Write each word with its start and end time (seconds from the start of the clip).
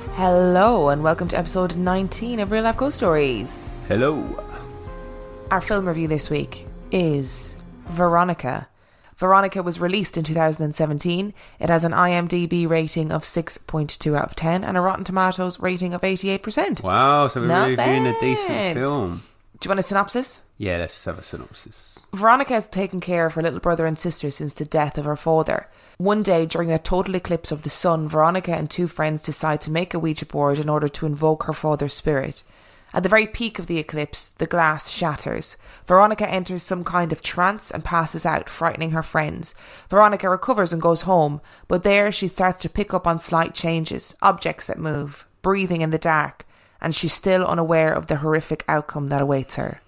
Hello, 0.00 0.88
and 0.88 1.02
welcome 1.02 1.28
to 1.28 1.36
episode 1.38 1.76
19 1.76 2.40
of 2.40 2.50
Real 2.50 2.62
Life 2.62 2.76
Ghost 2.76 2.96
Stories. 2.96 3.80
Hello. 3.88 4.22
Our 5.50 5.60
film 5.60 5.86
review 5.86 6.08
this 6.08 6.30
week 6.30 6.66
is 6.90 7.56
Veronica. 7.88 8.68
Veronica 9.16 9.62
was 9.62 9.80
released 9.80 10.16
in 10.16 10.24
2017. 10.24 11.34
It 11.58 11.68
has 11.68 11.84
an 11.84 11.92
IMDb 11.92 12.68
rating 12.68 13.10
of 13.10 13.24
6.2 13.24 14.16
out 14.16 14.24
of 14.24 14.36
10 14.36 14.62
and 14.62 14.76
a 14.76 14.80
Rotten 14.80 15.04
Tomatoes 15.04 15.58
rating 15.58 15.94
of 15.94 16.02
88%. 16.02 16.82
Wow, 16.82 17.28
so 17.28 17.40
we're 17.40 17.48
Not 17.48 17.68
reviewing 17.68 18.06
a 18.06 18.18
decent 18.20 18.78
film. 18.78 19.22
Do 19.58 19.66
you 19.66 19.70
want 19.70 19.80
a 19.80 19.82
synopsis? 19.82 20.42
Yeah, 20.56 20.78
let's 20.78 21.04
have 21.04 21.18
a 21.18 21.22
synopsis. 21.22 21.98
Veronica 22.12 22.54
has 22.54 22.68
taken 22.68 23.00
care 23.00 23.26
of 23.26 23.34
her 23.34 23.42
little 23.42 23.58
brother 23.60 23.86
and 23.86 23.98
sister 23.98 24.30
since 24.30 24.54
the 24.54 24.64
death 24.64 24.96
of 24.96 25.04
her 25.04 25.16
father. 25.16 25.68
One 25.98 26.22
day, 26.22 26.46
during 26.46 26.70
a 26.70 26.78
total 26.78 27.16
eclipse 27.16 27.50
of 27.50 27.62
the 27.62 27.70
sun, 27.70 28.06
Veronica 28.06 28.54
and 28.54 28.70
two 28.70 28.86
friends 28.86 29.20
decide 29.20 29.60
to 29.62 29.70
make 29.72 29.94
a 29.94 29.98
Ouija 29.98 30.26
board 30.26 30.60
in 30.60 30.68
order 30.68 30.86
to 30.86 31.06
invoke 31.06 31.42
her 31.42 31.52
father's 31.52 31.92
spirit. 31.92 32.44
At 32.94 33.02
the 33.02 33.08
very 33.08 33.26
peak 33.26 33.58
of 33.58 33.66
the 33.66 33.78
eclipse, 33.78 34.28
the 34.38 34.46
glass 34.46 34.90
shatters. 34.90 35.56
Veronica 35.88 36.30
enters 36.30 36.62
some 36.62 36.84
kind 36.84 37.10
of 37.10 37.20
trance 37.20 37.72
and 37.72 37.84
passes 37.84 38.24
out, 38.24 38.48
frightening 38.48 38.92
her 38.92 39.02
friends. 39.02 39.56
Veronica 39.90 40.30
recovers 40.30 40.72
and 40.72 40.80
goes 40.80 41.02
home, 41.02 41.40
but 41.66 41.82
there 41.82 42.12
she 42.12 42.28
starts 42.28 42.62
to 42.62 42.68
pick 42.68 42.94
up 42.94 43.04
on 43.04 43.18
slight 43.18 43.52
changes, 43.52 44.14
objects 44.22 44.66
that 44.66 44.78
move, 44.78 45.26
breathing 45.42 45.80
in 45.80 45.90
the 45.90 45.98
dark, 45.98 46.46
and 46.80 46.94
she's 46.94 47.12
still 47.12 47.44
unaware 47.44 47.92
of 47.92 48.06
the 48.06 48.18
horrific 48.18 48.64
outcome 48.68 49.08
that 49.08 49.20
awaits 49.20 49.56
her. 49.56 49.80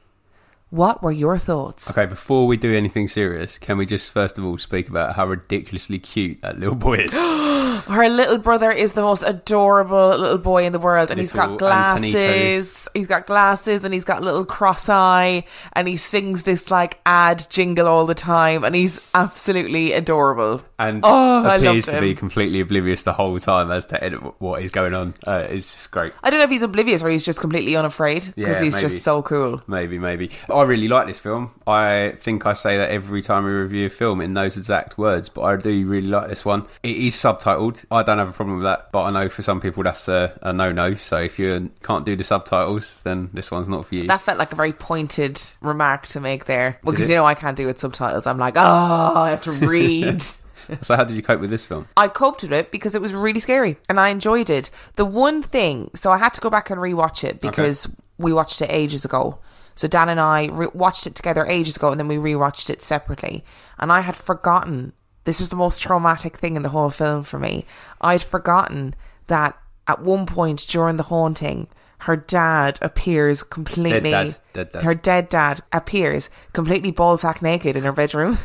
What 0.71 1.03
were 1.03 1.11
your 1.11 1.37
thoughts? 1.37 1.91
Okay, 1.91 2.07
before 2.07 2.47
we 2.47 2.57
do 2.57 2.73
anything 2.73 3.09
serious, 3.09 3.59
can 3.59 3.77
we 3.77 3.87
just 3.87 4.13
first 4.13 4.39
of 4.39 4.45
all 4.45 4.57
speak 4.57 4.89
about 4.89 5.17
how 5.17 5.27
ridiculously 5.27 5.99
cute 5.99 6.43
that 6.43 6.61
little 6.61 6.77
boy 6.77 6.99
is? 6.99 7.11
Her 7.91 8.09
little 8.09 8.39
brother 8.39 8.71
is 8.71 8.93
the 8.93 9.03
most 9.03 9.25
adorable 9.27 10.09
little 10.17 10.39
boy 10.39 10.65
in 10.65 10.73
the 10.73 10.79
world, 10.79 11.11
and 11.11 11.19
he's 11.19 11.33
got 11.33 11.51
Little 11.51 11.69
Antonito. 11.69 12.13
glasses. 12.13 12.89
He's 12.95 13.07
got 13.09 13.27
glasses, 13.27 13.85
and 13.85 13.93
he's 13.93 14.05
got 14.05 14.23
a 14.23 14.25
little 14.25 14.45
cross 14.45 14.89
eye, 14.89 15.45
and 15.73 15.89
he 15.89 15.97
sings 15.97 16.45
this 16.45 16.71
like 16.71 17.01
ad 17.05 17.45
jingle 17.51 17.89
all 17.89 18.07
the 18.07 18.15
time, 18.15 18.63
and 18.65 18.75
he's 18.75 19.01
absolutely 19.15 19.93
adorable. 19.93 20.63
And 20.79 21.01
Oh, 21.05 21.45
appears 21.45 21.87
to 21.87 22.01
be 22.01 22.15
completely 22.15 22.61
oblivious 22.61 23.03
the 23.03 23.13
whole 23.13 23.39
time 23.41 23.71
as 23.71 23.85
to 23.87 23.99
what 24.39 24.63
is 24.63 24.71
going 24.71 24.95
on. 24.95 25.15
Uh, 25.27 25.47
it's 25.51 25.87
great. 25.89 26.13
I 26.23 26.31
don't 26.31 26.39
know 26.39 26.45
if 26.45 26.51
he's 26.51 26.63
oblivious 26.63 27.03
or 27.03 27.11
he's 27.11 27.25
just 27.25 27.41
completely 27.41 27.77
unafraid 27.77 28.33
because 28.35 28.57
Yeah, 28.59 28.63
he's 28.63 28.75
maybe. 28.75 28.89
just 28.89 29.03
so 29.05 29.21
cool. 29.21 29.61
Maybe, 29.67 29.99
maybe. 29.99 30.31
I 30.49 30.63
really 30.63 30.89
like 30.89 31.07
this 31.07 31.19
film. 31.19 31.51
I 31.67 32.15
think 32.19 32.47
I 32.47 32.55
say 32.55 32.79
that 32.79 32.91
every 32.91 33.21
time 33.21 33.45
we 33.45 33.51
review 33.51 33.87
a 33.87 33.91
film 33.91 34.21
in 34.21 34.33
those 34.35 34.57
exact 34.57 34.97
words, 34.97 35.29
but 35.29 35.43
I 35.43 35.57
do 35.57 35.87
really 35.87 36.09
like 36.09 36.29
this 36.29 36.45
one. 36.45 36.67
It 36.83 36.97
is 36.97 37.15
subtitled. 37.15 37.80
I 37.91 38.03
don't 38.03 38.19
have 38.19 38.29
a 38.29 38.33
problem 38.33 38.57
with 38.57 38.65
that, 38.65 38.93
but 38.93 39.03
I 39.05 39.11
know 39.11 39.29
for 39.29 39.43
some 39.43 39.61
people 39.61 39.83
that's 39.83 40.09
a, 40.09 40.39
a 40.43 40.53
no 40.53 40.73
no. 40.73 40.95
So 40.95 41.19
if 41.19 41.39
you 41.39 41.71
can't 41.83 42.05
do 42.05 42.17
the 42.17 42.25
subtitles, 42.25 43.03
then 43.03 43.31
this 43.33 43.51
one's 43.51 43.69
not 43.69 43.87
for 43.87 43.95
you. 43.95 44.07
That 44.07 44.21
felt 44.21 44.39
like 44.39 44.53
a 44.53 44.57
very 44.57 44.73
pointed 44.73 45.41
remark 45.61 46.07
to 46.09 46.21
make 46.21 46.47
there. 46.47 46.79
Well, 46.83 46.93
because 46.93 47.09
you 47.09 47.15
know 47.15 47.25
I 47.25 47.35
can't 47.35 47.57
do 47.57 47.65
it 47.65 47.67
with 47.67 47.79
subtitles. 47.79 48.27
I'm 48.27 48.39
like, 48.39 48.55
oh, 48.57 48.61
I 49.17 49.31
have 49.31 49.45
to 49.45 49.53
read. 49.53 50.23
so 50.83 50.97
how 50.97 51.05
did 51.05 51.17
you 51.17 51.23
cope 51.23 51.41
with 51.41 51.51
this 51.51 51.65
film? 51.65 51.89
I 51.97 52.09
coped 52.09 52.43
with 52.43 52.53
it 52.53 52.71
because 52.71 52.95
it 52.95 53.03
was 53.03 53.13
really 53.13 53.41
scary 53.41 53.77
and 53.89 53.99
I 53.99 54.09
enjoyed 54.09 54.51
it. 54.51 54.71
The 54.97 55.05
one 55.05 55.43
thing, 55.43 55.91
so 55.95 56.13
I 56.13 56.19
had 56.19 56.33
to 56.35 56.41
go 56.41 56.51
back 56.51 56.71
and 56.71 56.81
rewatch 56.81 57.25
it 57.25 57.41
because 57.41 57.89
we 58.19 58.33
watched 58.33 58.61
it 58.63 58.71
ages 58.71 59.05
ago. 59.05 59.39
So 59.75 59.89
Dan 59.89 60.09
and 60.09 60.21
I 60.21 60.47
re- 60.47 60.69
watched 60.75 61.07
it 61.07 61.15
together 61.15 61.47
ages 61.47 61.77
ago 61.77 61.91
and 61.91 61.99
then 61.99 62.09
we 62.09 62.17
rewatched 62.17 62.71
it 62.71 62.83
separately. 62.83 63.45
And 63.79 63.91
I 63.91 64.01
had 64.01 64.17
forgotten, 64.17 64.93
this 65.25 65.41
was 65.41 65.49
the 65.49 65.57
most 65.57 65.81
traumatic 65.81 66.39
thing 66.39 66.57
in 66.57 66.63
the 66.63 66.69
whole 66.69 66.91
film 66.91 67.23
for 67.23 67.39
me. 67.39 67.65
I'd 68.01 68.23
forgotten 68.23 68.95
that 69.27 69.57
at 69.87 70.03
one 70.03 70.27
point 70.27 70.67
during 70.69 70.97
the 70.97 71.03
haunting, 71.05 71.69
her 71.99 72.17
dad 72.17 72.79
appears 72.81 73.43
completely. 73.43 74.11
Dead 74.11 74.29
dad, 74.29 74.37
dead 74.53 74.71
dad. 74.71 74.83
Her 74.83 74.95
dead 74.95 75.29
dad 75.29 75.61
appears 75.73 76.31
completely 76.53 76.93
ballsack 76.93 77.43
naked 77.43 77.77
in 77.77 77.85
her 77.85 77.93
bedroom. 77.93 78.39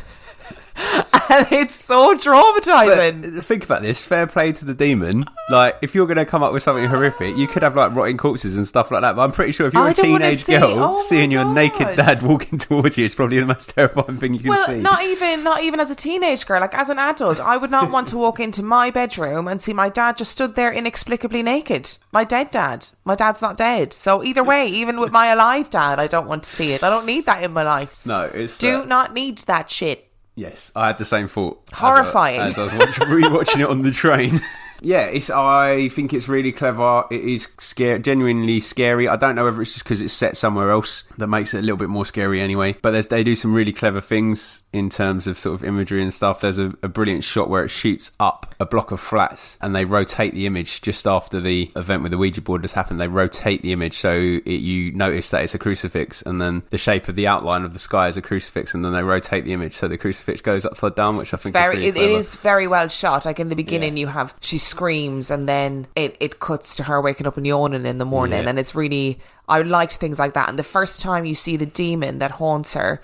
and 1.29 1.47
it's 1.51 1.75
so 1.75 2.15
traumatizing. 2.17 3.35
But 3.35 3.45
think 3.45 3.63
about 3.63 3.81
this. 3.81 4.01
Fair 4.01 4.27
play 4.27 4.51
to 4.53 4.65
the 4.65 4.73
demon. 4.73 5.25
Like, 5.49 5.77
if 5.81 5.93
you're 5.93 6.07
going 6.07 6.17
to 6.17 6.25
come 6.25 6.43
up 6.43 6.53
with 6.53 6.63
something 6.63 6.85
horrific, 6.85 7.37
you 7.37 7.47
could 7.47 7.63
have 7.63 7.75
like 7.75 7.93
rotting 7.93 8.17
corpses 8.17 8.57
and 8.57 8.67
stuff 8.67 8.91
like 8.91 9.01
that. 9.01 9.15
But 9.15 9.23
I'm 9.23 9.31
pretty 9.31 9.51
sure 9.51 9.67
if 9.67 9.73
you're 9.73 9.83
I 9.83 9.91
a 9.91 9.93
teenage 9.93 10.43
see- 10.43 10.57
girl 10.57 10.77
oh 10.79 10.97
seeing 10.99 11.31
your 11.31 11.45
naked 11.45 11.95
dad 11.95 12.21
walking 12.23 12.57
towards 12.59 12.97
you, 12.97 13.05
is 13.05 13.15
probably 13.15 13.39
the 13.39 13.45
most 13.45 13.69
terrifying 13.69 14.17
thing 14.17 14.33
you 14.33 14.39
can 14.39 14.49
well, 14.49 14.65
see. 14.65 14.79
not 14.79 15.03
even 15.03 15.43
not 15.43 15.61
even 15.61 15.79
as 15.79 15.89
a 15.89 15.95
teenage 15.95 16.45
girl, 16.45 16.61
like 16.61 16.75
as 16.75 16.89
an 16.89 16.99
adult, 16.99 17.39
I 17.39 17.57
would 17.57 17.71
not 17.71 17.91
want 17.91 18.07
to 18.09 18.17
walk 18.17 18.39
into 18.39 18.63
my 18.63 18.91
bedroom 18.91 19.47
and 19.47 19.61
see 19.61 19.73
my 19.73 19.89
dad 19.89 20.17
just 20.17 20.31
stood 20.31 20.55
there 20.55 20.71
inexplicably 20.71 21.43
naked. 21.43 21.97
My 22.11 22.23
dead 22.23 22.51
dad. 22.51 22.87
My 23.03 23.15
dad's 23.15 23.41
not 23.41 23.57
dead. 23.57 23.93
So 23.93 24.23
either 24.23 24.43
way, 24.43 24.67
even 24.67 24.99
with 24.99 25.11
my 25.11 25.27
alive 25.27 25.69
dad, 25.69 25.99
I 25.99 26.07
don't 26.07 26.27
want 26.27 26.43
to 26.43 26.49
see 26.49 26.71
it. 26.71 26.83
I 26.83 26.89
don't 26.89 27.05
need 27.05 27.25
that 27.27 27.43
in 27.43 27.53
my 27.53 27.63
life. 27.63 27.99
no, 28.05 28.21
it's 28.21 28.57
Do 28.57 28.81
uh, 28.81 28.85
not 28.85 29.13
need 29.13 29.39
that 29.39 29.69
shit. 29.69 30.04
Yes, 30.35 30.71
I 30.75 30.87
had 30.87 30.97
the 30.97 31.05
same 31.05 31.27
thought. 31.27 31.61
as 31.71 31.73
I- 31.73 31.77
Horrifying. 31.77 32.41
As 32.41 32.57
I, 32.57 32.63
was 32.63 32.73
watch, 32.73 32.89
rewatching 32.95 33.61
it 33.61 33.69
on 33.69 33.81
the 33.81 33.91
train. 33.91 34.41
yeah, 34.81 35.05
it's. 35.05 35.29
I 35.29 35.89
think 35.89 36.13
it's 36.13 36.27
really 36.27 36.51
clever. 36.51 37.05
It 37.11 37.21
is 37.21 37.47
scary, 37.59 37.99
genuinely 37.99 38.59
scary. 38.59 39.07
I 39.07 39.15
don't 39.15 39.35
know 39.35 39.45
whether 39.45 39.61
it's 39.61 39.73
just 39.73 39.85
because 39.85 40.01
it's 40.01 40.13
set 40.13 40.37
somewhere 40.37 40.71
else 40.71 41.03
that 41.17 41.27
makes 41.27 41.53
it 41.53 41.59
a 41.59 41.61
little 41.61 41.77
bit 41.77 41.89
more 41.89 42.05
scary 42.05 42.41
anyway. 42.41 42.75
But 42.81 42.91
there's, 42.91 43.07
they 43.07 43.23
do 43.23 43.35
some 43.35 43.53
really 43.53 43.73
clever 43.73 44.01
things 44.01 44.63
in 44.73 44.89
terms 44.89 45.27
of 45.27 45.37
sort 45.39 45.55
of 45.55 45.63
imagery 45.63 46.01
and 46.03 46.13
stuff. 46.13 46.41
There's 46.41 46.59
a, 46.59 46.73
a 46.83 46.87
brilliant 46.87 47.23
shot 47.23 47.49
where 47.49 47.63
it 47.63 47.69
shoots 47.69 48.11
up 48.19 48.53
a 48.59 48.65
block 48.65 48.91
of 48.91 48.99
flats 48.99 49.57
and 49.61 49.75
they 49.75 49.85
rotate 49.85 50.33
the 50.33 50.45
image 50.45 50.81
just 50.81 51.07
after 51.07 51.39
the 51.39 51.71
event 51.75 52.03
with 52.03 52.11
the 52.11 52.17
Ouija 52.17 52.41
board 52.41 52.63
has 52.63 52.73
happened. 52.73 52.99
They 52.99 53.07
rotate 53.07 53.61
the 53.61 53.71
image 53.71 53.97
so 53.97 54.13
it, 54.13 54.45
you 54.47 54.91
notice 54.91 55.29
that 55.31 55.43
it's 55.43 55.55
a 55.55 55.59
crucifix, 55.59 56.21
and 56.21 56.41
then 56.41 56.63
the 56.69 56.77
shape 56.77 57.07
of 57.07 57.15
the 57.15 57.27
outline 57.27 57.63
of 57.63 57.73
the 57.73 57.79
sky 57.79 58.07
is 58.07 58.17
a 58.17 58.21
crucifix, 58.21 58.73
and 58.73 58.83
then 58.83 58.93
they 58.93 59.03
rotate 59.03 59.45
the 59.45 59.53
image 59.53 59.73
so 59.73 59.87
the 59.87 59.97
crucifix 59.97 60.41
goes 60.41 60.65
upside 60.65 60.95
down, 60.95 61.17
which 61.17 61.33
I 61.33 61.37
think 61.37 61.53
Very, 61.53 61.85
is 61.85 61.95
really 61.95 62.13
it, 62.15 62.19
it 62.19 62.39
very 62.41 62.67
well 62.67 62.87
shot. 62.87 63.25
Like 63.25 63.39
in 63.39 63.49
the 63.49 63.55
beginning, 63.55 63.95
Yeah. 63.97 64.01
you 64.01 64.07
have 64.07 64.35
she 64.41 64.57
screams, 64.65 65.31
and 65.31 65.47
then 65.47 65.87
it, 65.95 66.17
it 66.19 66.39
cuts 66.39 66.75
to 66.75 66.83
her 66.83 66.99
waking 67.01 67.27
up 67.27 67.37
and 67.37 67.45
yawning 67.47 67.85
in 67.85 67.97
the 67.97 68.05
morning, 68.05 68.43
Yeah. 68.43 68.49
and 68.49 68.59
it's 68.59 68.75
really 68.75 69.19
I 69.47 69.61
liked 69.61 69.95
things 69.95 70.17
like 70.19 70.33
that. 70.33 70.49
And 70.49 70.57
the 70.59 70.63
first 70.63 70.99
time 71.01 71.23
you 71.25 71.35
see 71.35 71.55
the 71.55 71.65
demon 71.67 72.19
that 72.19 72.31
haunts 72.31 72.73
her, 72.73 73.01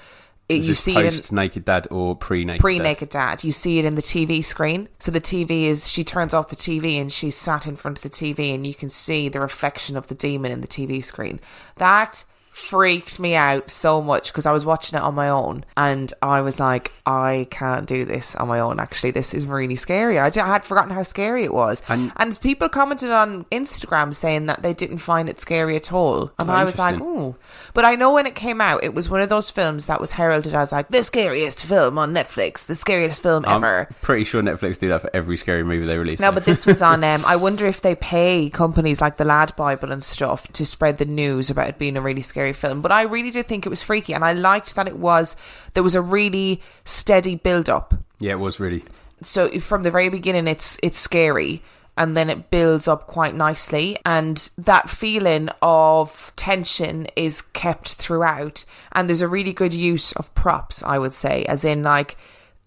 it, 0.50 0.64
you 0.64 0.74
see 0.74 0.98
it 0.98 1.30
in 1.30 1.36
naked 1.36 1.64
dad 1.66 1.88
or 1.92 2.16
pre 2.16 2.44
naked 2.44 2.60
pre 2.62 2.80
naked 2.80 3.10
dad. 3.10 3.44
You 3.44 3.52
see 3.54 3.80
it 3.80 3.86
in 3.86 3.96
the 3.96 4.02
TV 4.02 4.44
screen. 4.44 4.90
So 5.00 5.12
the 5.12 5.22
TV 5.22 5.64
is 5.64 5.88
she 5.88 6.04
turns 6.04 6.34
off 6.34 6.50
the 6.50 6.56
TV 6.58 7.00
and 7.00 7.12
she's 7.14 7.38
sat 7.38 7.68
in 7.68 7.76
front 7.78 8.00
of 8.00 8.04
the 8.04 8.10
TV 8.10 8.54
and 8.54 8.66
you 8.68 8.74
can 8.74 8.90
see 8.90 9.30
the 9.30 9.40
reflection 9.40 9.96
of 9.96 10.08
the 10.10 10.16
demon 10.16 10.52
in 10.52 10.60
the 10.62 10.68
TV 10.68 11.02
screen. 11.04 11.40
That 11.78 12.26
freaked 12.52 13.20
me 13.20 13.34
out 13.36 13.70
so 13.72 14.02
much 14.02 14.28
because 14.28 14.46
I 14.46 14.52
was 14.52 14.66
watching 14.66 14.98
it 14.98 15.02
on 15.02 15.16
my 15.16 15.30
own 15.30 15.64
and 15.78 16.14
I 16.22 16.42
was 16.42 16.60
like, 16.60 16.92
I 17.06 17.48
can't 17.50 17.86
do 17.88 18.06
this 18.06 18.36
on 18.36 18.48
my 18.50 18.60
own. 18.60 18.80
Actually, 18.80 19.12
this 19.12 19.34
is 19.34 19.46
really 19.48 19.76
scary. 19.76 20.20
I, 20.20 20.28
I 20.28 20.32
had 20.48 20.66
forgotten 20.66 20.94
how 20.94 21.04
scary 21.04 21.44
it 21.44 21.54
was. 21.54 21.82
And- 21.88 22.12
And, 22.18 22.40
people 22.42 22.70
commented 22.70 23.12
on 23.12 23.46
Instagram 23.52 24.14
saying 24.16 24.48
that 24.48 24.64
they 24.64 24.74
didn't 24.74 24.98
find 24.98 25.30
it 25.30 25.40
scary 25.40 25.76
at 25.76 25.94
all. 25.94 26.32
And 26.40 26.50
Oh, 26.50 26.54
I 26.54 26.64
was 26.64 26.78
like, 26.78 27.00
oh. 27.00 27.36
But 27.74 27.86
I 27.86 27.96
know 27.96 28.14
when 28.14 28.26
it 28.26 28.36
came 28.36 28.60
out, 28.62 28.84
it 28.84 28.94
was 28.94 29.10
one 29.10 29.22
of 29.22 29.30
those 29.30 29.50
films 29.50 29.86
that 29.86 30.02
was 30.02 30.14
heralded 30.14 30.54
as 30.56 30.72
like 30.72 30.90
the 30.90 31.04
scariest 31.04 31.64
film 31.64 31.98
on 32.00 32.14
Netflix, 32.14 32.66
the 32.66 32.76
scariest 32.76 33.22
film 33.22 33.46
ever. 33.48 33.88
I'm 33.90 33.96
pretty 34.02 34.24
sure 34.24 34.42
Netflix 34.42 34.80
do 34.80 34.88
that 34.90 35.02
for 35.02 35.10
every 35.14 35.38
scary 35.38 35.64
movie 35.64 35.86
they 35.86 35.98
release. 35.98 36.20
No, 36.20 36.30
now. 36.30 36.36
but 36.36 36.46
this 36.46 36.66
was 36.66 36.82
on. 36.82 37.02
Um, 37.12 37.24
I 37.26 37.36
wonder 37.36 37.66
if 37.68 37.82
they 37.82 37.96
pay 37.96 38.50
companies 38.50 39.02
like 39.02 39.18
the 39.18 39.26
Lad 39.26 39.56
Bible 39.56 39.92
and 39.92 40.02
stuff 40.04 40.48
to 40.54 40.66
spread 40.66 40.98
the 40.98 41.06
news 41.06 41.50
about 41.50 41.68
it 41.68 41.78
being 41.78 41.98
a 41.98 42.02
really 42.02 42.22
scary 42.22 42.41
film. 42.52 42.82
But 42.82 42.92
I 42.92 43.04
really 43.04 43.32
did 43.32 43.48
think 43.48 43.66
it 43.66 43.70
was 43.70 43.84
freaky, 43.84 44.14
and 44.14 44.26
I 44.26 44.34
liked 44.34 44.76
that 44.76 44.88
it 44.88 44.98
was. 44.98 45.36
There 45.74 45.84
was 45.84 45.96
a 45.96 46.02
really 46.02 46.62
steady 46.84 47.36
build 47.36 47.70
up. 47.70 47.94
yeah, 48.20 48.34
it 48.34 48.40
was 48.40 48.60
really. 48.60 48.84
So 49.22 49.50
from 49.60 49.84
the 49.84 49.92
very 49.92 50.10
beginning, 50.10 50.48
it's 50.48 50.80
it's 50.82 50.98
scary. 50.98 51.62
And 51.98 52.16
then 52.16 52.30
it 52.30 52.50
builds 52.50 52.88
up 52.88 53.06
quite 53.06 53.36
nicely, 53.36 53.98
and 54.06 54.50
that 54.58 54.90
feeling 54.90 55.50
of 55.62 56.32
tension 56.38 57.06
is 57.18 57.42
kept 57.42 57.94
throughout. 57.96 58.64
And 58.94 59.08
there's 59.08 59.22
a 59.22 59.28
really 59.28 59.52
good 59.54 59.74
use 59.74 60.14
of 60.14 60.34
props, 60.34 60.82
I 60.84 60.98
would 60.98 61.14
say, 61.14 61.44
as 61.46 61.66
in 61.66 61.84
like 61.84 62.18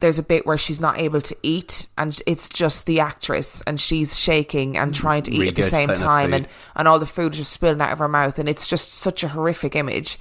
there's 0.00 0.18
a 0.18 0.22
bit 0.22 0.46
where 0.46 0.58
she's 0.58 0.80
not 0.80 0.98
able 0.98 1.20
to 1.20 1.36
eat 1.42 1.86
and 1.96 2.20
it's 2.26 2.48
just 2.48 2.86
the 2.86 3.00
actress 3.00 3.62
and 3.66 3.80
she's 3.80 4.18
shaking 4.18 4.76
and 4.76 4.94
trying 4.94 5.22
to 5.22 5.32
eat 5.32 5.48
at 5.48 5.54
the 5.54 5.62
same 5.62 5.88
time 5.88 6.34
and, 6.34 6.48
and 6.76 6.88
all 6.88 6.98
the 6.98 7.06
food 7.06 7.32
is 7.32 7.38
just 7.38 7.52
spilling 7.52 7.80
out 7.80 7.92
of 7.92 7.98
her 7.98 8.08
mouth 8.08 8.38
and 8.38 8.48
it's 8.48 8.66
just 8.66 8.92
such 8.92 9.22
a 9.22 9.28
horrific 9.28 9.74
image. 9.74 10.18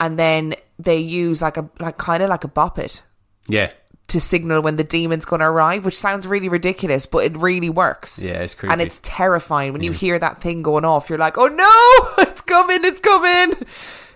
And 0.00 0.18
then 0.18 0.54
they 0.78 0.98
use 0.98 1.40
like 1.40 1.56
a 1.56 1.68
like 1.78 1.96
kind 1.96 2.22
of 2.22 2.28
like 2.28 2.44
a 2.44 2.48
bop 2.48 2.78
it 2.78 3.02
Yeah, 3.48 3.72
to 4.08 4.20
signal 4.20 4.60
when 4.60 4.76
the 4.76 4.84
demon's 4.84 5.24
going 5.24 5.40
to 5.40 5.46
arrive 5.46 5.84
which 5.84 5.96
sounds 5.96 6.26
really 6.26 6.48
ridiculous 6.48 7.06
but 7.06 7.24
it 7.24 7.36
really 7.36 7.70
works. 7.70 8.18
Yeah, 8.18 8.42
it's 8.42 8.54
creepy. 8.54 8.72
and 8.72 8.82
it's 8.82 9.00
terrifying 9.02 9.72
when 9.72 9.82
you 9.82 9.92
mm. 9.92 9.96
hear 9.96 10.18
that 10.18 10.40
thing 10.40 10.62
going 10.62 10.84
off 10.84 11.08
you're 11.08 11.18
like 11.18 11.38
oh 11.38 11.48
no! 11.48 12.24
It's 12.24 12.42
coming 12.42 12.84
it's 12.84 13.00
coming 13.00 13.54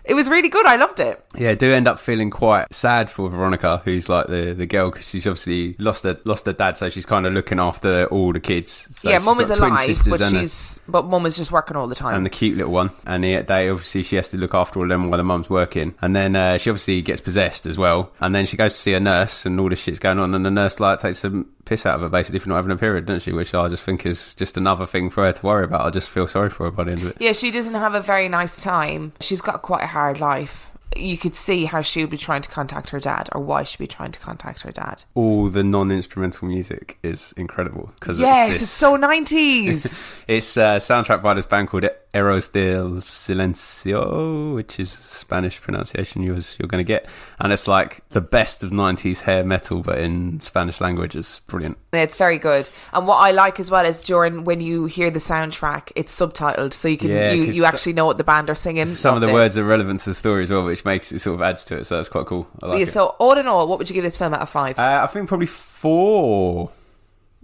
it 0.07 0.15
was 0.15 0.29
really 0.29 0.49
good 0.49 0.65
i 0.67 0.77
loved 0.77 1.01
it 1.01 1.23
Yeah, 1.37 1.51
I 1.51 1.55
do 1.55 1.73
end 1.73 1.87
up 1.89 1.99
feeling 1.99 2.31
quite 2.31 2.73
sad 2.73 3.11
for 3.11 3.29
Veronica, 3.29 3.83
who's 3.85 4.09
like 4.09 4.27
the, 4.29 4.55
the 4.55 4.65
girl, 4.67 4.91
because 4.91 5.07
she's 5.09 5.27
obviously 5.27 5.75
lost 5.79 6.05
her 6.05 6.19
lost 6.25 6.47
her 6.47 6.53
dad, 6.55 6.77
so 6.77 6.89
she's 6.89 7.05
kind 7.05 7.27
of 7.27 7.33
looking 7.35 7.59
after 7.61 8.07
all 8.07 8.33
the 8.33 8.41
kids. 8.41 8.89
So 8.93 9.11
yeah 9.11 9.19
she's 9.19 9.25
mum 9.27 9.41
is 9.41 9.51
alive 9.51 9.81
sisters 9.81 10.09
but 10.09 10.21
and 10.23 10.37
a- 10.37 10.41
she's 10.41 10.81
but 10.89 11.05
mum 11.05 11.27
is 11.27 11.37
just 11.37 11.53
working 11.53 11.77
all 11.77 11.87
the 11.87 11.95
time 11.95 12.15
and 12.15 12.25
the 12.25 12.31
cute 12.31 12.57
little 12.57 12.73
one. 12.73 12.91
And 13.05 13.23
the, 13.23 13.43
they 13.43 13.69
obviously 13.69 14.03
she 14.03 14.17
has 14.17 14.31
to 14.31 14.37
look 14.39 14.55
after 14.55 14.79
all 14.79 14.85
of 14.85 14.89
them 14.89 15.11
while 15.11 15.19
the 15.19 15.25
mum's 15.25 15.51
working. 15.51 15.95
And 16.01 16.17
then 16.17 16.35
uh, 16.37 16.57
she 16.59 16.71
obviously 16.71 17.03
gets 17.03 17.21
possessed 17.21 17.67
as 17.67 17.77
well. 17.77 18.13
And 18.21 18.35
then 18.35 18.47
she 18.47 18.57
goes 18.57 18.73
to 18.73 18.79
see 18.79 18.95
a 18.95 19.01
nurse, 19.01 19.45
and 19.45 19.61
all 19.61 19.69
this 19.69 19.81
shit's 19.83 19.99
going 19.99 20.19
on. 20.19 20.35
And 20.35 20.45
the 20.47 20.51
nurse 20.51 20.81
like 20.81 21.01
takes 21.01 21.19
some 21.19 21.51
piss 21.67 21.85
out 21.85 21.97
of 21.97 22.01
her 22.01 22.09
basically 22.09 22.39
for 22.39 22.49
not 22.49 22.57
having 22.57 22.71
a 22.71 22.77
period, 22.77 23.05
doesn't 23.05 23.21
she? 23.21 23.33
Which 23.33 23.53
I 23.55 23.69
just 23.69 23.83
think 23.83 24.07
is 24.07 24.35
just 24.35 24.57
another 24.57 24.87
thing 24.87 25.11
for 25.11 25.25
her 25.25 25.33
to 25.33 25.47
worry 25.47 25.65
about. 25.65 25.85
I 25.85 25.91
just 25.91 26.09
feel 26.09 26.27
sorry 26.27 26.49
for 26.49 26.65
her 26.65 26.71
by 26.71 26.85
the 26.85 26.93
end 26.93 27.03
of 27.03 27.09
it. 27.09 27.17
Yeah, 27.21 27.33
she 27.33 27.51
doesn't 27.51 27.75
have 27.75 27.95
a 27.95 28.01
very 28.01 28.29
nice 28.29 28.57
time. 28.63 29.13
She's 29.21 29.43
got 29.43 29.61
quite 29.61 29.83
a 29.83 29.89
hard 29.89 30.21
life. 30.21 30.71
You 30.97 31.19
could 31.19 31.35
see 31.35 31.65
how 31.67 31.83
she 31.83 32.01
would 32.01 32.11
be 32.11 32.17
trying 32.17 32.43
to 32.43 32.49
contact 32.49 32.91
her 32.91 33.01
dad, 33.01 33.29
or 33.33 33.41
why 33.43 33.65
she'd 33.65 33.79
be 33.81 33.89
trying 33.89 34.13
to 34.13 34.21
contact 34.21 34.63
her 34.63 34.71
dad. 34.71 35.03
All 35.15 35.49
the 35.51 35.65
non-instrumental 35.65 36.47
music 36.49 36.97
is 37.03 37.35
incredible 37.37 37.93
because 37.99 38.19
Yes, 38.19 38.51
it's, 38.51 38.63
it's 38.63 38.71
so 38.71 38.97
nineties. 38.97 40.11
It's 40.29 40.57
a 40.57 40.79
soundtrack 40.79 41.23
by 41.23 41.35
this 41.35 41.45
band 41.45 41.69
called 41.69 41.85
Héroes 42.15 42.51
del 42.51 43.03
Silencio, 43.03 44.55
which 44.55 44.81
is 44.81 44.91
Spanish 44.91 45.61
pronunciation 45.61 46.23
you're, 46.23 46.39
you're 46.59 46.69
going 46.69 46.83
to 46.83 46.87
get. 46.87 47.07
And 47.39 47.53
it's 47.53 47.69
like 47.69 48.09
the 48.11 48.21
best 48.21 48.63
of 48.63 48.71
90s 48.71 49.23
hair 49.23 49.45
metal, 49.45 49.83
but 49.83 49.99
in 49.99 50.41
Spanish 50.41 50.81
language. 50.81 51.15
It's 51.17 51.41
brilliant. 51.41 51.77
it's 51.93 52.17
very 52.17 52.39
good. 52.39 52.69
And 52.93 53.07
what 53.07 53.17
I 53.17 53.33
like 53.33 53.61
as 53.61 53.71
well 53.71 53.85
is 53.85 54.01
during 54.01 54.45
when 54.45 54.61
you 54.61 54.87
hear 54.87 55.11
the 55.11 55.19
soundtrack, 55.19 55.93
it's 55.95 56.19
subtitled, 56.19 56.73
so 56.73 56.89
you 56.89 56.97
can 56.97 57.11
Yeah, 57.11 57.33
you, 57.33 57.45
you 57.45 57.65
actually 57.65 57.93
know 57.93 58.07
what 58.07 58.17
the 58.19 58.25
band 58.25 58.49
are 58.51 58.55
singing. 58.55 58.87
Some 58.87 59.15
of 59.17 59.21
the 59.21 59.29
it. 59.29 59.35
words 59.35 59.59
are 59.59 59.65
relevant 59.65 60.01
to 60.01 60.11
the 60.11 60.15
story 60.15 60.43
as 60.43 60.51
well, 60.51 60.65
which 60.65 60.85
makes 60.85 61.13
it 61.13 61.19
sort 61.19 61.35
of 61.35 61.43
adds 61.43 61.65
to 61.67 61.77
it. 61.77 61.85
So 61.87 61.97
that's 61.97 62.09
quite 62.09 62.27
cool. 62.27 62.47
I 62.63 62.67
like 62.67 62.79
Yeah, 62.79 62.85
it. 62.85 62.93
so 62.93 63.07
all 63.19 63.37
in 63.37 63.47
all, 63.47 63.69
what 63.69 63.79
would 63.79 63.91
you 63.91 63.95
give 63.95 64.05
this 64.05 64.17
film 64.17 64.33
out 64.33 64.41
of 64.41 64.49
five? 64.49 64.79
uh, 64.79 65.01
I 65.03 65.07
think 65.07 65.29
probably 65.29 65.47
four 65.47 66.71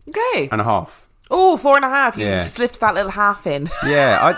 okay. 0.08 0.48
and 0.50 0.60
a 0.60 0.64
half. 0.64 1.01
Oh, 1.34 1.56
four 1.56 1.76
and 1.76 1.84
a 1.84 1.88
half. 1.88 2.16
You 2.18 2.26
Yeah. 2.26 2.38
slipped 2.40 2.78
that 2.80 2.94
little 2.94 3.10
half 3.10 3.46
in. 3.46 3.70
Yeah, 3.86 4.18
I. 4.20 4.30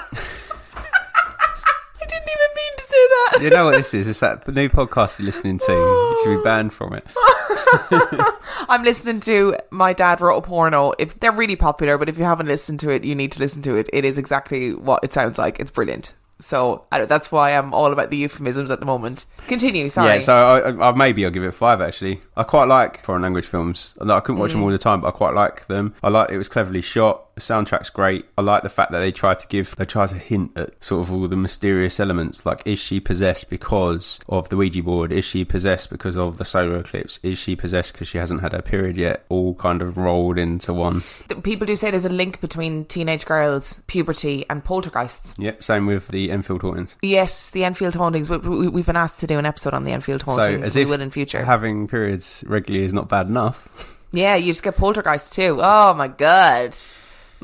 I 2.01 2.07
didn't 2.07 2.29
even 2.29 2.51
mean 2.55 2.77
to 2.77 2.85
say 2.85 3.07
that. 3.09 3.39
You 3.43 3.51
know 3.51 3.65
what 3.67 3.77
this 3.77 3.93
is? 3.95 4.07
It's 4.09 4.21
that 4.21 4.47
new 4.47 4.69
podcast 4.69 5.19
you're 5.19 5.27
listening 5.27 5.59
to. 5.59 5.73
You 5.73 6.21
should 6.23 6.31
be 6.31 6.37
oh. 6.37 6.45
banned 6.45 6.73
from 6.73 6.93
it. 6.95 7.05
I'm 8.69 8.83
listening 8.85 9.21
to 9.21 9.57
My 9.71 9.93
Dad 9.93 10.21
Wrote 10.21 10.37
a 10.39 10.43
Porno. 10.43 10.93
If 10.99 11.19
they're 11.21 11.33
really 11.33 11.57
popular, 11.57 11.99
but 11.99 12.09
if 12.09 12.17
you 12.17 12.25
haven't 12.25 12.47
listened 12.47 12.79
to 12.81 12.91
it, 12.91 13.05
you 13.05 13.15
need 13.15 13.33
to 13.33 13.41
listen 13.41 13.63
to 13.63 13.75
it. 13.75 13.89
It 13.93 14.05
is 14.05 14.17
exactly 14.19 14.75
what 14.75 15.03
it 15.03 15.13
sounds 15.13 15.37
like. 15.39 15.59
It's 15.59 15.71
brilliant. 15.71 16.15
So 16.41 16.85
that's 16.91 17.31
why 17.31 17.51
I'm 17.57 17.73
all 17.73 17.93
about 17.93 18.11
the 18.11 18.17
euphemisms 18.17 18.71
at 18.71 18.81
the 18.81 18.87
moment. 18.87 19.25
Continue. 19.47 19.89
Sorry. 19.89 20.15
Yeah, 20.15 20.19
so 20.19 20.35
I, 20.35 20.89
I, 20.89 20.93
maybe 20.93 21.25
I'll 21.25 21.31
give 21.31 21.45
it 21.45 21.53
five. 21.53 21.81
Actually, 21.81 22.21
I 22.37 22.43
quite 22.43 22.69
like 22.69 22.99
foreign 23.05 23.23
language 23.23 23.47
films. 23.47 23.95
I 24.01 24.21
couldn't 24.21 24.41
watch 24.41 24.53
them 24.53 24.61
Mm. 24.61 24.65
all 24.65 24.71
the 24.71 24.79
time, 24.79 25.01
but 25.01 25.09
I 25.09 25.11
quite 25.13 25.35
like 25.35 25.67
them. 25.67 25.95
I 26.03 26.09
like 26.09 26.31
it 26.31 26.39
was 26.39 26.49
cleverly 26.49 26.81
shot. 26.83 27.24
The 27.35 27.41
soundtrack's 27.41 27.91
great. 27.91 28.27
I 28.39 28.43
like 28.43 28.63
the 28.63 28.69
fact 28.69 28.93
that 28.93 29.01
they 29.01 29.11
try 29.11 29.35
to 29.35 29.47
give, 29.49 29.75
they 29.77 29.85
try 29.85 30.07
to 30.07 30.15
hint 30.15 30.53
at 30.57 30.83
sort 30.83 31.03
of 31.03 31.13
all 31.13 31.27
the 31.27 31.35
mysterious 31.37 31.99
elements. 31.99 32.47
Like, 32.47 32.63
is 32.65 32.79
she 32.79 33.01
possessed 33.01 33.51
because 33.51 34.21
of 34.29 34.49
the 34.51 34.57
Ouija 34.57 34.83
board? 34.85 35.11
Is 35.11 35.25
she 35.25 35.45
possessed 35.45 35.91
because 35.91 36.17
of 36.17 36.39
the 36.39 36.45
solar 36.45 36.79
eclipse? 36.79 37.19
Is 37.25 37.37
she 37.39 37.57
possessed 37.57 37.93
because 37.93 38.07
she 38.07 38.19
hasn't 38.19 38.41
had 38.41 38.53
her 38.53 38.63
period 38.63 38.97
yet? 38.97 39.25
All 39.29 39.55
kind 39.57 39.83
of 39.83 39.97
rolled 39.99 40.39
into 40.39 40.73
one. 40.73 41.03
People 41.43 41.67
do 41.67 41.75
say 41.75 41.91
there's 41.91 42.05
a 42.05 42.09
link 42.09 42.41
between 42.41 42.85
teenage 42.85 43.27
girls, 43.27 43.81
puberty, 43.89 44.47
and 44.49 44.63
poltergeists. 44.65 45.35
Yep. 45.37 45.65
Same 45.65 45.87
with 45.87 46.07
the 46.09 46.31
Enfield 46.31 46.63
hauntings. 46.63 46.95
Yes, 47.03 47.51
the 47.51 47.65
Enfield 47.65 47.97
hauntings. 47.97 48.31
We, 48.31 48.37
we, 48.39 48.69
we've 48.69 48.87
been 48.87 48.95
asked 48.97 49.19
to 49.21 49.27
do 49.27 49.41
an 49.41 49.47
episode 49.47 49.75
on 49.75 49.83
the 49.83 49.91
Enfield 49.93 50.21
So 50.21 50.27
hauntings. 50.37 50.67
as 50.67 50.77
we 50.77 50.85
will 50.85 51.01
in 51.01 51.11
future. 51.11 51.45
having 51.45 51.89
periods 51.89 52.45
regularly 52.47 52.85
is 52.87 52.93
not 52.95 53.09
bad 53.09 53.27
enough. 53.27 53.99
Yeah, 54.13 54.37
you 54.37 54.53
just 54.53 54.63
get 54.63 54.77
poltergeist 54.77 55.33
too. 55.33 55.59
Oh 55.61 55.95
my 55.95 56.07
god. 56.07 56.77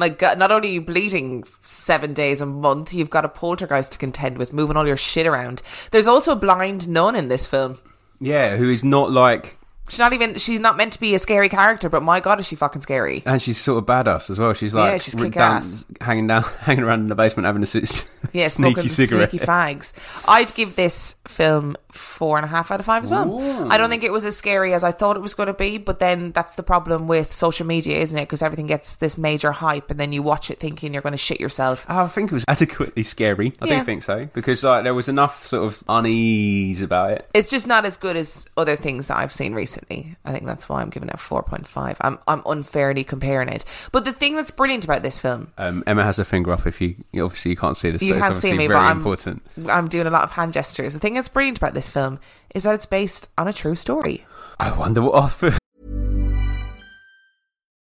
My 0.00 0.08
god, 0.08 0.38
not 0.38 0.50
only 0.50 0.70
you 0.70 0.80
bleeding 0.80 1.44
seven 1.60 2.14
days 2.14 2.40
a 2.40 2.46
month, 2.46 2.94
you've 2.94 3.10
got 3.10 3.26
a 3.26 3.28
poltergeist 3.28 3.92
to 3.92 3.98
contend 3.98 4.38
with, 4.38 4.50
moving 4.50 4.78
all 4.78 4.86
your 4.86 4.96
shit 4.96 5.26
around. 5.26 5.60
There's 5.90 6.06
also 6.06 6.32
a 6.32 6.36
blind 6.36 6.88
nun 6.88 7.14
in 7.14 7.28
this 7.28 7.46
film. 7.46 7.78
yeah, 8.18 8.56
who 8.56 8.70
is 8.70 8.82
not 8.82 9.10
like 9.10 9.58
She's 9.90 9.98
not 9.98 10.12
even, 10.12 10.36
she's 10.38 10.60
not 10.60 10.76
meant 10.76 10.94
to 10.94 11.00
be 11.00 11.14
a 11.14 11.18
scary 11.18 11.48
character, 11.48 11.88
but 11.88 12.02
my 12.02 12.20
god, 12.20 12.40
is 12.40 12.46
she 12.46 12.56
fucking 12.56 12.80
scary. 12.82 13.22
And 13.26 13.42
she's 13.42 13.58
sort 13.58 13.78
of 13.82 13.86
badass 13.86 14.30
as 14.30 14.38
well. 14.38 14.52
She's 14.54 14.72
like 14.72 14.92
Yeah, 14.92 14.98
she's 14.98 15.14
kick 15.14 15.32
down- 15.32 15.56
ass. 15.58 15.84
hanging 16.00 16.26
down, 16.26 16.42
hanging 16.60 16.84
around 16.84 17.00
in 17.00 17.06
the 17.06 17.14
basement 17.14 17.46
having 17.46 17.62
a 17.62 17.66
Yeah, 18.32 18.48
sneaky 18.48 18.72
smoking 18.72 18.88
cigarette. 18.88 19.30
sneaky 19.30 19.44
fags. 19.44 19.92
I'd 20.28 20.54
give 20.54 20.76
this 20.76 21.16
film 21.26 21.76
four 21.90 22.36
and 22.38 22.44
a 22.44 22.48
half 22.48 22.70
out 22.70 22.78
of 22.78 22.86
five 22.86 23.02
as 23.02 23.10
well. 23.10 23.28
Ooh. 23.28 23.68
I 23.68 23.76
don't 23.76 23.90
think 23.90 24.04
it 24.04 24.12
was 24.12 24.24
as 24.24 24.36
scary 24.36 24.72
as 24.74 24.84
I 24.84 24.92
thought 24.92 25.16
it 25.16 25.20
was 25.20 25.34
going 25.34 25.48
to 25.48 25.54
be, 25.54 25.78
but 25.78 25.98
then 25.98 26.30
that's 26.32 26.54
the 26.54 26.62
problem 26.62 27.08
with 27.08 27.32
social 27.34 27.66
media, 27.66 27.98
isn't 27.98 28.16
it? 28.16 28.22
Because 28.22 28.42
everything 28.42 28.66
gets 28.68 28.96
this 28.96 29.18
major 29.18 29.50
hype, 29.50 29.90
and 29.90 29.98
then 29.98 30.12
you 30.12 30.22
watch 30.22 30.50
it 30.50 30.60
thinking 30.60 30.92
you're 30.92 31.02
going 31.02 31.12
to 31.12 31.16
shit 31.18 31.40
yourself. 31.40 31.84
Oh, 31.88 32.04
I 32.04 32.08
think 32.08 32.30
it 32.30 32.34
was 32.34 32.44
adequately 32.46 33.02
scary. 33.02 33.54
I 33.60 33.66
Yeah. 33.66 33.78
do 33.80 33.84
think 33.84 34.02
so 34.04 34.24
because 34.32 34.62
like 34.62 34.84
there 34.84 34.94
was 34.94 35.08
enough 35.08 35.46
sort 35.46 35.64
of 35.64 35.82
unease 35.88 36.82
about 36.82 37.12
it. 37.12 37.28
It's 37.34 37.50
just 37.50 37.66
not 37.66 37.84
as 37.84 37.96
good 37.96 38.16
as 38.16 38.46
other 38.56 38.76
things 38.76 39.08
that 39.08 39.16
I've 39.16 39.32
seen 39.32 39.54
recently. 39.54 39.79
I 39.90 40.32
think 40.32 40.46
that's 40.46 40.68
why 40.68 40.80
I'm 40.82 40.90
giving 40.90 41.08
it 41.08 41.14
a 41.14 41.18
4.5. 41.18 41.96
I'm, 42.00 42.18
I'm 42.28 42.42
unfairly 42.46 43.04
comparing 43.04 43.48
it. 43.48 43.64
But 43.92 44.04
the 44.04 44.12
thing 44.12 44.36
that's 44.36 44.50
brilliant 44.50 44.84
about 44.84 45.02
this 45.02 45.20
film, 45.20 45.52
Um, 45.58 45.82
Emma 45.86 46.04
has 46.04 46.16
her 46.18 46.24
finger 46.24 46.52
up. 46.52 46.66
If 46.66 46.80
you 46.80 46.94
you- 47.12 47.24
obviously 47.24 47.50
you 47.52 47.56
can't 47.56 47.76
see 47.76 47.90
this, 47.90 48.02
You 48.02 48.14
but 48.14 48.20
can't 48.20 48.34
see 48.36 48.48
obviously 48.48 48.58
me, 48.58 48.68
but 48.68 48.76
I'm- 48.76 48.96
important. 48.98 49.42
I'm 49.68 49.88
doing 49.88 50.06
a 50.06 50.10
lot 50.10 50.22
of 50.24 50.32
hand 50.32 50.52
gestures. 50.52 50.92
The 50.92 50.98
thing 51.00 51.14
that's 51.14 51.28
brilliant 51.28 51.58
about 51.58 51.74
this 51.74 51.88
film 51.88 52.18
is 52.54 52.64
that 52.64 52.74
it's 52.74 52.86
based 52.86 53.28
on 53.38 53.48
a 53.48 53.52
true 53.52 53.74
story. 53.74 54.24
I 54.58 54.72
wonder 54.76 55.02
what 55.02 55.14
offer. 55.14 55.56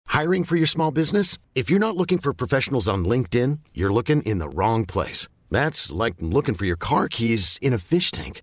Hiring 0.09 0.45
for 0.45 0.57
your 0.57 0.67
small 0.67 0.91
business? 0.91 1.39
If 1.55 1.71
you're 1.71 1.79
not 1.81 1.97
looking 1.97 2.19
for 2.19 2.33
professionals 2.35 2.89
on 2.89 3.05
LinkedIn, 3.05 3.61
you're 3.73 3.93
looking 3.93 4.23
in 4.23 4.39
the 4.39 4.49
wrong 4.49 4.85
place. 4.85 5.27
That's 5.51 5.91
like 5.91 6.15
looking 6.21 6.55
for 6.55 6.65
your 6.67 6.77
car 6.77 7.09
keys 7.09 7.59
in 7.63 7.73
a 7.73 7.79
fish 7.79 8.11
tank. 8.11 8.43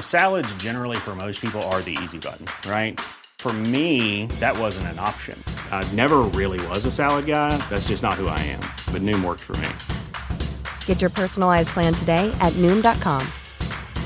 Salads, 0.00 0.54
generally, 0.54 0.96
for 0.96 1.16
most 1.16 1.40
people, 1.40 1.60
are 1.64 1.82
the 1.82 1.98
easy 2.02 2.18
button, 2.18 2.46
right? 2.70 3.00
For 3.38 3.52
me, 3.52 4.26
that 4.38 4.56
wasn't 4.56 4.86
an 4.86 5.00
option. 5.00 5.36
I 5.72 5.82
never 5.94 6.18
really 6.20 6.64
was 6.68 6.84
a 6.84 6.92
salad 6.92 7.26
guy. 7.26 7.56
That's 7.68 7.88
just 7.88 8.04
not 8.04 8.14
who 8.14 8.28
I 8.28 8.38
am. 8.38 8.60
But 8.92 9.02
Noom 9.02 9.24
worked 9.24 9.40
for 9.40 9.56
me. 9.56 9.68
Get 10.86 11.00
your 11.00 11.10
personalized 11.10 11.70
plan 11.70 11.92
today 11.92 12.32
at 12.40 12.52
Noom.com. 12.52 13.26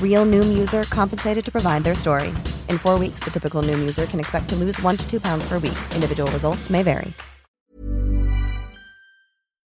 Real 0.01 0.25
Noom 0.25 0.57
user 0.57 0.83
compensated 0.83 1.45
to 1.45 1.51
provide 1.51 1.83
their 1.83 1.93
story. 1.93 2.29
In 2.67 2.79
four 2.79 2.97
weeks, 2.97 3.19
the 3.23 3.29
typical 3.29 3.61
Noom 3.61 3.77
user 3.79 4.07
can 4.07 4.19
expect 4.19 4.49
to 4.49 4.55
lose 4.55 4.81
one 4.81 4.97
to 4.97 5.07
two 5.07 5.19
pounds 5.19 5.47
per 5.47 5.59
week. 5.59 5.77
Individual 5.93 6.31
results 6.31 6.71
may 6.71 6.81
vary. 6.81 7.13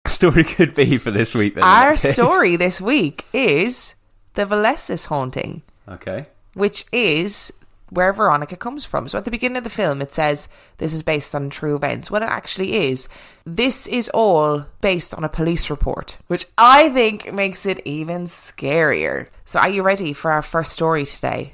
Story 0.08 0.43
could 0.43 0.75
be 0.75 0.98
for 0.98 1.12
this 1.12 1.34
week. 1.34 1.55
Then, 1.55 1.63
Our 1.63 1.98
story 1.98 2.55
this 2.55 2.79
week 2.79 3.25
is 3.34 3.96
the 4.36 4.46
Vallecas 4.46 5.08
haunting, 5.08 5.63
Okay. 5.87 6.27
which 6.53 6.85
is 6.91 7.51
where 7.89 8.11
Veronica 8.11 8.55
comes 8.55 8.85
from. 8.85 9.07
So 9.07 9.17
at 9.19 9.25
the 9.25 9.31
beginning 9.31 9.57
of 9.57 9.63
the 9.63 9.69
film, 9.69 10.01
it 10.01 10.13
says 10.13 10.47
this 10.77 10.93
is 10.93 11.03
based 11.03 11.35
on 11.35 11.49
true 11.49 11.75
events. 11.75 12.09
What 12.09 12.23
it 12.23 12.29
actually 12.29 12.73
is, 12.89 13.07
this 13.45 13.85
is 13.85 14.09
all 14.09 14.65
based 14.81 15.13
on 15.13 15.23
a 15.23 15.29
police 15.29 15.69
report, 15.69 16.17
which 16.27 16.47
I 16.57 16.89
think 16.89 17.31
makes 17.31 17.65
it 17.67 17.81
even 17.85 18.25
scarier. 18.25 19.27
So 19.45 19.59
are 19.59 19.69
you 19.69 19.83
ready 19.83 20.13
for 20.13 20.31
our 20.31 20.41
first 20.41 20.71
story 20.73 21.05
today? 21.05 21.53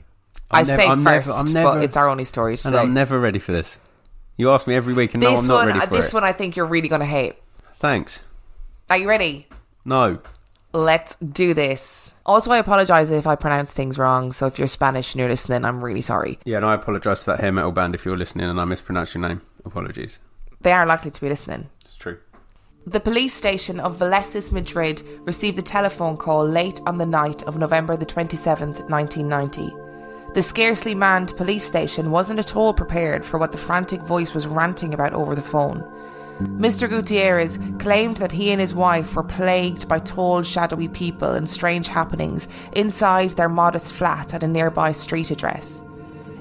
i 0.51 0.61
I'm 0.61 0.67
nev- 0.67 0.79
say 0.79 0.87
I'm 0.87 1.03
first, 1.03 1.53
never- 1.53 1.69
I'm 1.69 1.77
but 1.77 1.83
it's 1.83 1.97
our 1.97 2.07
only 2.07 2.23
story 2.23 2.57
And. 2.63 2.75
I'm 2.75 2.93
never 2.93 3.19
ready 3.19 3.39
for 3.39 3.51
this. 3.51 3.77
You 4.37 4.51
ask 4.51 4.65
me 4.65 4.75
every 4.75 4.93
week, 4.93 5.13
and 5.13 5.21
no, 5.21 5.31
this 5.31 5.41
I'm 5.41 5.47
not 5.47 5.53
one, 5.55 5.67
ready 5.67 5.79
uh, 5.79 5.85
for 5.87 5.95
this 5.95 6.07
it. 6.07 6.13
one, 6.13 6.23
I 6.23 6.31
think 6.31 6.55
you're 6.55 6.65
really 6.65 6.87
going 6.87 7.01
to 7.01 7.05
hate. 7.05 7.35
Thanks. 7.75 8.23
Are 8.89 8.97
you 8.97 9.09
ready? 9.09 9.47
No. 9.83 10.19
Let's 10.71 11.15
do 11.15 11.53
this. 11.53 11.98
Also, 12.29 12.51
I 12.51 12.59
apologize 12.59 13.09
if 13.09 13.25
I 13.25 13.35
pronounce 13.35 13.73
things 13.73 13.97
wrong. 13.97 14.31
So 14.31 14.45
if 14.45 14.59
you're 14.59 14.67
Spanish 14.67 15.13
and 15.13 15.19
you're 15.19 15.29
listening, 15.29 15.65
I'm 15.65 15.83
really 15.83 16.03
sorry. 16.03 16.37
Yeah, 16.45 16.57
and 16.57 16.65
I 16.67 16.75
apologise 16.75 17.21
to 17.21 17.31
that 17.31 17.39
hair 17.39 17.51
metal 17.51 17.71
band 17.71 17.95
if 17.95 18.05
you're 18.05 18.15
listening 18.15 18.47
and 18.47 18.61
I 18.61 18.65
mispronounced 18.65 19.15
your 19.15 19.27
name. 19.27 19.41
Apologies. 19.65 20.19
They 20.61 20.71
are 20.71 20.85
likely 20.85 21.09
to 21.09 21.21
be 21.21 21.27
listening. 21.27 21.71
It's 21.81 21.95
true. 21.95 22.19
The 22.85 22.99
police 22.99 23.33
station 23.33 23.79
of 23.79 23.97
Vallecas, 23.97 24.51
Madrid 24.51 25.01
received 25.21 25.57
a 25.57 25.63
telephone 25.63 26.17
call 26.17 26.47
late 26.47 26.79
on 26.85 26.99
the 26.99 27.05
night 27.07 27.41
of 27.43 27.57
November 27.57 27.97
the 27.97 28.05
27th, 28.05 28.87
1990. 28.91 29.71
The 30.35 30.43
scarcely 30.43 30.93
manned 30.93 31.35
police 31.35 31.65
station 31.65 32.11
wasn't 32.11 32.37
at 32.37 32.55
all 32.55 32.75
prepared 32.75 33.25
for 33.25 33.39
what 33.39 33.51
the 33.51 33.57
frantic 33.57 34.01
voice 34.01 34.35
was 34.35 34.45
ranting 34.45 34.93
about 34.93 35.13
over 35.13 35.33
the 35.33 35.41
phone. 35.41 35.83
Mr. 36.39 36.89
Gutierrez 36.89 37.59
claimed 37.79 38.17
that 38.17 38.31
he 38.31 38.51
and 38.51 38.61
his 38.61 38.73
wife 38.73 39.13
were 39.13 39.23
plagued 39.23 39.89
by 39.89 39.99
tall, 39.99 40.41
shadowy 40.41 40.87
people 40.87 41.31
and 41.31 41.49
strange 41.49 41.89
happenings 41.89 42.47
inside 42.71 43.31
their 43.31 43.49
modest 43.49 43.91
flat 43.91 44.33
at 44.33 44.43
a 44.43 44.47
nearby 44.47 44.93
street 44.93 45.31
address. 45.31 45.81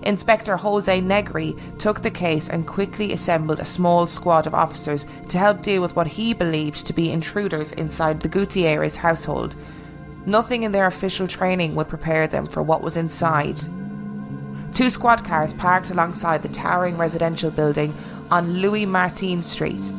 Inspector 0.03 0.57
Jose 0.57 1.01
Negri 1.01 1.57
took 1.79 2.03
the 2.03 2.13
case 2.13 2.49
and 2.49 2.65
quickly 2.65 3.13
assembled 3.13 3.59
a 3.59 3.65
small 3.65 4.07
squad 4.07 4.47
of 4.47 4.55
officers 4.55 5.05
to 5.31 5.39
help 5.39 5.63
deal 5.63 5.83
with 5.83 5.97
what 5.97 6.07
he 6.07 6.33
believed 6.33 6.87
to 6.87 6.93
be 6.93 7.11
intruders 7.11 7.73
inside 7.73 8.21
the 8.21 8.29
Gutierrez 8.29 8.97
household. 8.97 9.57
Nothing 10.27 10.63
in 10.63 10.71
their 10.71 10.87
official 10.87 11.27
training 11.27 11.75
would 11.75 11.89
prepare 11.89 12.29
them 12.29 12.47
for 12.47 12.63
what 12.63 12.83
was 12.83 12.97
inside. 12.97 13.59
Two 14.75 14.91
squad 14.91 15.25
cars 15.25 15.53
parked 15.53 15.91
alongside 15.91 16.43
the 16.43 16.49
towering 16.49 16.97
residential 16.97 17.51
building 17.51 17.93
on 18.31 18.55
Louis 18.55 18.87
Martin 18.87 19.43
Street. 19.43 19.93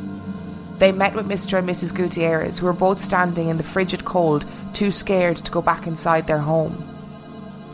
They 0.78 0.92
met 0.92 1.16
with 1.16 1.28
Mr. 1.28 1.60
and 1.60 1.68
Mrs. 1.68 1.94
Gutierrez, 1.94 2.60
who 2.60 2.66
were 2.66 2.74
both 2.74 3.02
standing 3.02 3.50
in 3.50 3.58
the 3.58 3.64
frigid 3.64 4.06
cold, 4.06 4.46
too 4.74 4.92
scared 4.92 5.38
to 5.38 5.52
go 5.52 5.62
back 5.62 5.88
inside 5.88 6.28
their 6.28 6.40
home. 6.40 6.72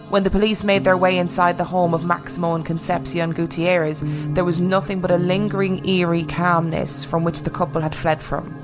When 0.10 0.24
the 0.24 0.30
police 0.30 0.64
made 0.64 0.84
their 0.84 0.98
way 0.98 1.18
inside 1.18 1.58
the 1.58 1.64
home 1.64 1.94
of 1.94 2.06
Maximo 2.06 2.56
and 2.56 2.66
Concepcion 2.66 3.32
Gutierrez, 3.32 4.02
there 4.34 4.46
was 4.46 4.60
nothing 4.60 5.02
but 5.02 5.12
a 5.12 5.18
lingering, 5.18 5.86
eerie 5.88 6.24
calmness 6.24 7.04
from 7.04 7.24
which 7.24 7.42
the 7.42 7.50
couple 7.50 7.82
had 7.82 7.96
fled 7.96 8.22
from. 8.22 8.56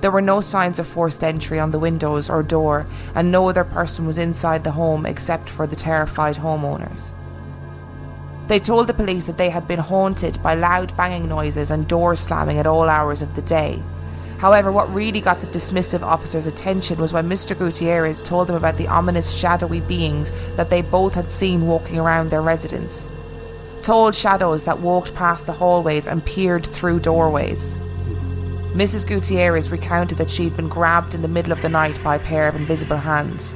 There 0.00 0.10
were 0.10 0.20
no 0.20 0.42
signs 0.42 0.78
of 0.78 0.86
forced 0.86 1.24
entry 1.24 1.58
on 1.58 1.70
the 1.70 1.78
windows 1.78 2.28
or 2.28 2.42
door, 2.42 2.86
and 3.14 3.32
no 3.32 3.48
other 3.48 3.64
person 3.64 4.06
was 4.06 4.18
inside 4.18 4.62
the 4.62 4.70
home 4.70 5.06
except 5.06 5.48
for 5.48 5.66
the 5.66 5.76
terrified 5.76 6.36
homeowners. 6.36 7.10
They 8.46 8.60
told 8.60 8.86
the 8.86 8.94
police 8.94 9.26
that 9.26 9.38
they 9.38 9.48
had 9.48 9.66
been 9.66 9.78
haunted 9.78 10.42
by 10.42 10.54
loud 10.54 10.94
banging 10.96 11.28
noises 11.28 11.70
and 11.70 11.88
doors 11.88 12.20
slamming 12.20 12.58
at 12.58 12.66
all 12.66 12.88
hours 12.88 13.22
of 13.22 13.34
the 13.34 13.42
day. 13.42 13.82
However, 14.38 14.70
what 14.70 14.92
really 14.92 15.22
got 15.22 15.40
the 15.40 15.46
dismissive 15.46 16.02
officers' 16.02 16.46
attention 16.46 17.00
was 17.00 17.14
when 17.14 17.28
Mr. 17.28 17.56
Gutierrez 17.58 18.20
told 18.20 18.48
them 18.48 18.56
about 18.56 18.76
the 18.76 18.88
ominous 18.88 19.34
shadowy 19.34 19.80
beings 19.80 20.32
that 20.56 20.68
they 20.68 20.82
both 20.82 21.14
had 21.14 21.30
seen 21.30 21.66
walking 21.66 21.98
around 21.98 22.30
their 22.30 22.42
residence. 22.42 23.08
Tall 23.82 24.10
shadows 24.10 24.64
that 24.64 24.80
walked 24.80 25.14
past 25.14 25.46
the 25.46 25.52
hallways 25.52 26.06
and 26.06 26.24
peered 26.24 26.66
through 26.66 27.00
doorways. 27.00 27.74
Mrs. 28.74 29.06
Gutierrez 29.06 29.70
recounted 29.70 30.18
that 30.18 30.28
she'd 30.28 30.56
been 30.56 30.68
grabbed 30.68 31.14
in 31.14 31.22
the 31.22 31.28
middle 31.28 31.52
of 31.52 31.62
the 31.62 31.68
night 31.68 31.98
by 32.02 32.16
a 32.16 32.18
pair 32.18 32.48
of 32.48 32.56
invisible 32.56 32.96
hands. 32.96 33.54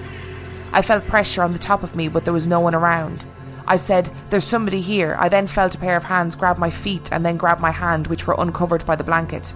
I 0.72 0.80
felt 0.80 1.06
pressure 1.06 1.42
on 1.42 1.52
the 1.52 1.58
top 1.58 1.82
of 1.82 1.96
me, 1.96 2.08
but 2.08 2.24
there 2.24 2.32
was 2.32 2.46
no 2.46 2.60
one 2.60 2.74
around. 2.74 3.26
I 3.68 3.76
said, 3.76 4.10
There's 4.30 4.44
somebody 4.44 4.80
here. 4.80 5.14
I 5.20 5.28
then 5.28 5.46
felt 5.46 5.74
a 5.74 5.78
pair 5.78 5.96
of 5.96 6.04
hands 6.04 6.34
grab 6.34 6.56
my 6.56 6.70
feet 6.70 7.12
and 7.12 7.24
then 7.24 7.36
grab 7.36 7.60
my 7.60 7.70
hand, 7.70 8.06
which 8.06 8.26
were 8.26 8.34
uncovered 8.38 8.84
by 8.86 8.96
the 8.96 9.04
blanket. 9.04 9.54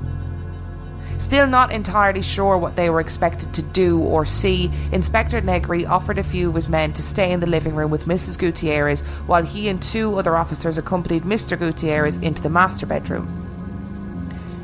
Still 1.17 1.47
not 1.47 1.73
entirely 1.73 2.21
sure 2.21 2.59
what 2.59 2.77
they 2.77 2.91
were 2.91 3.01
expected 3.01 3.55
to 3.55 3.63
do 3.63 4.01
or 4.01 4.27
see, 4.27 4.71
Inspector 4.93 5.41
Negri 5.41 5.87
offered 5.87 6.19
a 6.19 6.23
few 6.25 6.51
of 6.51 6.55
his 6.57 6.69
men 6.69 6.93
to 6.93 7.03
stay 7.03 7.33
in 7.33 7.41
the 7.41 7.47
living 7.47 7.75
room 7.75 7.91
with 7.91 8.05
Mrs. 8.05 8.39
Gutierrez 8.39 9.01
while 9.27 9.45
he 9.45 9.71
and 9.71 9.83
two 9.83 10.19
other 10.19 10.37
officers 10.37 10.77
accompanied 10.77 11.23
Mr. 11.23 11.59
Gutierrez 11.59 12.19
into 12.19 12.43
the 12.43 12.51
master 12.51 12.85
bedroom. 12.85 13.29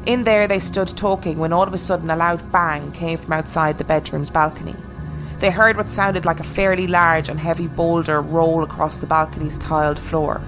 In 0.04 0.24
there, 0.24 0.46
they 0.46 0.58
stood 0.58 0.88
talking 0.88 1.38
when 1.38 1.54
all 1.54 1.62
of 1.62 1.72
a 1.72 1.78
sudden 1.78 2.10
a 2.10 2.16
loud 2.16 2.52
bang 2.52 2.92
came 2.92 3.16
from 3.16 3.32
outside 3.32 3.78
the 3.78 3.84
bedroom's 3.84 4.28
balcony. 4.30 4.74
They 5.40 5.50
heard 5.50 5.76
what 5.76 5.88
sounded 5.88 6.24
like 6.24 6.40
a 6.40 6.44
fairly 6.44 6.86
large 6.86 7.28
and 7.28 7.38
heavy 7.38 7.68
boulder 7.68 8.20
roll 8.20 8.62
across 8.62 8.98
the 8.98 9.06
balcony's 9.06 9.56
tiled 9.58 9.98
floor. 9.98 10.38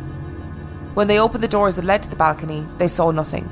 When 0.94 1.06
they 1.06 1.20
opened 1.20 1.44
the 1.44 1.48
doors 1.48 1.76
that 1.76 1.84
led 1.84 2.02
to 2.02 2.10
the 2.10 2.16
balcony, 2.16 2.66
they 2.78 2.88
saw 2.88 3.12
nothing. 3.12 3.48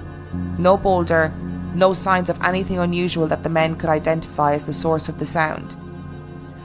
No 0.59 0.76
boulder, 0.76 1.33
no 1.75 1.92
signs 1.92 2.28
of 2.28 2.42
anything 2.42 2.78
unusual 2.78 3.28
that 3.28 3.45
the 3.45 3.49
men 3.49 3.76
could 3.76 3.88
identify 3.88 4.54
as 4.54 4.64
the 4.64 4.73
source 4.73 5.09
of 5.09 5.21
the 5.21 5.26
sound. 5.26 5.76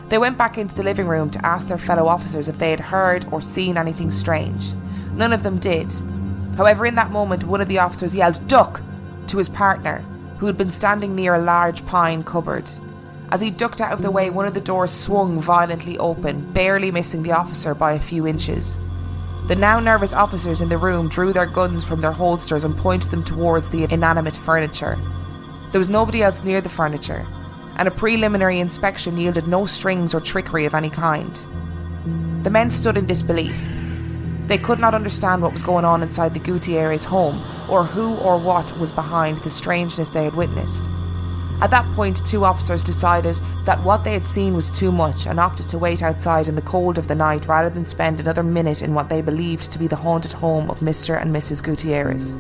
They 0.10 0.18
went 0.18 0.38
back 0.38 0.58
into 0.58 0.76
the 0.76 0.84
living 0.84 1.08
room 1.08 1.30
to 1.32 1.46
ask 1.46 1.68
their 1.68 1.78
fellow 1.78 2.08
officers 2.08 2.48
if 2.48 2.58
they 2.58 2.72
had 2.72 2.80
heard 2.80 3.26
or 3.32 3.42
seen 3.42 3.78
anything 3.78 4.12
strange. 4.12 4.72
None 5.16 5.34
of 5.34 5.44
them 5.44 5.60
did. 5.60 5.92
However, 6.58 6.86
in 6.86 6.96
that 6.96 7.12
moment, 7.12 7.44
one 7.46 7.62
of 7.62 7.68
the 7.68 7.80
officers 7.80 8.16
yelled, 8.16 8.46
Duck! 8.48 8.82
to 9.28 9.38
his 9.38 9.50
partner, 9.50 10.04
who 10.38 10.48
had 10.48 10.58
been 10.58 10.72
standing 10.72 11.16
near 11.16 11.36
a 11.36 11.42
large 11.42 11.86
pine 11.86 12.24
cupboard. 12.24 12.66
As 13.34 13.42
he 13.42 13.50
ducked 13.50 13.82
out 13.82 13.92
of 13.92 14.04
the 14.04 14.12
way, 14.12 14.30
one 14.30 14.46
of 14.46 14.54
the 14.54 14.62
doors 14.62 14.92
swung 14.92 15.42
violently 15.42 15.98
open, 15.98 16.54
barely 16.54 16.92
missing 16.92 17.24
the 17.24 17.32
officer 17.32 17.74
by 17.74 17.94
a 17.94 18.00
few 18.00 18.28
inches. 18.28 18.78
The 19.48 19.56
now 19.56 19.80
nervous 19.80 20.14
officers 20.14 20.62
in 20.62 20.70
the 20.70 20.78
room 20.78 21.10
drew 21.10 21.34
their 21.34 21.48
guns 21.48 21.84
from 21.84 22.00
their 22.00 22.12
holsters 22.12 22.64
and 22.64 22.78
pointed 22.78 23.10
them 23.10 23.24
towards 23.24 23.72
the 23.72 23.92
inanimate 23.92 24.36
furniture. 24.36 25.00
There 25.72 25.80
was 25.80 25.90
nobody 25.90 26.22
else 26.22 26.44
near 26.44 26.62
the 26.62 26.70
furniture, 26.70 27.26
and 27.78 27.88
a 27.88 27.92
preliminary 27.92 28.60
inspection 28.60 29.18
yielded 29.18 29.48
no 29.48 29.66
strings 29.66 30.14
or 30.14 30.20
trickery 30.20 30.66
of 30.66 30.76
any 30.76 30.92
kind. 30.92 31.34
The 32.44 32.52
men 32.52 32.70
stood 32.70 32.98
in 32.98 33.08
disbelief. 33.08 33.60
They 34.46 34.60
could 34.60 34.78
not 34.78 34.94
understand 34.94 35.42
what 35.42 35.54
was 35.54 35.64
going 35.64 35.86
on 35.86 36.04
inside 36.04 36.36
the 36.36 36.40
Gutierrez 36.40 37.04
home, 37.04 37.42
or 37.68 37.84
who 37.84 38.16
or 38.18 38.38
what 38.38 38.78
was 38.78 38.92
behind 38.92 39.40
the 39.40 39.50
strangeness 39.50 40.10
they 40.10 40.26
had 40.26 40.36
witnessed. 40.36 40.84
At 41.62 41.72
that 41.72 41.86
point, 41.96 42.26
two 42.26 42.44
officers 42.44 42.84
decided 42.84 43.40
that 43.66 43.82
what 43.84 44.04
they 44.04 44.14
had 44.14 44.28
seen 44.28 44.56
was 44.56 44.70
too 44.70 44.92
much 44.92 45.26
and 45.26 45.40
opted 45.40 45.70
to 45.70 45.78
wait 45.78 46.02
outside 46.02 46.48
in 46.48 46.56
the 46.56 46.62
cold 46.62 46.98
of 46.98 47.08
the 47.08 47.16
night 47.16 47.48
rather 47.48 47.70
than 47.70 47.86
spend 47.86 48.20
another 48.20 48.44
minute 48.44 48.82
in 48.82 48.94
what 48.94 49.10
they 49.10 49.22
believed 49.22 49.72
to 49.72 49.80
be 49.80 49.88
the 49.88 49.96
haunted 49.96 50.34
home 50.34 50.70
of 50.70 50.80
Mr. 50.80 51.22
and 51.22 51.34
Mrs. 51.34 51.64
Gutierrez. 51.64 52.36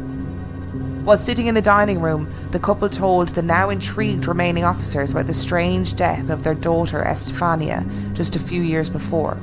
While 1.05 1.17
sitting 1.17 1.47
in 1.47 1.55
the 1.55 1.61
dining 1.61 1.99
room, 1.99 2.33
the 2.51 2.59
couple 2.59 2.87
told 2.89 3.29
the 3.29 3.41
now 3.41 3.69
intrigued 3.69 4.25
remaining 4.25 4.63
officers 4.63 5.11
about 5.11 5.27
the 5.27 5.33
strange 5.33 5.95
death 5.95 6.29
of 6.29 6.43
their 6.43 6.53
daughter 6.53 7.03
Estefania 7.03 7.85
just 8.13 8.35
a 8.37 8.39
few 8.39 8.61
years 8.61 8.89
before. 8.89 9.37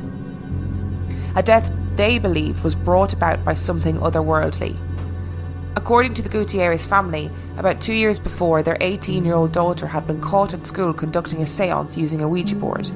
A 1.36 1.42
death 1.42 1.70
they 1.96 2.18
believed 2.18 2.64
was 2.64 2.74
brought 2.74 3.12
about 3.12 3.44
by 3.44 3.52
something 3.52 3.98
otherworldly. 3.98 4.74
According 5.76 6.14
to 6.14 6.22
the 6.22 6.28
Gutierrez 6.28 6.84
family, 6.84 7.30
about 7.56 7.80
two 7.80 7.92
years 7.92 8.18
before, 8.18 8.62
their 8.62 8.76
18 8.80 9.24
year 9.24 9.34
old 9.34 9.52
daughter 9.52 9.86
had 9.86 10.06
been 10.06 10.20
caught 10.20 10.52
at 10.52 10.66
school 10.66 10.92
conducting 10.92 11.40
a 11.40 11.46
seance 11.46 11.96
using 11.96 12.20
a 12.20 12.28
Ouija 12.28 12.56
board. 12.56 12.88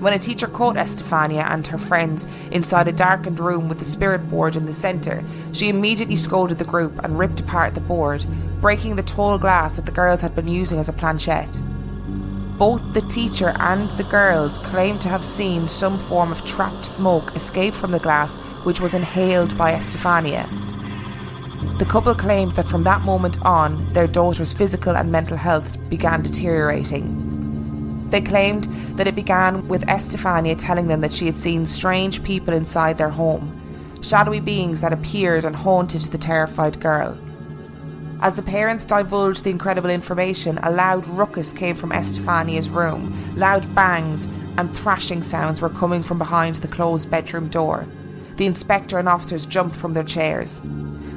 When 0.00 0.12
a 0.12 0.18
teacher 0.18 0.46
caught 0.46 0.76
Estefania 0.76 1.46
and 1.48 1.66
her 1.66 1.78
friends 1.78 2.26
inside 2.52 2.86
a 2.88 2.92
darkened 2.92 3.40
room 3.40 3.68
with 3.68 3.78
the 3.78 3.84
spirit 3.84 4.30
board 4.30 4.54
in 4.54 4.66
the 4.66 4.72
centre, 4.72 5.24
she 5.52 5.68
immediately 5.68 6.14
scolded 6.14 6.58
the 6.58 6.64
group 6.64 7.02
and 7.02 7.18
ripped 7.18 7.40
apart 7.40 7.74
the 7.74 7.80
board, 7.80 8.24
breaking 8.60 8.96
the 8.96 9.02
tall 9.02 9.38
glass 9.38 9.76
that 9.76 9.86
the 9.86 9.92
girls 9.92 10.20
had 10.20 10.36
been 10.36 10.46
using 10.46 10.78
as 10.78 10.88
a 10.88 10.92
planchette. 10.92 11.58
Both 12.58 12.94
the 12.94 13.00
teacher 13.00 13.54
and 13.58 13.88
the 13.98 14.04
girls 14.04 14.58
claimed 14.58 15.00
to 15.00 15.08
have 15.08 15.24
seen 15.24 15.66
some 15.66 15.98
form 15.98 16.30
of 16.30 16.44
trapped 16.46 16.86
smoke 16.86 17.34
escape 17.34 17.74
from 17.74 17.90
the 17.90 17.98
glass, 17.98 18.36
which 18.64 18.80
was 18.80 18.94
inhaled 18.94 19.56
by 19.58 19.72
Estefania. 19.72 20.48
The 21.78 21.84
couple 21.84 22.14
claimed 22.14 22.52
that 22.52 22.68
from 22.68 22.84
that 22.84 23.02
moment 23.02 23.44
on, 23.44 23.92
their 23.92 24.06
daughter's 24.06 24.52
physical 24.52 24.96
and 24.96 25.10
mental 25.10 25.36
health 25.36 25.76
began 25.90 26.22
deteriorating. 26.22 28.08
They 28.10 28.20
claimed 28.20 28.64
that 28.96 29.08
it 29.08 29.16
began 29.16 29.66
with 29.66 29.88
Estefania 29.88 30.54
telling 30.54 30.86
them 30.86 31.00
that 31.00 31.12
she 31.12 31.26
had 31.26 31.36
seen 31.36 31.66
strange 31.66 32.22
people 32.22 32.54
inside 32.54 32.96
their 32.96 33.10
home, 33.10 33.60
shadowy 34.02 34.38
beings 34.38 34.82
that 34.82 34.92
appeared 34.92 35.44
and 35.44 35.56
haunted 35.56 36.02
the 36.02 36.18
terrified 36.18 36.78
girl. 36.78 37.18
As 38.20 38.36
the 38.36 38.42
parents 38.42 38.84
divulged 38.84 39.42
the 39.42 39.50
incredible 39.50 39.90
information, 39.90 40.58
a 40.62 40.70
loud 40.70 41.04
ruckus 41.08 41.52
came 41.52 41.74
from 41.74 41.90
Estefania's 41.90 42.70
room. 42.70 43.12
Loud 43.34 43.74
bangs 43.74 44.28
and 44.56 44.72
thrashing 44.76 45.24
sounds 45.24 45.60
were 45.60 45.70
coming 45.70 46.04
from 46.04 46.18
behind 46.18 46.54
the 46.56 46.68
closed 46.68 47.10
bedroom 47.10 47.48
door. 47.48 47.84
The 48.36 48.46
inspector 48.46 49.00
and 49.00 49.08
officers 49.08 49.44
jumped 49.44 49.74
from 49.74 49.92
their 49.92 50.04
chairs. 50.04 50.62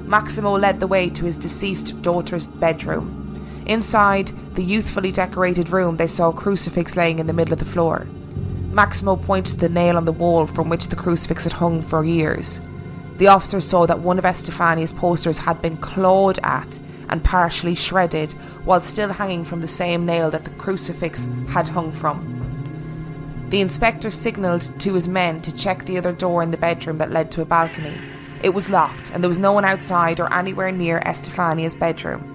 Maximo 0.08 0.58
led 0.58 0.80
the 0.80 0.88
way 0.88 1.10
to 1.10 1.26
his 1.26 1.38
deceased 1.38 2.02
daughter's 2.02 2.48
bedroom. 2.48 3.64
Inside 3.66 4.32
the 4.56 4.64
youthfully 4.64 5.12
decorated 5.12 5.70
room, 5.70 5.98
they 5.98 6.08
saw 6.08 6.30
a 6.30 6.34
crucifix 6.34 6.96
laying 6.96 7.20
in 7.20 7.28
the 7.28 7.34
middle 7.34 7.52
of 7.52 7.60
the 7.60 7.66
floor. 7.66 8.08
Maximo 8.72 9.18
pointed 9.18 9.56
to 9.56 9.60
the 9.60 9.70
nail 9.70 9.98
on 9.98 10.06
the 10.06 10.12
wall 10.14 10.48
from 10.48 10.70
which 10.70 10.88
the 10.88 10.96
crucifix 10.96 11.44
had 11.44 11.54
hung 11.54 11.82
for 11.82 12.06
years. 12.06 12.62
The 13.18 13.28
officers 13.28 13.68
saw 13.68 13.86
that 13.86 14.00
one 14.00 14.18
of 14.18 14.26
Estefania's 14.26 14.94
posters 14.94 15.40
had 15.40 15.62
been 15.62 15.76
clawed 15.78 16.40
at 16.44 16.80
and 17.10 17.24
partially 17.24 17.76
shredded, 17.76 18.32
while 18.64 18.82
still 18.82 19.10
hanging 19.10 19.44
from 19.44 19.62
the 19.62 19.68
same 19.68 20.06
nail 20.06 20.30
that 20.32 20.44
the 20.44 20.50
crucifix 20.52 21.28
had 21.50 21.68
hung 21.68 21.92
from. 21.92 22.34
The 23.50 23.62
inspector 23.62 24.10
signalled 24.10 24.80
to 24.80 24.94
his 24.94 25.08
men 25.08 25.42
to 25.42 25.56
check 25.56 25.86
the 25.86 25.98
other 25.98 26.12
door 26.12 26.44
in 26.44 26.52
the 26.52 26.58
bedroom 26.58 26.98
that 27.00 27.12
led 27.12 27.32
to 27.32 27.42
a 27.42 27.46
balcony. 27.46 27.94
It 28.44 28.54
was 28.54 28.70
locked, 28.70 29.12
and 29.12 29.24
there 29.24 29.30
was 29.30 29.40
no 29.40 29.52
one 29.52 29.66
outside 29.66 30.20
or 30.20 30.32
anywhere 30.32 30.72
near 30.72 31.00
Estefania's 31.00 31.76
bedroom. 31.76 32.34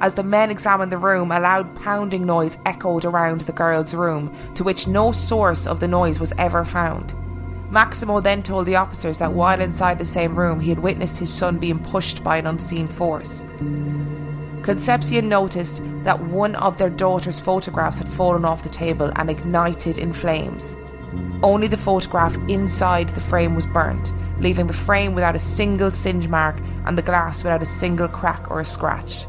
As 0.00 0.14
the 0.14 0.22
men 0.22 0.50
examined 0.50 0.92
the 0.92 0.98
room, 0.98 1.32
a 1.32 1.40
loud 1.40 1.74
pounding 1.76 2.26
noise 2.26 2.58
echoed 2.66 3.04
around 3.04 3.42
the 3.42 3.52
girl's 3.52 3.94
room, 3.94 4.34
to 4.54 4.64
which 4.64 4.86
no 4.86 5.12
source 5.12 5.66
of 5.66 5.80
the 5.80 5.88
noise 5.88 6.20
was 6.20 6.32
ever 6.38 6.64
found. 6.64 7.14
Maximo 7.70 8.20
then 8.20 8.42
told 8.42 8.66
the 8.66 8.76
officers 8.76 9.18
that 9.18 9.32
while 9.32 9.60
inside 9.60 9.98
the 9.98 10.04
same 10.04 10.36
room, 10.36 10.60
he 10.60 10.68
had 10.68 10.78
witnessed 10.78 11.18
his 11.18 11.32
son 11.32 11.58
being 11.58 11.78
pushed 11.78 12.22
by 12.22 12.36
an 12.36 12.46
unseen 12.46 12.86
force. 12.86 13.42
Concepcion 14.62 15.28
noticed 15.28 15.82
that 16.04 16.20
one 16.20 16.54
of 16.56 16.78
their 16.78 16.90
daughter's 16.90 17.40
photographs 17.40 17.98
had 17.98 18.08
fallen 18.08 18.44
off 18.44 18.62
the 18.62 18.68
table 18.68 19.10
and 19.16 19.28
ignited 19.28 19.98
in 19.98 20.12
flames. 20.12 20.76
Only 21.42 21.66
the 21.66 21.76
photograph 21.76 22.36
inside 22.48 23.08
the 23.10 23.20
frame 23.20 23.54
was 23.54 23.66
burnt, 23.66 24.12
leaving 24.44 24.66
the 24.68 24.72
frame 24.72 25.14
without 25.14 25.34
a 25.34 25.38
single 25.40 25.90
singe 25.90 26.28
mark 26.28 26.54
and 26.84 26.96
the 26.96 27.02
glass 27.02 27.42
without 27.42 27.62
a 27.62 27.66
single 27.66 28.06
crack 28.06 28.50
or 28.50 28.60
a 28.60 28.64
scratch. 28.64 29.24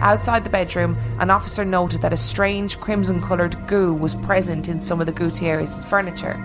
Outside 0.00 0.44
the 0.44 0.50
bedroom, 0.50 0.96
an 1.18 1.30
officer 1.30 1.64
noted 1.64 2.02
that 2.02 2.12
a 2.12 2.16
strange 2.16 2.78
crimson 2.78 3.20
coloured 3.20 3.56
goo 3.66 3.92
was 3.92 4.14
present 4.14 4.68
in 4.68 4.80
some 4.80 5.00
of 5.00 5.06
the 5.06 5.12
Gutierrez's 5.12 5.84
furniture, 5.86 6.36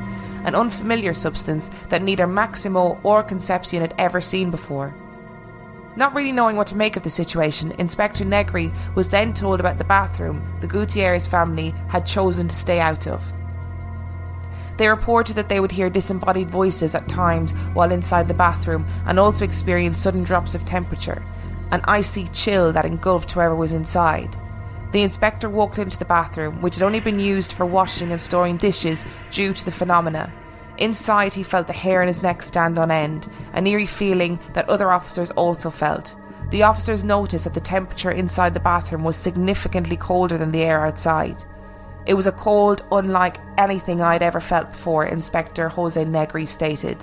an 0.46 0.56
unfamiliar 0.56 1.14
substance 1.14 1.70
that 1.90 2.02
neither 2.02 2.26
Maximo 2.26 3.00
or 3.04 3.22
Concepcion 3.22 3.82
had 3.82 3.94
ever 4.00 4.22
seen 4.22 4.50
before. 4.50 4.96
Not 5.96 6.16
really 6.16 6.32
knowing 6.32 6.56
what 6.56 6.68
to 6.68 6.76
make 6.76 6.96
of 6.96 7.04
the 7.04 7.10
situation, 7.10 7.74
Inspector 7.74 8.26
Negri 8.26 8.72
was 8.96 9.10
then 9.10 9.34
told 9.34 9.60
about 9.60 9.78
the 9.78 9.84
bathroom 9.84 10.42
the 10.62 10.68
Gutierrez 10.68 11.28
family 11.28 11.76
had 11.90 12.08
chosen 12.08 12.48
to 12.48 12.56
stay 12.56 12.80
out 12.80 13.08
of. 13.08 13.22
They 14.78 14.88
reported 14.88 15.36
that 15.36 15.50
they 15.50 15.60
would 15.60 15.72
hear 15.72 15.90
disembodied 15.90 16.50
voices 16.50 16.96
at 16.96 17.08
times 17.08 17.54
while 17.74 17.92
inside 17.92 18.28
the 18.28 18.34
bathroom 18.34 18.86
and 19.06 19.20
also 19.20 19.46
experience 19.46 20.00
sudden 20.00 20.24
drops 20.24 20.56
of 20.56 20.66
temperature, 20.66 21.22
an 21.72 21.82
icy 21.86 22.28
chill 22.28 22.72
that 22.74 22.86
engulfed 22.86 23.32
whoever 23.32 23.56
was 23.56 23.74
inside. 23.74 24.36
The 24.92 25.04
inspector 25.04 25.50
walked 25.50 25.80
into 25.80 25.98
the 25.98 26.06
bathroom, 26.06 26.62
which 26.62 26.76
had 26.76 26.84
only 26.84 27.00
been 27.00 27.20
used 27.20 27.54
for 27.54 27.66
washing 27.66 28.12
and 28.12 28.22
storing 28.22 28.58
dishes 28.58 29.06
due 29.32 29.54
to 29.54 29.66
the 29.66 29.72
phenomena, 29.72 30.32
Inside, 30.80 31.34
he 31.36 31.44
felt 31.44 31.68
the 31.68 31.74
hair 31.74 32.02
on 32.02 32.08
his 32.08 32.24
neck 32.24 32.42
stand 32.42 32.80
on 32.80 32.90
end, 32.90 33.30
an 33.54 33.68
eerie 33.68 33.86
feeling 33.86 34.40
that 34.54 34.68
other 34.70 34.92
officers 34.92 35.30
also 35.32 35.70
felt. 35.70 36.16
The 36.50 36.64
officers 36.64 37.04
noticed 37.04 37.46
that 37.46 37.54
the 37.54 37.60
temperature 37.60 38.12
inside 38.12 38.54
the 38.54 38.60
bathroom 38.60 39.04
was 39.04 39.16
significantly 39.16 39.96
colder 39.96 40.38
than 40.38 40.52
the 40.52 40.64
air 40.64 40.86
outside. 40.86 41.44
It 42.06 42.16
was 42.16 42.28
a 42.28 42.32
cold 42.32 42.84
unlike 42.92 43.38
anything 43.58 44.02
I'd 44.02 44.22
ever 44.22 44.40
felt 44.40 44.72
before, 44.72 45.06
Inspector 45.06 45.70
Jose 45.70 46.04
Negri 46.04 46.46
stated. 46.46 46.98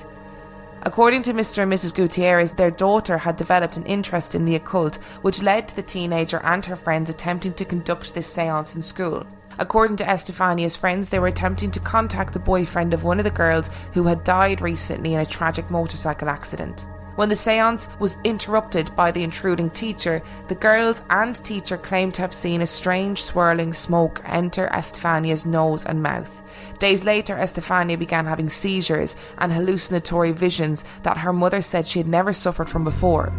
According 0.83 1.23
to 1.23 1.35
Mr. 1.35 1.63
and 1.63 1.73
Mrs. 1.73 1.95
Gutierrez, 1.95 2.53
their 2.53 2.71
daughter 2.71 3.19
had 3.19 3.37
developed 3.37 3.77
an 3.77 3.85
interest 3.85 4.35
in 4.35 4.45
the 4.45 4.57
occult, 4.57 4.97
which 5.23 5.43
led 5.43 5.69
to 5.69 5.77
the 5.77 5.83
teenager 5.83 6.41
and 6.43 6.65
her 6.65 6.77
friends 6.77 7.11
attempting 7.11 7.53
to 7.55 7.65
conduct 7.65 8.15
this 8.15 8.33
seance 8.33 8.75
in 8.75 8.83
school. 8.83 9.27
According 9.59 9.97
to 9.99 10.09
Estefania's 10.09 10.77
friends, 10.77 11.11
they 11.11 11.19
were 11.19 11.27
attempting 11.27 11.71
to 11.73 11.81
contact 11.81 12.33
the 12.33 12.39
boyfriend 12.39 12.95
of 12.95 13.05
one 13.05 13.19
of 13.19 13.25
the 13.25 13.31
girls 13.31 13.69
who 13.93 14.05
had 14.05 14.25
died 14.25 14.63
recently 14.63 15.13
in 15.13 15.21
a 15.21 15.27
tragic 15.27 15.71
motorcycle 15.71 16.31
accident. 16.31 16.87
When 17.17 17.29
the 17.29 17.37
seance 17.37 17.89
was 17.99 18.15
interrupted 18.25 18.95
by 18.97 19.11
the 19.11 19.23
intruding 19.23 19.71
teacher, 19.71 20.23
the 20.49 20.55
girls 20.55 21.03
and 21.11 21.35
teacher 21.35 21.77
claimed 21.77 22.15
to 22.15 22.23
have 22.23 22.33
seen 22.33 22.63
a 22.63 22.67
strange 22.67 23.23
swirling 23.23 23.73
smoke 23.75 24.23
enter 24.25 24.69
Estefania's 24.69 25.45
nose 25.45 25.85
and 25.85 26.03
mouth. 26.03 26.43
Days 26.79 27.05
later, 27.05 27.37
Estefania 27.37 27.99
began 27.99 28.25
having 28.25 28.49
seizures 28.49 29.17
and 29.39 29.53
hallucinatory 29.53 30.33
visions 30.33 30.85
that 31.03 31.19
her 31.19 31.33
mother 31.33 31.61
said 31.61 31.87
she 31.87 31.99
had 31.99 32.09
never 32.09 32.33
suffered 32.33 32.71
from 32.71 32.85
before. 32.85 33.33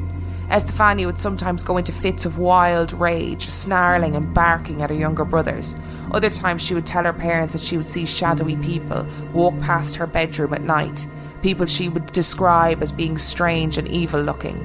Estefania 0.51 1.07
would 1.07 1.21
sometimes 1.21 1.63
go 1.63 1.77
into 1.77 1.93
fits 1.93 2.25
of 2.25 2.37
wild 2.37 2.91
rage, 2.91 3.47
snarling 3.47 4.17
and 4.17 4.33
barking 4.33 4.81
at 4.81 4.89
her 4.89 4.95
younger 4.95 5.23
brothers. 5.23 5.77
Other 6.11 6.29
times 6.29 6.61
she 6.61 6.73
would 6.73 6.85
tell 6.85 7.05
her 7.05 7.13
parents 7.13 7.53
that 7.53 7.61
she 7.61 7.77
would 7.77 7.87
see 7.87 8.05
shadowy 8.05 8.57
people 8.57 9.07
walk 9.33 9.57
past 9.61 9.95
her 9.95 10.05
bedroom 10.05 10.53
at 10.53 10.61
night, 10.61 11.07
people 11.41 11.65
she 11.65 11.89
would 11.89 12.11
describe 12.11 12.81
as 12.81 12.91
being 12.91 13.17
strange 13.17 13.77
and 13.77 13.87
evil 13.87 14.21
looking. 14.21 14.59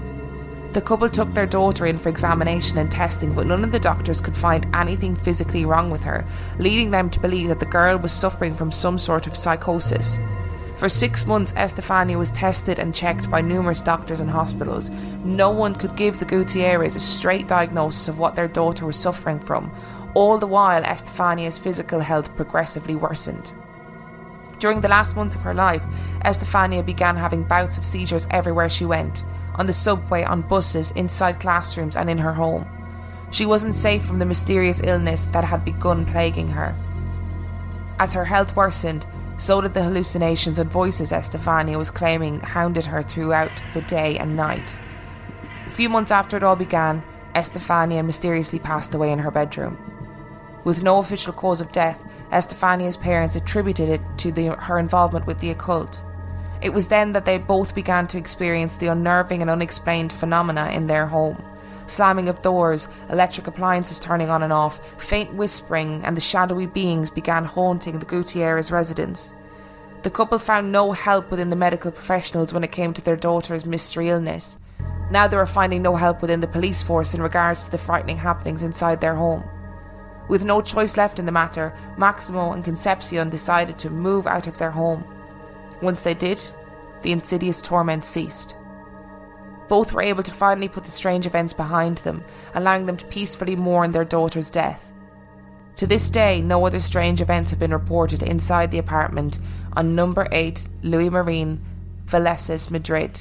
The 0.73 0.83
couple 0.83 1.09
took 1.09 1.33
their 1.33 1.47
daughter 1.47 1.87
in 1.87 1.97
for 1.97 2.11
examination 2.11 2.77
and 2.77 2.93
testing, 2.93 3.33
but 3.35 3.47
none 3.47 3.65
of 3.65 3.73
the 3.73 3.81
doctors 3.81 4.21
could 4.21 4.37
find 4.37 4.67
anything 4.75 5.17
physically 5.17 5.65
wrong 5.65 5.91
with 5.91 6.05
her, 6.05 6.27
leading 6.59 6.91
them 6.91 7.09
to 7.11 7.21
believe 7.21 7.49
that 7.49 7.61
the 7.61 7.67
girl 7.67 7.97
was 7.97 8.13
suffering 8.13 8.55
from 8.55 8.71
some 8.71 8.99
sort 8.99 9.27
of 9.27 9.37
psychosis. 9.37 10.19
For 10.77 10.91
six 10.91 11.27
months, 11.27 11.55
Estefania 11.57 12.19
was 12.19 12.31
tested 12.31 12.79
and 12.79 12.95
checked 12.95 13.31
by 13.31 13.41
numerous 13.41 13.81
doctors 13.81 14.21
and 14.21 14.29
hospitals. 14.29 14.91
No 15.25 15.51
one 15.51 15.75
could 15.75 15.97
give 15.97 16.19
the 16.19 16.27
Gutierrez 16.27 16.95
a 16.95 17.01
straight 17.01 17.49
diagnosis 17.49 18.09
of 18.09 18.19
what 18.19 18.35
their 18.35 18.47
daughter 18.47 18.85
was 18.85 18.97
suffering 18.97 19.41
from. 19.41 19.73
All 20.13 20.37
the 20.37 20.47
while, 20.47 20.85
Estefania's 20.85 21.57
physical 21.57 22.01
health 22.01 22.37
progressively 22.37 22.95
worsened. 22.95 23.51
During 24.59 24.81
the 24.81 24.89
last 24.89 25.17
months 25.17 25.35
of 25.35 25.43
her 25.43 25.55
life, 25.55 25.85
Estefania 26.25 26.83
began 26.83 27.17
having 27.17 27.43
bouts 27.43 27.79
of 27.79 27.85
seizures 27.85 28.27
everywhere 28.31 28.71
she 28.71 28.87
went 28.87 29.25
on 29.57 29.67
the 29.67 29.73
subway, 29.73 30.23
on 30.23 30.43
buses, 30.43 30.91
inside 30.93 31.41
classrooms, 31.41 31.97
and 31.97 32.09
in 32.09 32.19
her 32.19 32.33
home. 32.33 32.67
She 33.31 33.47
wasn't 33.47 33.75
safe 33.75 34.05
from 34.05 34.19
the 34.19 34.27
mysterious 34.27 34.81
illness 34.85 35.25
that 35.27 35.45
had 35.45 35.65
begun 35.65 36.07
plaguing 36.07 36.49
her. 36.49 36.75
As 37.99 38.13
her 38.13 38.25
health 38.25 38.55
worsened, 38.55 39.07
so 39.39 39.61
did 39.61 39.75
the 39.75 39.83
hallucinations 39.83 40.59
and 40.59 40.71
voices 40.71 41.13
Estefania 41.13 41.77
was 41.79 41.91
claiming 41.91 42.41
hounded 42.41 42.85
her 42.85 43.03
throughout 43.03 43.51
the 43.75 43.83
day 43.83 44.19
and 44.19 44.37
night. 44.37 44.75
A 45.67 45.71
few 45.71 45.89
months 45.89 46.11
after 46.11 46.37
it 46.37 46.43
all 46.43 46.57
began, 46.57 47.03
Estefania 47.35 48.03
mysteriously 48.03 48.59
passed 48.59 48.95
away 48.95 49.13
in 49.13 49.19
her 49.19 49.31
bedroom. 49.31 49.77
With 50.65 50.83
no 50.83 50.99
official 50.99 51.33
cause 51.33 51.61
of 51.61 51.73
death, 51.73 52.05
Estefania's 52.33 52.97
parents 52.97 53.37
attributed 53.37 53.89
it 53.89 54.01
to 54.19 54.33
the, 54.33 54.55
her 54.55 54.79
involvement 54.79 55.27
with 55.27 55.39
the 55.41 55.51
occult. 55.51 56.03
It 56.63 56.73
was 56.73 56.89
then 56.89 57.13
that 57.13 57.25
they 57.25 57.39
both 57.39 57.75
began 57.75 58.07
to 58.09 58.19
experience 58.19 58.77
the 58.77 58.89
unnerving 58.89 59.43
and 59.43 59.51
unexplained 59.51 60.13
phenomena 60.13 60.71
in 60.73 60.87
their 60.87 61.07
home 61.07 61.43
slamming 61.87 62.29
of 62.29 62.43
doors, 62.43 62.89
electric 63.11 63.47
appliances 63.47 63.99
turning 63.99 64.29
on 64.29 64.43
and 64.43 64.53
off, 64.53 64.81
faint 65.01 65.33
whispering, 65.35 66.05
and 66.05 66.17
the 66.17 66.21
shadowy 66.21 66.67
beings 66.67 67.11
began 67.11 67.45
haunting 67.45 67.99
the 67.99 68.07
Gutierrez 68.07 68.71
residence. 68.71 69.35
The 70.03 70.11
couple 70.11 70.39
found 70.39 70.71
no 70.71 70.93
help 70.93 71.31
within 71.31 71.51
the 71.51 71.57
medical 71.57 71.91
professionals 71.91 72.53
when 72.53 72.65
it 72.65 72.73
came 72.73 72.93
to 72.95 73.03
their 73.03 73.17
daughter's 73.17 73.67
mystery 73.67 74.09
illness. 74.09 74.59
Now 75.11 75.29
they 75.29 75.37
were 75.37 75.47
finding 75.47 75.83
no 75.83 75.97
help 75.97 76.21
within 76.21 76.41
the 76.41 76.47
police 76.47 76.83
force 76.83 77.15
in 77.15 77.23
regards 77.23 77.65
to 77.65 77.71
the 77.71 77.79
frightening 77.79 78.17
happenings 78.17 78.63
inside 78.63 79.01
their 79.01 79.15
home. 79.15 79.45
With 80.29 80.45
no 80.45 80.61
choice 80.61 80.97
left 80.97 81.19
in 81.19 81.27
the 81.27 81.33
matter, 81.33 81.73
Maximo 81.97 82.53
and 82.53 82.65
Concepcion 82.65 83.31
decided 83.31 83.79
to 83.79 83.91
move 83.91 84.27
out 84.27 84.47
of 84.47 84.59
their 84.59 84.73
home. 84.73 85.05
Once 85.81 86.03
they 86.03 86.15
did, 86.15 86.41
the 87.03 87.13
insidious 87.13 87.63
torment 87.63 88.05
ceased. 88.05 88.57
Both 89.69 89.93
were 89.93 90.03
able 90.03 90.23
to 90.23 90.31
finally 90.31 90.69
put 90.69 90.85
the 90.85 90.91
strange 90.91 91.27
events 91.27 91.53
behind 91.53 91.99
them, 91.99 92.25
allowing 92.55 92.87
them 92.87 92.97
to 92.97 93.07
peacefully 93.07 93.57
mourn 93.57 93.93
their 93.93 94.05
daughter's 94.05 94.51
death. 94.51 94.91
To 95.77 95.87
this 95.87 96.09
day, 96.09 96.41
no 96.41 96.67
other 96.67 96.81
strange 96.81 97.21
events 97.21 97.51
have 97.51 97.61
been 97.61 97.73
reported 97.73 98.23
inside 98.23 98.71
the 98.71 98.79
apartment 98.79 99.39
on 99.75 99.95
number 99.95 100.27
8 100.33 100.67
Louis 100.83 101.11
Marine, 101.11 101.61
Vallecas, 102.07 102.71
Madrid. 102.71 103.21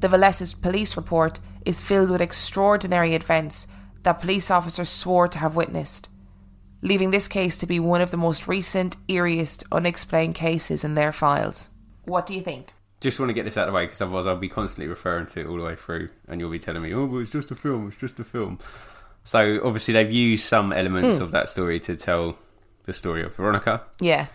The 0.00 0.08
Vallecas 0.08 0.54
police 0.60 0.96
report 0.96 1.40
is 1.64 1.82
filled 1.82 2.10
with 2.10 2.22
extraordinary 2.22 3.14
events 3.14 3.66
that 4.02 4.20
police 4.20 4.50
officers 4.50 4.88
swore 4.88 5.28
to 5.28 5.38
have 5.38 5.56
witnessed, 5.56 6.08
leaving 6.84 7.10
this 7.10 7.26
case 7.26 7.56
to 7.56 7.66
be 7.66 7.80
one 7.80 8.02
of 8.02 8.12
the 8.12 8.16
most 8.16 8.46
recent, 8.46 8.96
eeriest, 9.08 9.64
unexplained 9.72 10.34
cases 10.34 10.84
in 10.84 10.94
their 10.94 11.10
files. 11.10 11.70
What 12.04 12.26
do 12.26 12.34
you 12.34 12.42
think? 12.42 12.72
Just 13.00 13.18
want 13.18 13.30
to 13.30 13.34
get 13.34 13.44
this 13.44 13.56
out 13.56 13.66
of 13.66 13.72
the 13.72 13.76
way 13.76 13.86
because 13.86 14.00
otherwise 14.00 14.26
I'll 14.26 14.36
be 14.36 14.48
constantly 14.48 14.86
referring 14.86 15.26
to 15.28 15.40
it 15.40 15.46
all 15.46 15.56
the 15.56 15.64
way 15.64 15.76
through, 15.76 16.10
and 16.28 16.40
you'll 16.40 16.50
be 16.50 16.58
telling 16.58 16.82
me, 16.82 16.94
"Oh, 16.94 17.06
well, 17.06 17.20
it's 17.20 17.30
just 17.30 17.50
a 17.50 17.54
film. 17.54 17.88
It's 17.88 17.96
just 17.96 18.20
a 18.20 18.24
film." 18.24 18.58
So 19.24 19.60
obviously 19.64 19.94
they've 19.94 20.10
used 20.10 20.44
some 20.44 20.72
elements 20.72 21.16
hmm. 21.16 21.22
of 21.22 21.30
that 21.32 21.48
story 21.48 21.80
to 21.80 21.96
tell 21.96 22.38
the 22.84 22.92
story 22.92 23.24
of 23.24 23.34
Veronica. 23.34 23.82
Yeah. 24.00 24.26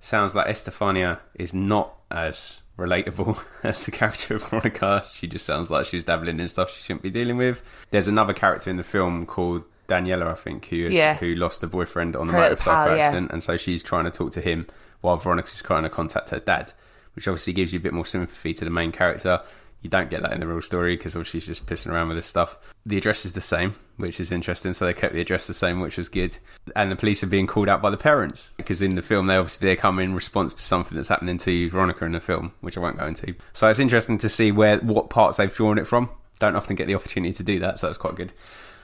Sounds 0.00 0.34
like 0.34 0.46
Estefania 0.46 1.20
is 1.34 1.54
not 1.54 1.94
as 2.10 2.62
relatable 2.78 3.42
as 3.62 3.84
the 3.86 3.90
character 3.90 4.36
of 4.36 4.44
Veronica. 4.44 5.06
She 5.12 5.26
just 5.26 5.46
sounds 5.46 5.70
like 5.70 5.86
she's 5.86 6.04
dabbling 6.04 6.38
in 6.38 6.48
stuff 6.48 6.70
she 6.70 6.82
shouldn't 6.82 7.02
be 7.02 7.10
dealing 7.10 7.38
with. 7.38 7.62
There's 7.90 8.08
another 8.08 8.34
character 8.34 8.68
in 8.68 8.76
the 8.76 8.84
film 8.84 9.24
called 9.24 9.64
Daniela, 9.88 10.26
I 10.28 10.34
think, 10.34 10.66
who 10.66 10.86
is, 10.86 10.92
Yeah. 10.94 11.14
who 11.16 11.34
lost 11.34 11.62
a 11.62 11.66
boyfriend 11.66 12.16
on 12.16 12.28
a 12.28 12.32
Her 12.32 12.38
motorcycle 12.38 12.72
pal, 12.72 12.96
yeah. 12.96 13.04
accident, 13.04 13.30
and 13.32 13.42
so 13.42 13.56
she's 13.56 13.82
trying 13.82 14.04
to 14.04 14.10
talk 14.10 14.32
to 14.32 14.40
him 14.40 14.66
while 15.00 15.16
Veronica's 15.16 15.62
trying 15.62 15.82
to 15.84 15.90
contact 15.90 16.30
her 16.30 16.40
dad, 16.40 16.72
which 17.14 17.28
obviously 17.28 17.52
gives 17.52 17.72
you 17.72 17.78
a 17.78 17.82
bit 17.82 17.92
more 17.92 18.06
sympathy 18.06 18.52
to 18.54 18.64
the 18.64 18.70
main 18.70 18.92
character. 18.92 19.40
You 19.82 19.90
don't 19.90 20.10
get 20.10 20.22
that 20.22 20.32
in 20.32 20.40
the 20.40 20.46
real 20.48 20.62
story 20.62 20.96
because 20.96 21.14
obviously 21.14 21.38
she's 21.40 21.58
just 21.58 21.66
pissing 21.66 21.92
around 21.92 22.08
with 22.08 22.16
this 22.16 22.26
stuff. 22.26 22.56
The 22.86 22.96
address 22.96 23.24
is 23.24 23.34
the 23.34 23.40
same, 23.40 23.76
which 23.98 24.18
is 24.18 24.32
interesting. 24.32 24.72
So 24.72 24.84
they 24.84 24.94
kept 24.94 25.14
the 25.14 25.20
address 25.20 25.46
the 25.46 25.54
same, 25.54 25.80
which 25.80 25.96
was 25.96 26.08
good. 26.08 26.36
And 26.74 26.90
the 26.90 26.96
police 26.96 27.22
are 27.22 27.26
being 27.28 27.46
called 27.46 27.68
out 27.68 27.82
by 27.82 27.90
the 27.90 27.96
parents 27.96 28.50
because 28.56 28.82
in 28.82 28.96
the 28.96 29.02
film 29.02 29.26
they 29.28 29.36
obviously 29.36 29.68
they 29.68 29.76
come 29.76 29.98
in 30.00 30.14
response 30.14 30.54
to 30.54 30.62
something 30.62 30.96
that's 30.96 31.08
happening 31.10 31.38
to 31.38 31.70
Veronica 31.70 32.04
in 32.04 32.12
the 32.12 32.20
film, 32.20 32.52
which 32.62 32.76
I 32.76 32.80
won't 32.80 32.98
go 32.98 33.06
into. 33.06 33.34
So 33.52 33.68
it's 33.68 33.78
interesting 33.78 34.18
to 34.18 34.28
see 34.28 34.50
where 34.50 34.78
what 34.78 35.08
parts 35.10 35.36
they've 35.36 35.54
drawn 35.54 35.78
it 35.78 35.86
from. 35.86 36.08
Don't 36.40 36.56
often 36.56 36.74
get 36.74 36.86
the 36.88 36.94
opportunity 36.96 37.32
to 37.34 37.44
do 37.44 37.60
that, 37.60 37.78
so 37.78 37.86
that's 37.86 37.98
quite 37.98 38.16
good. 38.16 38.32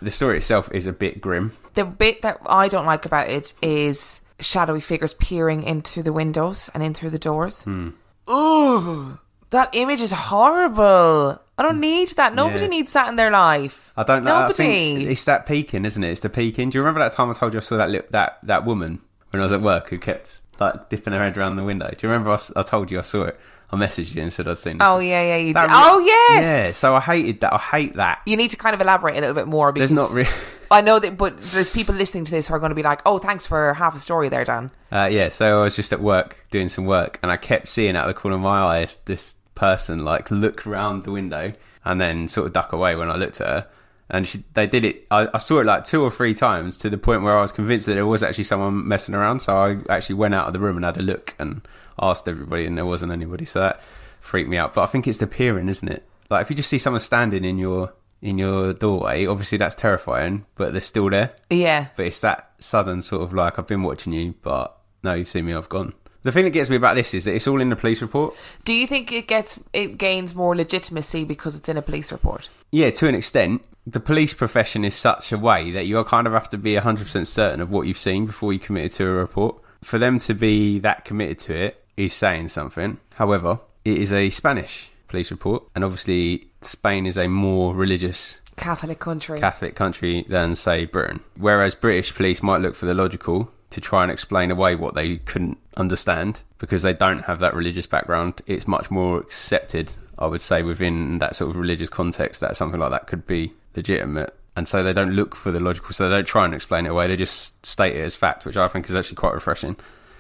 The 0.03 0.11
story 0.11 0.39
itself 0.39 0.71
is 0.73 0.87
a 0.87 0.93
bit 0.93 1.21
grim. 1.21 1.53
The 1.75 1.85
bit 1.85 2.23
that 2.23 2.39
I 2.47 2.69
don't 2.69 2.87
like 2.87 3.07
about 3.07 3.29
it 3.29 3.55
is 3.63 4.21
shadowy 4.41 4.81
figures 4.81 5.15
peering 5.15 5.63
into 5.63 6.03
the 6.03 6.13
windows 6.13 6.69
and 6.75 6.83
in 6.83 6.95
through 6.95 7.11
the 7.11 7.19
doors. 7.19 7.63
Hmm. 7.63 7.91
Ugh, 8.27 9.19
that 9.51 9.71
image 9.75 10.01
is 10.01 10.13
horrible. 10.13 11.39
I 11.59 11.63
don't 11.63 11.75
hmm. 11.77 11.81
need 11.81 12.09
that. 12.17 12.35
Nobody 12.35 12.63
Yeah. 12.63 12.69
needs 12.69 12.93
that 12.93 13.09
in 13.09 13.17
their 13.17 13.31
life. 13.31 13.93
I 13.97 14.03
don't 14.03 14.25
know. 14.25 14.35
I 14.35 14.41
Nobody. 14.43 14.55
think 14.55 15.09
it's 15.11 15.25
that 15.25 15.47
peeking, 15.47 15.85
isn't 15.85 16.03
it? 16.03 16.11
It's 16.11 16.21
the 16.21 16.31
peeking. 16.31 16.71
Do 16.71 16.79
you 16.79 16.83
remember 16.83 17.01
that 17.01 17.13
time 17.13 17.31
I 17.31 17.35
told 17.35 17.53
you 17.55 17.59
I 17.61 17.63
saw 17.63 17.77
that 17.77 17.91
li- 17.91 18.03
that 18.11 18.39
that 18.43 18.65
woman 18.65 19.01
when 19.31 19.41
I 19.41 19.45
was 19.45 19.53
at 19.53 19.61
work 19.63 19.91
who 19.91 19.99
kept 19.99 20.41
like 20.59 20.89
dipping 20.89 21.13
her 21.13 21.21
head 21.23 21.37
around 21.37 21.57
the 21.57 21.65
window? 21.65 21.89
Do 21.89 22.07
you 22.07 22.11
remember 22.11 22.31
I, 22.31 22.35
s- 22.35 22.53
I 22.57 22.63
told 22.63 22.91
you 22.91 22.99
I 22.99 23.03
saw 23.03 23.25
it? 23.25 23.39
I 23.73 23.77
messaged 23.77 24.15
you 24.15 24.21
and 24.23 24.31
said 24.33 24.47
I'd 24.49 24.59
seen 24.59 24.77
it. 24.77 24.83
oh 24.83 24.99
yeah, 24.99 25.23
yeah, 25.23 25.37
you 25.39 25.55
That 25.55 25.63
did. 25.69 25.73
re- 25.73 25.81
oh 25.81 25.99
yes. 26.01 26.45
Yeah. 26.45 26.73
So 26.73 26.95
I 26.95 27.01
hated 27.01 27.41
that. 27.41 27.55
I 27.55 27.59
hate 27.59 27.95
that. 27.95 28.21
You 28.27 28.37
need 28.37 28.51
to 28.51 28.57
kind 28.57 28.75
of 28.75 28.81
elaborate 28.81 29.17
a 29.17 29.21
little 29.21 29.35
bit 29.35 29.49
more 29.49 29.73
because 29.73 29.91
There's 29.91 30.11
not 30.11 30.17
really. 30.17 30.31
I 30.71 30.81
know 30.83 30.99
that, 30.99 31.17
but 31.19 31.41
there's 31.43 31.69
people 31.71 31.95
listening 31.95 32.25
to 32.27 32.31
this 32.31 32.49
who 32.49 32.55
are 32.55 32.59
going 32.59 32.71
to 32.71 32.75
be 32.77 32.83
like, 32.83 33.01
"Oh, 33.07 33.19
thanks 33.19 33.47
for 33.47 33.75
half 33.75 33.95
a 33.95 33.99
story 33.99 34.29
there, 34.29 34.45
Dan." 34.45 34.71
Uh, 34.91 35.09
yeah, 35.11 35.29
so 35.31 35.61
I 35.61 35.65
was 35.65 35.75
just 35.77 35.93
at 35.93 36.01
work 36.01 36.47
doing 36.51 36.69
some 36.69 36.85
work, 36.87 37.19
and 37.23 37.31
I 37.33 37.37
kept 37.37 37.69
seeing 37.69 37.97
out 37.97 38.09
of 38.09 38.15
the 38.15 38.21
corner 38.21 38.37
of 38.37 38.43
my 38.43 38.61
eyes 38.61 38.97
this 39.07 39.37
person 39.55 40.03
like 40.05 40.31
look 40.31 40.65
round 40.67 41.03
the 41.05 41.13
window 41.13 41.53
and 41.85 42.01
then 42.01 42.27
sort 42.29 42.47
of 42.47 42.53
duck 42.55 42.73
away 42.73 42.95
when 42.97 43.11
I 43.11 43.17
looked 43.17 43.41
at 43.41 43.47
her. 43.47 43.67
And 44.11 44.29
she, 44.29 44.45
they 44.55 44.67
did 44.67 44.85
it. 44.85 45.07
I, 45.11 45.29
I 45.33 45.39
saw 45.39 45.61
it 45.61 45.67
like 45.67 45.85
two 45.85 46.03
or 46.03 46.11
three 46.11 46.35
times 46.35 46.77
to 46.79 46.91
the 46.91 46.99
point 46.99 47.23
where 47.23 47.37
I 47.39 47.41
was 47.41 47.53
convinced 47.53 47.87
that 47.87 47.95
there 47.95 48.07
was 48.07 48.23
actually 48.23 48.45
someone 48.45 48.87
messing 48.87 49.15
around. 49.15 49.41
So 49.41 49.57
I 49.57 49.79
actually 49.95 50.17
went 50.17 50.35
out 50.35 50.47
of 50.47 50.53
the 50.53 50.59
room 50.61 50.77
and 50.77 50.85
had 50.85 50.99
a 50.99 51.03
look 51.03 51.35
and 51.39 51.63
asked 52.01 52.29
everybody, 52.29 52.67
and 52.67 52.77
there 52.77 52.87
wasn't 52.87 53.13
anybody. 53.13 53.45
So 53.45 53.61
that 53.61 53.81
freaked 54.21 54.49
me 54.49 54.57
out. 54.57 54.75
But 54.75 54.83
I 54.83 54.87
think 54.87 55.07
it's 55.07 55.19
the 55.19 55.27
peering, 55.27 55.69
isn't 55.69 55.89
it? 55.89 56.07
Like 56.31 56.43
if 56.43 56.51
you 56.51 56.57
just 56.57 56.71
see 56.71 56.79
someone 56.79 57.01
standing 57.01 57.45
in 57.45 57.59
your 57.59 57.93
in 58.23 58.39
your 58.39 58.73
doorway, 58.73 59.27
obviously 59.27 59.59
that's 59.59 59.75
terrifying, 59.75 60.47
but 60.55 60.73
they're 60.73 60.81
still 60.81 61.11
there. 61.11 61.33
Yeah, 61.51 61.89
But 61.97 62.07
it's 62.07 62.21
that 62.21 62.53
sudden 62.61 63.03
sort 63.03 63.23
of 63.23 63.35
like 63.35 63.59
I've 63.59 63.67
been 63.67 63.83
watching 63.83 64.13
you, 64.13 64.35
but 64.43 64.79
no, 65.03 65.15
you've 65.15 65.29
seen 65.29 65.45
me, 65.45 65.53
I've 65.53 65.69
gone. 65.69 65.93
The 66.23 66.31
thing 66.31 66.45
that 66.45 66.51
gets 66.51 66.71
me 66.71 66.77
about 66.77 66.95
this 66.95 67.15
is 67.15 67.25
that 67.25 67.35
it's 67.35 67.49
all 67.49 67.61
in 67.61 67.69
the 67.69 67.75
police 67.75 68.01
report. 68.01 68.37
Do 68.65 68.73
you 68.73 68.87
think 68.87 69.11
it 69.13 69.27
gets 69.27 69.59
it 69.73 69.99
gains 69.99 70.37
more 70.37 70.55
legitimacy 70.55 71.25
because 71.25 71.57
it's 71.57 71.69
in 71.69 71.77
a 71.77 71.83
police 71.83 72.13
report? 72.13 72.49
Yeah, 72.71 72.91
to 72.91 73.09
an 73.09 73.17
extent, 73.17 73.65
the 73.87 73.99
police 73.99 74.33
profession 74.33 74.85
is 74.85 74.95
such 74.95 75.33
a 75.33 75.39
way 75.39 75.73
that 75.73 75.87
you 75.87 76.03
kind 76.05 76.29
of 76.29 76.33
have 76.33 76.49
to 76.51 76.59
be 76.59 76.75
100% 76.77 77.27
certain 77.27 77.61
of 77.61 77.71
what 77.73 77.89
you've 77.89 77.99
seen 77.99 78.27
before 78.27 78.53
you 78.53 78.61
commit 78.61 78.85
it 78.85 78.93
to 78.93 79.07
a 79.07 79.11
report. 79.11 79.57
For 79.83 79.99
them 79.99 80.21
to 80.21 80.35
be 80.35 80.79
that 80.79 81.05
committed 81.05 81.41
to 81.41 81.55
it 81.57 81.82
is 81.97 82.13
saying 82.13 82.49
something. 82.49 82.99
However, 83.15 83.61
it 83.85 83.99
is 83.99 84.13
a 84.13 84.31
Spanish 84.31 84.91
police 85.09 85.31
report, 85.31 85.65
and 85.75 85.85
obviously 85.85 86.49
Spain 86.61 87.07
is 87.07 87.17
a 87.17 87.29
more 87.29 87.75
religious 87.75 88.41
Catholic 88.57 88.99
country. 88.99 89.41
Catholic 89.41 89.75
country 89.75 90.25
than, 90.29 90.55
say, 90.55 90.85
Britain. 90.85 91.21
Whereas 91.37 91.75
British 91.75 92.15
police 92.15 92.43
might 92.43 92.61
look 92.61 92.75
for 92.75 92.87
the 92.87 92.95
logical 92.95 93.51
to 93.71 93.81
try 93.81 94.03
and 94.03 94.13
explain 94.13 94.51
away 94.51 94.75
what 94.75 94.95
they 94.95 95.17
couldn't 95.17 95.59
understand 95.77 96.43
because 96.59 96.83
they 96.83 96.93
don't 96.93 97.25
have 97.25 97.41
that 97.41 97.55
religious 97.55 97.87
background. 97.87 98.43
It's 98.47 98.69
much 98.69 98.91
more 98.91 99.19
accepted, 99.19 99.95
I 100.19 100.27
would 100.27 100.43
say, 100.43 100.63
within 100.63 101.19
that 101.19 101.37
sort 101.37 101.51
of 101.51 101.57
religious 101.57 101.89
context 101.89 102.41
that 102.41 102.57
something 102.57 102.79
like 102.79 102.91
that 102.91 103.07
could 103.07 103.27
be 103.27 103.55
legitimate. 103.75 104.35
And 104.55 104.69
so 104.69 104.83
they 104.83 104.93
don't 104.93 105.13
look 105.13 105.35
for 105.35 105.51
the 105.51 105.61
logical, 105.61 105.93
so 105.93 106.05
they 106.05 106.15
don't 106.15 106.27
try 106.27 106.45
and 106.45 106.55
explain 106.55 106.85
it 106.85 106.91
away. 106.91 107.07
They 107.07 107.17
just 107.17 107.65
state 107.65 107.97
it 107.97 108.01
as 108.01 108.15
fact, 108.15 108.45
which 108.45 108.59
I 108.59 108.69
think 108.69 108.89
is 108.89 108.95
actually 108.95 109.17
quite 109.17 109.33
refreshing. 109.33 109.77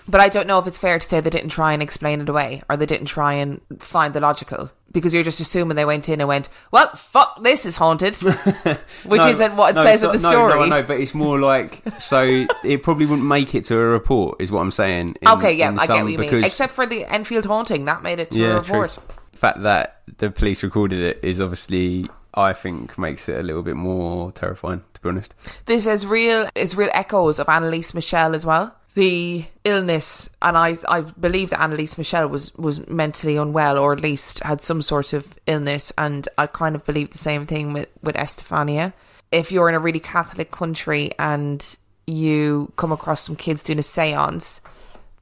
But 0.08 0.20
I 0.20 0.28
don't 0.28 0.46
know 0.46 0.58
if 0.58 0.66
it's 0.66 0.78
fair 0.78 0.98
to 0.98 1.08
say 1.08 1.20
they 1.20 1.30
didn't 1.30 1.50
try 1.50 1.72
and 1.72 1.82
explain 1.82 2.20
it 2.20 2.28
away 2.28 2.62
or 2.68 2.76
they 2.76 2.86
didn't 2.86 3.06
try 3.06 3.34
and 3.34 3.60
find 3.78 4.14
the 4.14 4.20
logical. 4.20 4.70
Because 4.90 5.14
you're 5.14 5.22
just 5.22 5.40
assuming 5.40 5.74
they 5.76 5.86
went 5.86 6.08
in 6.10 6.20
and 6.20 6.28
went, 6.28 6.50
well, 6.70 6.94
fuck, 6.94 7.42
this 7.42 7.64
is 7.64 7.78
haunted. 7.78 8.14
Which 9.04 9.20
No, 9.22 9.28
isn't 9.28 9.56
what 9.56 9.70
it 9.70 9.74
no, 9.76 9.84
says 9.84 10.02
in 10.02 10.12
the 10.12 10.18
story. 10.18 10.52
No, 10.54 10.66
no, 10.66 10.82
but 10.82 10.98
it's 11.00 11.14
more 11.14 11.40
like 11.40 11.82
so 12.00 12.22
it 12.64 12.82
probably 12.82 13.06
wouldn't 13.06 13.26
make 13.26 13.54
it 13.54 13.64
to 13.64 13.76
a 13.78 13.86
report, 13.86 14.40
is 14.40 14.52
what 14.52 14.60
I'm 14.60 14.70
saying. 14.70 15.16
in- 15.22 15.28
okay, 15.28 15.52
yeah, 15.52 15.74
I 15.78 15.86
get 15.86 16.02
what 16.02 16.12
you 16.12 16.18
mean. 16.18 16.44
Except 16.44 16.72
for 16.74 16.84
the 16.84 17.04
Enfield 17.06 17.46
haunting, 17.46 17.86
that 17.86 18.02
made 18.02 18.18
it 18.18 18.30
to 18.32 18.44
a 18.44 18.54
report. 18.56 18.90
True. 18.92 19.02
The 19.32 19.38
fact 19.38 19.62
that 19.62 20.02
the 20.18 20.30
police 20.30 20.62
recorded 20.62 21.00
it 21.00 21.20
is 21.24 21.40
obviously, 21.40 22.08
I 22.34 22.52
think, 22.52 22.98
makes 22.98 23.28
it 23.30 23.40
a 23.40 23.42
little 23.42 23.62
bit 23.62 23.76
more 23.76 24.30
terrifying. 24.32 24.84
To 24.94 25.00
be 25.00 25.08
honest, 25.08 25.34
This 25.64 25.86
is 25.86 26.06
real. 26.06 26.48
It's 26.54 26.74
real 26.74 26.90
echoes 26.92 27.38
of 27.38 27.46
Anneliese 27.46 27.94
Michel 27.94 28.34
as 28.34 28.44
well. 28.44 28.74
The 28.94 29.46
illness, 29.64 30.28
and 30.42 30.56
I, 30.56 30.76
I 30.86 31.00
believe 31.00 31.50
that 31.50 31.60
Anneliese 31.60 31.96
Michel 31.96 32.28
was 32.28 32.54
was 32.56 32.86
mentally 32.88 33.36
unwell, 33.36 33.78
or 33.78 33.92
at 33.94 34.00
least 34.00 34.40
had 34.40 34.60
some 34.60 34.82
sort 34.82 35.14
of 35.14 35.38
illness, 35.46 35.92
and 35.96 36.28
I 36.36 36.46
kind 36.46 36.76
of 36.76 36.84
believe 36.84 37.10
the 37.10 37.18
same 37.18 37.46
thing 37.46 37.72
with 37.72 37.88
with 38.02 38.16
Estefania. 38.16 38.92
If 39.30 39.50
you're 39.50 39.70
in 39.70 39.74
a 39.74 39.80
really 39.80 40.00
Catholic 40.00 40.50
country 40.50 41.12
and 41.18 41.76
you 42.06 42.72
come 42.76 42.92
across 42.92 43.22
some 43.22 43.36
kids 43.36 43.62
doing 43.62 43.78
a 43.78 43.82
séance, 43.82 44.60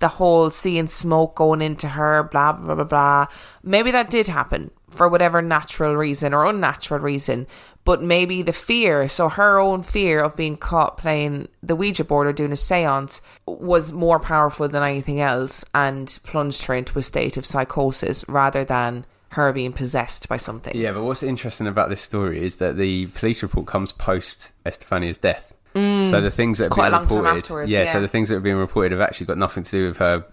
the 0.00 0.08
whole 0.08 0.50
seeing 0.50 0.88
smoke 0.88 1.36
going 1.36 1.62
into 1.62 1.88
her, 1.88 2.24
blah, 2.24 2.52
blah, 2.52 2.74
blah, 2.74 2.84
blah. 2.84 3.26
Maybe 3.62 3.90
that 3.90 4.10
did 4.10 4.26
happen 4.26 4.70
for 4.88 5.08
whatever 5.08 5.40
natural 5.40 5.94
reason 5.94 6.34
or 6.34 6.46
unnatural 6.46 7.00
reason. 7.00 7.46
But 7.84 8.02
maybe 8.02 8.42
the 8.42 8.52
fear, 8.52 9.08
so 9.08 9.28
her 9.30 9.58
own 9.58 9.82
fear 9.82 10.20
of 10.20 10.36
being 10.36 10.56
caught 10.56 10.96
playing 10.98 11.48
the 11.62 11.74
Ouija 11.74 12.04
board 12.04 12.26
or 12.26 12.32
doing 12.32 12.52
a 12.52 12.56
seance 12.56 13.22
was 13.46 13.90
more 13.92 14.20
powerful 14.20 14.68
than 14.68 14.82
anything 14.82 15.20
else 15.20 15.64
and 15.74 16.18
plunged 16.24 16.62
her 16.66 16.74
into 16.74 16.98
a 16.98 17.02
state 17.02 17.36
of 17.38 17.46
psychosis 17.46 18.28
rather 18.28 18.64
than 18.64 19.06
her 19.30 19.52
being 19.52 19.72
possessed 19.72 20.28
by 20.28 20.36
something. 20.36 20.76
yeah. 20.76 20.92
But 20.92 21.04
what's 21.04 21.22
interesting 21.22 21.66
about 21.68 21.88
this 21.88 22.02
story 22.02 22.42
is 22.44 22.56
that 22.56 22.76
the 22.76 23.06
police 23.06 23.42
report 23.42 23.66
comes 23.66 23.92
post 23.92 24.52
Estefania's 24.66 25.16
death. 25.18 25.54
so 25.74 26.20
the 26.20 26.30
things 26.30 26.58
that 26.58 26.64
have 26.64 26.72
Mm. 26.72 27.08
Been 27.08 27.22
reported, 27.22 27.68
yeah, 27.70 27.84
yeah. 27.84 27.92
So 27.92 28.00
the 28.00 28.08
things 28.08 28.28
that 28.28 28.34
have 28.34 28.42
been 28.42 28.56
reported 28.56 28.92
have 28.92 29.00
actually 29.00 29.26
got 29.26 29.38
nothing 29.38 29.62
to 29.62 29.70
do 29.70 29.86
with 29.88 29.98
her 29.98 30.24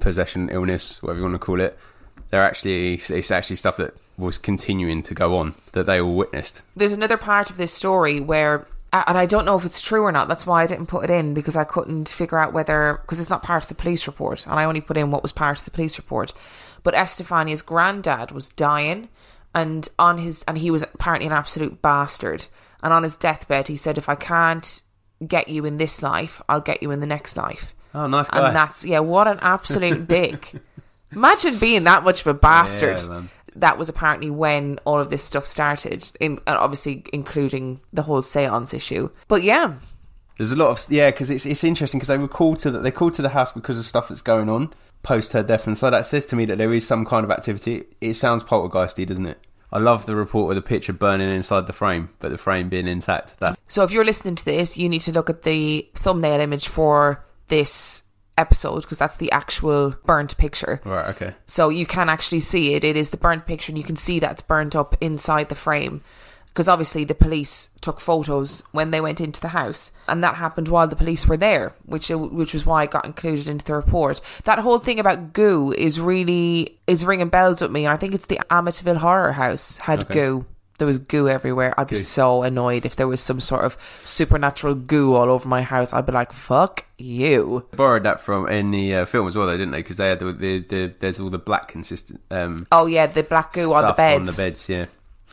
possession, 0.00 0.48
illness, 0.50 1.00
whatever 1.02 1.18
you 1.20 1.24
want 1.24 1.34
to 1.34 1.38
call 1.38 1.60
it. 1.60 1.78
They're 2.30 2.42
actually 2.44 2.94
it's 2.94 3.30
actually 3.30 3.56
stuff 3.56 3.76
that 3.78 3.94
was 4.20 4.38
continuing 4.38 5.02
to 5.02 5.14
go 5.14 5.36
on 5.36 5.54
that 5.72 5.86
they 5.86 6.00
all 6.00 6.14
witnessed. 6.14 6.62
there's 6.76 6.92
another 6.92 7.16
part 7.16 7.50
of 7.50 7.56
this 7.56 7.72
story 7.72 8.20
where 8.20 8.66
and 8.92 9.16
I 9.16 9.26
don't 9.26 9.44
know 9.44 9.56
if 9.56 9.64
it's 9.64 9.80
true 9.80 10.02
or 10.02 10.10
not. 10.10 10.26
That's 10.26 10.46
why 10.46 10.62
I 10.62 10.66
didn't 10.66 10.86
put 10.86 11.04
it 11.04 11.10
in 11.10 11.32
because 11.32 11.56
I 11.56 11.64
couldn't 11.64 12.08
figure 12.08 12.38
out 12.38 12.52
whether 12.52 12.98
because 13.02 13.20
it's 13.20 13.30
not 13.30 13.42
part 13.42 13.62
of 13.62 13.68
the 13.68 13.74
police 13.74 14.06
report, 14.06 14.46
and 14.46 14.58
I 14.58 14.64
only 14.64 14.80
put 14.80 14.96
in 14.96 15.10
what 15.10 15.22
was 15.22 15.32
part 15.32 15.58
of 15.58 15.64
the 15.64 15.70
police 15.70 15.96
report. 15.96 16.32
But 16.82 16.94
Estefania's 16.94 17.62
granddad 17.62 18.32
was 18.32 18.48
dying, 18.48 19.08
and 19.54 19.88
on 19.98 20.18
his 20.18 20.44
and 20.48 20.58
he 20.58 20.70
was 20.70 20.82
apparently 20.82 21.26
an 21.26 21.32
absolute 21.32 21.80
bastard. 21.80 22.46
And 22.82 22.92
on 22.92 23.02
his 23.02 23.16
deathbed, 23.16 23.68
he 23.68 23.76
said, 23.76 23.98
"If 23.98 24.08
I 24.08 24.14
can't 24.14 24.82
get 25.24 25.48
you 25.48 25.64
in 25.64 25.76
this 25.76 26.02
life, 26.02 26.42
I'll 26.48 26.60
get 26.60 26.82
you 26.82 26.90
in 26.90 27.00
the 27.00 27.06
next 27.06 27.36
life." 27.36 27.74
Oh, 27.94 28.06
nice 28.06 28.28
guy. 28.28 28.48
And 28.48 28.56
that's 28.56 28.84
yeah, 28.84 29.00
what 29.00 29.28
an 29.28 29.38
absolute 29.40 30.08
dick. 30.08 30.54
Imagine 31.12 31.58
being 31.58 31.84
that 31.84 32.04
much 32.04 32.20
of 32.20 32.28
a 32.28 32.34
bastard. 32.34 33.00
Yeah. 33.00 33.22
That 33.56 33.78
was 33.78 33.88
apparently 33.88 34.30
when 34.30 34.78
all 34.84 35.00
of 35.00 35.10
this 35.10 35.22
stuff 35.22 35.46
started, 35.46 36.10
in 36.20 36.40
and 36.46 36.56
obviously 36.56 37.04
including 37.12 37.80
the 37.92 38.02
whole 38.02 38.22
seance 38.22 38.74
issue. 38.74 39.10
But 39.28 39.42
yeah, 39.42 39.74
There's 40.38 40.52
a 40.52 40.56
lot 40.56 40.70
of 40.70 40.90
yeah, 40.90 41.10
because 41.10 41.30
it's 41.30 41.46
it's 41.46 41.64
interesting 41.64 41.98
because 41.98 42.08
they 42.08 42.18
were 42.18 42.28
called 42.28 42.58
to 42.60 42.70
the, 42.70 42.80
they 42.80 42.90
called 42.90 43.14
to 43.14 43.22
the 43.22 43.30
house 43.30 43.52
because 43.52 43.78
of 43.78 43.86
stuff 43.86 44.08
that's 44.08 44.22
going 44.22 44.48
on 44.48 44.72
post 45.02 45.32
her 45.32 45.42
death, 45.42 45.66
and 45.66 45.76
so 45.76 45.90
that 45.90 46.06
says 46.06 46.26
to 46.26 46.36
me 46.36 46.44
that 46.46 46.58
there 46.58 46.72
is 46.72 46.86
some 46.86 47.04
kind 47.04 47.24
of 47.24 47.30
activity. 47.30 47.84
It 48.00 48.14
sounds 48.14 48.42
poltergeisty, 48.42 49.06
doesn't 49.06 49.26
it? 49.26 49.38
I 49.72 49.78
love 49.78 50.06
the 50.06 50.16
report 50.16 50.56
of 50.56 50.62
the 50.62 50.68
picture 50.68 50.92
burning 50.92 51.30
inside 51.30 51.66
the 51.66 51.72
frame, 51.72 52.10
but 52.18 52.30
the 52.30 52.38
frame 52.38 52.68
being 52.68 52.88
intact. 52.88 53.38
That 53.38 53.58
So 53.68 53.84
if 53.84 53.92
you're 53.92 54.04
listening 54.04 54.34
to 54.34 54.44
this, 54.44 54.76
you 54.76 54.88
need 54.88 55.02
to 55.02 55.12
look 55.12 55.30
at 55.30 55.42
the 55.42 55.88
thumbnail 55.94 56.40
image 56.40 56.66
for 56.66 57.24
this 57.48 58.02
episode 58.40 58.80
because 58.82 58.98
that's 58.98 59.16
the 59.16 59.30
actual 59.30 59.94
burnt 60.04 60.36
picture. 60.36 60.80
right, 60.84 61.08
okay. 61.14 61.34
So 61.46 61.68
you 61.68 61.86
can 61.86 62.08
actually 62.08 62.40
see 62.40 62.74
it. 62.74 62.82
It 62.82 62.96
is 62.96 63.10
the 63.10 63.16
burnt 63.16 63.46
picture, 63.46 63.70
and 63.70 63.78
you 63.78 63.84
can 63.84 63.96
see 63.96 64.18
that's 64.18 64.42
burnt 64.42 64.74
up 64.74 64.96
inside 65.00 65.48
the 65.48 65.54
frame. 65.54 66.02
Because 66.48 66.66
obviously 66.68 67.04
the 67.04 67.14
police 67.14 67.70
took 67.80 68.00
photos 68.00 68.64
when 68.72 68.90
they 68.90 69.00
went 69.00 69.20
into 69.20 69.40
the 69.40 69.54
house, 69.54 69.92
and 70.08 70.24
that 70.24 70.34
happened 70.34 70.66
while 70.66 70.88
the 70.88 70.96
police 70.96 71.28
were 71.28 71.36
there, 71.36 71.76
which 71.86 72.10
uh, 72.10 72.18
which 72.18 72.52
was 72.52 72.66
why 72.66 72.82
it 72.82 72.90
got 72.90 73.06
included 73.06 73.46
into 73.46 73.64
the 73.64 73.74
report. 73.74 74.20
That 74.44 74.58
whole 74.58 74.80
thing 74.80 74.98
about 74.98 75.32
goo 75.32 75.72
is 75.78 76.00
really 76.00 76.80
is 76.88 77.04
ringing 77.04 77.28
bells 77.28 77.62
with 77.62 77.70
me. 77.70 77.84
And 77.84 77.92
I 77.92 77.96
think 77.96 78.14
it's 78.14 78.26
the 78.26 78.40
Amityville 78.50 78.96
Horror 78.96 79.34
House 79.34 79.76
had 79.76 80.00
Okay. 80.00 80.14
goo. 80.14 80.46
There 80.80 80.86
was 80.86 80.98
goo 80.98 81.28
everywhere. 81.28 81.74
I'd 81.78 81.88
be 81.88 81.96
so 81.96 82.42
annoyed 82.42 82.86
if 82.86 82.96
there 82.96 83.06
was 83.06 83.20
some 83.20 83.38
sort 83.38 83.64
of 83.66 83.76
supernatural 84.04 84.74
goo 84.74 85.14
all 85.14 85.30
over 85.30 85.46
my 85.46 85.60
house. 85.60 85.92
I'd 85.92 86.06
be 86.06 86.12
like, 86.12 86.32
"Fuck 86.32 86.86
you." 86.96 87.68
Borrowed 87.76 88.04
that 88.04 88.18
from 88.18 88.48
in 88.48 88.70
the 88.70 88.94
uh, 88.94 89.04
film 89.04 89.28
as 89.28 89.36
well, 89.36 89.46
though, 89.46 89.58
didn't 89.58 89.72
they? 89.72 89.80
Because 89.80 89.98
they 89.98 90.08
had 90.08 90.20
the, 90.20 90.32
the, 90.32 90.58
the 90.60 90.94
there's 90.98 91.20
all 91.20 91.28
the 91.28 91.38
black 91.38 91.68
consistent 91.68 92.22
um, 92.30 92.66
Oh 92.72 92.86
yeah, 92.86 93.06
the 93.06 93.22
black 93.22 93.52
goo 93.52 93.74
on 93.74 93.86
the 93.88 93.92
beds. 93.92 94.20
on 94.20 94.24
the 94.24 94.32
beds. 94.32 94.68
Yeah. 94.70 94.86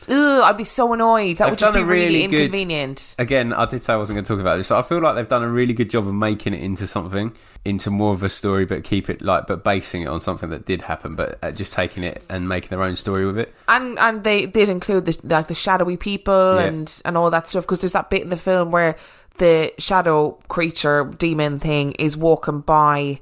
Ugh, 0.08 0.42
I'd 0.42 0.56
be 0.56 0.64
so 0.64 0.92
annoyed. 0.92 1.36
That 1.36 1.44
They've 1.44 1.50
would 1.52 1.58
just 1.58 1.74
be 1.74 1.82
really, 1.82 2.06
really 2.06 2.26
good- 2.28 2.40
inconvenient. 2.40 3.14
Again, 3.18 3.52
I 3.52 3.66
did 3.66 3.84
say 3.84 3.92
I 3.92 3.96
wasn't 3.96 4.16
going 4.16 4.24
to 4.24 4.28
talk 4.28 4.40
about 4.40 4.56
this, 4.56 4.68
but 4.68 4.78
I 4.78 4.82
feel 4.82 5.00
like 5.00 5.14
they've 5.16 5.28
done 5.28 5.42
a 5.42 5.48
really 5.50 5.74
good 5.74 5.90
job 5.90 6.06
of 6.06 6.14
making 6.14 6.54
it 6.54 6.62
into 6.62 6.86
something, 6.86 7.32
into 7.64 7.90
more 7.90 8.12
of 8.14 8.22
a 8.22 8.28
story, 8.28 8.64
but 8.64 8.84
keep 8.84 9.10
it 9.10 9.20
like, 9.20 9.46
but 9.46 9.64
basing 9.64 10.02
it 10.02 10.06
on 10.08 10.20
something 10.20 10.48
that 10.50 10.64
did 10.66 10.82
happen, 10.82 11.14
but 11.14 11.38
uh, 11.42 11.50
just 11.50 11.72
taking 11.72 12.04
it 12.04 12.22
and 12.30 12.48
making 12.48 12.70
their 12.70 12.82
own 12.82 12.96
story 12.96 13.26
with 13.26 13.38
it. 13.38 13.54
And 13.68 13.98
and 13.98 14.24
they 14.24 14.46
did 14.46 14.68
include 14.68 15.04
the 15.04 15.18
like 15.24 15.48
the 15.48 15.54
shadowy 15.54 15.96
people 15.96 16.56
Yeah. 16.56 16.66
and 16.66 17.02
and 17.04 17.16
all 17.16 17.30
that 17.30 17.48
stuff 17.48 17.64
because 17.64 17.80
there's 17.80 17.92
that 17.92 18.08
bit 18.10 18.22
in 18.22 18.30
the 18.30 18.36
film 18.36 18.70
where 18.70 18.96
the 19.38 19.72
shadow 19.78 20.38
creature 20.48 21.04
demon 21.18 21.58
thing 21.60 21.92
is 21.92 22.16
walking 22.16 22.60
by 22.60 23.20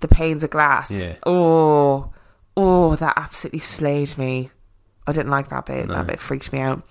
the 0.00 0.08
panes 0.08 0.42
of 0.42 0.50
glass. 0.50 0.90
Yeah. 0.90 1.14
Oh, 1.24 2.10
oh, 2.56 2.96
that 2.96 3.14
absolutely 3.16 3.60
slayed 3.60 4.16
me. 4.18 4.50
I 5.06 5.12
didn't 5.12 5.30
like 5.30 5.48
that 5.48 5.66
bit. 5.66 5.88
That 5.88 6.06
bit 6.06 6.20
freaked 6.20 6.52
me 6.52 6.60
out. 6.60 6.82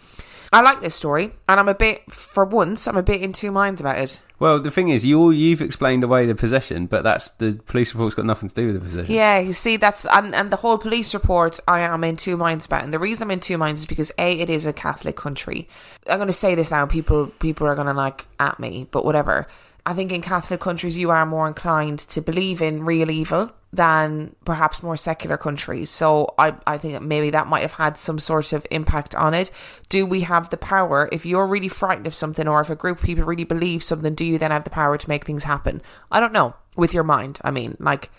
I 0.53 0.59
like 0.59 0.81
this 0.81 0.95
story, 0.95 1.31
and 1.47 1.61
I'm 1.61 1.69
a 1.69 1.75
bit, 1.75 2.11
for 2.11 2.43
once, 2.43 2.85
I'm 2.85 2.97
a 2.97 3.03
bit 3.03 3.21
in 3.21 3.31
two 3.31 3.51
minds 3.51 3.79
about 3.79 3.97
it. 3.99 4.21
Well, 4.37 4.59
the 4.59 4.71
thing 4.71 4.89
is, 4.89 5.05
you 5.05 5.31
you've 5.31 5.61
explained 5.61 6.03
away 6.03 6.25
the 6.25 6.35
possession, 6.35 6.87
but 6.87 7.03
that's 7.03 7.29
the 7.31 7.61
police 7.67 7.93
report's 7.93 8.15
got 8.15 8.25
nothing 8.25 8.49
to 8.49 8.55
do 8.55 8.65
with 8.65 8.75
the 8.75 8.81
possession. 8.81 9.15
Yeah, 9.15 9.39
you 9.39 9.53
see, 9.53 9.77
that's 9.77 10.05
and, 10.11 10.35
and 10.35 10.51
the 10.51 10.57
whole 10.57 10.77
police 10.77 11.13
report. 11.13 11.59
I 11.69 11.81
am 11.81 12.03
in 12.03 12.17
two 12.17 12.35
minds 12.35 12.65
about, 12.65 12.83
and 12.83 12.93
the 12.93 12.99
reason 12.99 13.23
I'm 13.23 13.31
in 13.31 13.39
two 13.39 13.57
minds 13.57 13.81
is 13.81 13.85
because 13.85 14.11
a, 14.17 14.39
it 14.39 14.49
is 14.49 14.65
a 14.65 14.73
Catholic 14.73 15.15
country. 15.15 15.69
I'm 16.09 16.17
going 16.17 16.27
to 16.27 16.33
say 16.33 16.53
this 16.55 16.71
now. 16.71 16.85
People, 16.85 17.27
people 17.27 17.65
are 17.67 17.75
going 17.75 17.87
to 17.87 17.93
like 17.93 18.25
at 18.39 18.59
me, 18.59 18.87
but 18.91 19.05
whatever. 19.05 19.47
I 19.85 19.93
think 19.93 20.11
in 20.11 20.21
Catholic 20.21 20.59
countries, 20.59 20.97
you 20.97 21.11
are 21.11 21.25
more 21.25 21.47
inclined 21.47 21.99
to 21.99 22.19
believe 22.21 22.61
in 22.61 22.83
real 22.83 23.09
evil 23.09 23.51
than 23.73 24.35
perhaps 24.45 24.83
more 24.83 24.97
secular 24.97 25.37
countries. 25.37 25.89
So 25.89 26.33
I, 26.37 26.53
I 26.67 26.77
think 26.77 26.93
that 26.93 27.03
maybe 27.03 27.29
that 27.29 27.47
might 27.47 27.61
have 27.61 27.71
had 27.73 27.97
some 27.97 28.19
sort 28.19 28.51
of 28.53 28.65
impact 28.69 29.15
on 29.15 29.33
it. 29.33 29.49
Do 29.89 30.05
we 30.05 30.21
have 30.21 30.49
the 30.49 30.57
power? 30.57 31.07
If 31.11 31.25
you're 31.25 31.47
really 31.47 31.69
frightened 31.69 32.07
of 32.07 32.13
something, 32.13 32.47
or 32.47 32.59
if 32.61 32.69
a 32.69 32.75
group 32.75 32.99
of 32.99 33.05
people 33.05 33.23
really 33.23 33.45
believe 33.45 33.83
something, 33.83 34.13
do 34.13 34.25
you 34.25 34.37
then 34.37 34.51
have 34.51 34.65
the 34.65 34.69
power 34.69 34.97
to 34.97 35.09
make 35.09 35.25
things 35.25 35.45
happen? 35.45 35.81
I 36.11 36.19
don't 36.19 36.33
know. 36.33 36.53
With 36.75 36.93
your 36.93 37.03
mind, 37.03 37.39
I 37.43 37.51
mean, 37.51 37.77
like. 37.79 38.11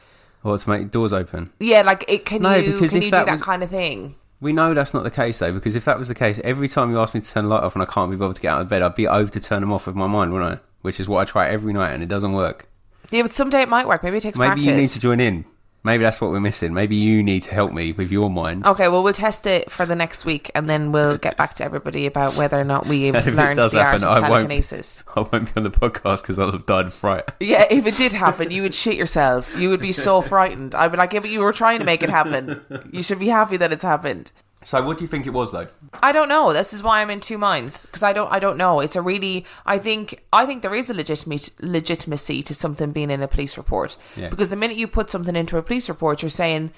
Or 0.45 0.57
to 0.59 0.69
make 0.71 0.91
doors 0.91 1.13
open. 1.13 1.53
Yeah, 1.61 1.83
like 1.83 2.05
it. 2.09 2.25
Can 2.25 2.43
No, 2.43 2.55
you 2.55 2.73
because 2.73 2.91
can 2.91 2.99
if 2.99 3.05
you 3.05 3.11
do 3.11 3.17
that 3.17 3.27
that 3.27 3.33
was- 3.33 3.43
kind 3.43 3.63
of 3.63 3.71
thing? 3.71 4.17
We 4.41 4.53
know 4.53 4.75
that's 4.75 4.93
not 4.93 5.05
the 5.05 5.11
case 5.11 5.39
though, 5.39 5.53
because 5.53 5.77
if 5.77 5.85
that 5.85 6.01
was 6.01 6.09
the 6.09 6.17
case, 6.17 6.41
every 6.43 6.67
time 6.67 6.91
you 6.91 6.99
ask 6.99 7.15
me 7.15 7.21
to 7.21 7.31
turn 7.31 7.45
the 7.45 7.51
light 7.51 7.63
off 7.63 7.77
and 7.77 7.83
I 7.83 7.87
can't 7.87 8.11
be 8.11 8.17
bothered 8.17 8.35
to 8.37 8.43
get 8.43 8.53
out 8.53 8.61
of 8.63 8.69
bed, 8.69 8.83
I'd 8.83 8.97
be 8.97 9.07
over 9.07 9.31
to 9.31 9.39
turn 9.39 9.61
them 9.61 9.73
off 9.73 9.87
with 9.87 9.95
my 9.95 10.09
mind, 10.09 10.33
wouldn't 10.33 10.59
I? 10.59 10.61
Which 10.81 10.99
is 10.99 11.09
what 11.09 11.21
I 11.21 11.25
try 11.31 11.49
every 11.49 11.73
night, 11.73 11.93
and 11.93 12.03
it 12.03 12.09
doesn't 12.09 12.33
work. 12.33 12.67
Yeah, 13.13 13.23
but 13.23 13.33
someday 13.33 13.63
it 13.63 13.69
might 13.69 13.87
work. 13.87 14.03
Maybe 14.03 14.17
it 14.19 14.23
takes 14.23 14.39
Maybe 14.39 14.49
practice. 14.49 14.67
you 14.67 14.77
need 14.77 14.89
to 14.89 15.01
join 15.01 15.21
in. 15.21 15.45
Maybe 15.85 16.05
that's 16.05 16.21
what 16.21 16.31
we're 16.31 16.39
missing. 16.39 16.73
Maybe 16.75 16.95
you 16.95 17.25
need 17.25 17.43
to 17.43 17.51
help 17.53 17.73
me 17.73 17.91
with 17.91 18.13
your 18.13 18.31
mind. 18.31 18.65
Okay, 18.65 18.87
well, 18.87 19.03
we'll 19.03 19.13
test 19.13 19.47
it 19.49 19.69
for 19.69 19.85
the 19.85 19.97
next 19.97 20.25
week, 20.25 20.49
and 20.55 20.71
then 20.71 20.93
we'll 20.93 21.19
get 21.19 21.37
back 21.37 21.55
to 21.57 21.65
everybody 21.65 22.07
about 22.07 22.37
whether 22.37 22.57
or 22.59 22.63
not 22.63 22.87
we've 22.87 23.13
if 23.17 23.27
learned 23.27 23.59
the 23.59 23.63
art 23.65 23.73
happen, 23.73 24.05
of 24.05 24.11
I 24.17 24.21
won't- 24.21 24.27
telekinesis. 24.43 25.03
I 25.17 25.21
won't 25.23 25.47
be 25.47 25.53
on 25.57 25.65
the 25.65 25.71
podcast 25.73 26.23
because 26.23 26.39
I'll 26.39 26.53
have 26.53 26.67
died 26.67 26.87
of 26.87 26.95
fright. 26.95 27.25
Yeah, 27.41 27.67
if 27.69 27.85
it 27.85 27.97
did 27.97 28.13
happen, 28.13 28.53
you 28.53 28.63
would 28.63 28.75
shit 28.83 28.95
yourself. 28.95 29.59
You 29.59 29.71
would 29.71 29.81
be 29.81 29.91
so 29.91 30.21
frightened. 30.21 30.77
I'd 30.77 30.93
be 30.93 30.99
like, 30.99 31.13
yeah, 31.15 31.19
but 31.21 31.31
you 31.31 31.41
were 31.41 31.53
trying 31.53 31.81
to 31.81 31.85
make 31.85 32.05
it 32.05 32.11
happen. 32.11 32.61
You 32.93 33.03
should 33.03 33.19
be 33.19 33.29
happy 33.29 33.57
that 33.57 33.73
it's 33.73 33.83
happened. 33.83 34.31
So, 34.65 34.83
what 34.83 34.99
do 34.99 35.05
you 35.05 35.09
think 35.09 35.27
it 35.27 35.31
was 35.31 35.53
though? 35.53 35.67
I 36.03 36.13
don't 36.13 36.29
know. 36.29 36.53
This 36.53 36.73
is 36.73 36.83
why 36.83 37.01
I'm 37.01 37.11
in 37.11 37.21
two 37.21 37.39
minds 37.39 37.87
because 37.87 38.03
I 38.03 38.13
don't. 38.13 38.31
I 38.33 38.39
don't 38.39 38.57
know. 38.57 38.81
It's 38.81 38.97
a 38.97 39.03
really. 39.03 39.45
I 39.67 39.79
think. 39.79 40.23
I 40.33 40.47
think 40.47 40.63
there 40.63 40.75
is 40.75 40.89
a 40.91 40.95
legitimate 40.95 41.51
legitimacy 41.61 42.43
to 42.45 42.55
something 42.55 42.93
being 42.93 43.11
in 43.11 43.23
a 43.23 43.29
police 43.29 43.57
report 43.57 43.97
Yeah. 44.17 44.29
because 44.29 44.49
the 44.51 44.57
minute 44.57 44.77
you 44.77 44.87
put 44.89 45.11
something 45.11 45.37
into 45.37 45.57
a 45.59 45.63
police 45.63 45.89
report, 45.89 46.23
you're 46.23 46.29
saying, 46.31 46.71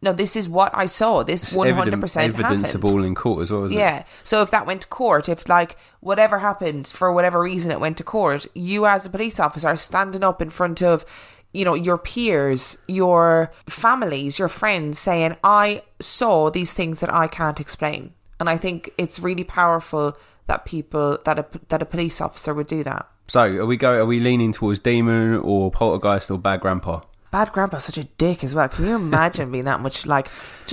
"No, 0.00 0.12
this 0.12 0.36
is 0.36 0.48
what 0.48 0.70
I 0.74 0.86
saw. 0.86 1.22
This 1.22 1.54
one 1.54 1.70
hundred 1.70 2.00
percent 2.00 2.34
happened." 2.36 2.64
evidenceable 2.64 3.04
in 3.06 3.14
court 3.14 3.42
as 3.42 3.50
well, 3.50 3.64
isn't 3.64 3.76
it? 3.76 3.80
Yeah. 3.80 4.04
So 4.24 4.42
if 4.42 4.50
that 4.50 4.66
went 4.66 4.82
to 4.82 4.88
court, 4.88 5.28
if 5.28 5.48
like 5.48 5.76
whatever 6.00 6.38
happened 6.38 6.86
for 6.86 7.12
whatever 7.12 7.42
reason 7.42 7.70
it 7.70 7.80
went 7.80 7.96
to 7.98 8.04
court, 8.04 8.46
you 8.54 8.86
as 8.86 9.06
a 9.06 9.10
police 9.10 9.38
officer 9.40 9.68
are 9.68 9.76
standing 9.76 10.22
up 10.22 10.40
in 10.40 10.50
front 10.50 10.82
of, 10.82 11.04
you 11.52 11.64
know, 11.64 11.74
your 11.74 11.98
peers, 11.98 12.78
your 12.88 13.52
families, 13.68 14.38
your 14.38 14.48
friends 14.48 14.98
saying, 14.98 15.36
I 15.44 15.82
saw 16.00 16.50
these 16.50 16.72
things 16.72 17.00
that 17.00 17.12
I 17.12 17.28
can't 17.28 17.60
explain. 17.60 18.14
And 18.40 18.48
I 18.48 18.56
think 18.56 18.90
it's 18.98 19.18
really 19.18 19.44
powerful 19.44 20.16
that 20.46 20.64
people 20.64 21.18
that 21.24 21.38
a 21.38 21.46
that 21.68 21.80
a 21.80 21.84
police 21.84 22.20
officer 22.20 22.52
would 22.52 22.66
do 22.66 22.82
that. 22.82 23.08
So, 23.28 23.42
are 23.42 23.66
we 23.66 23.76
go? 23.76 23.92
Are 23.92 24.06
we 24.06 24.18
leaning 24.18 24.52
towards 24.52 24.80
demon 24.80 25.36
or 25.36 25.70
poltergeist 25.70 26.30
or 26.30 26.38
bad 26.38 26.60
grandpa? 26.60 27.02
Bad 27.30 27.52
grandpa's 27.52 27.84
such 27.84 27.96
a 27.96 28.04
dick 28.04 28.42
as 28.44 28.54
well. 28.54 28.68
Can 28.68 28.86
you 28.86 28.94
imagine 28.96 29.50
being 29.52 29.64
that 29.64 29.80
much 29.80 30.04
like? 30.06 30.28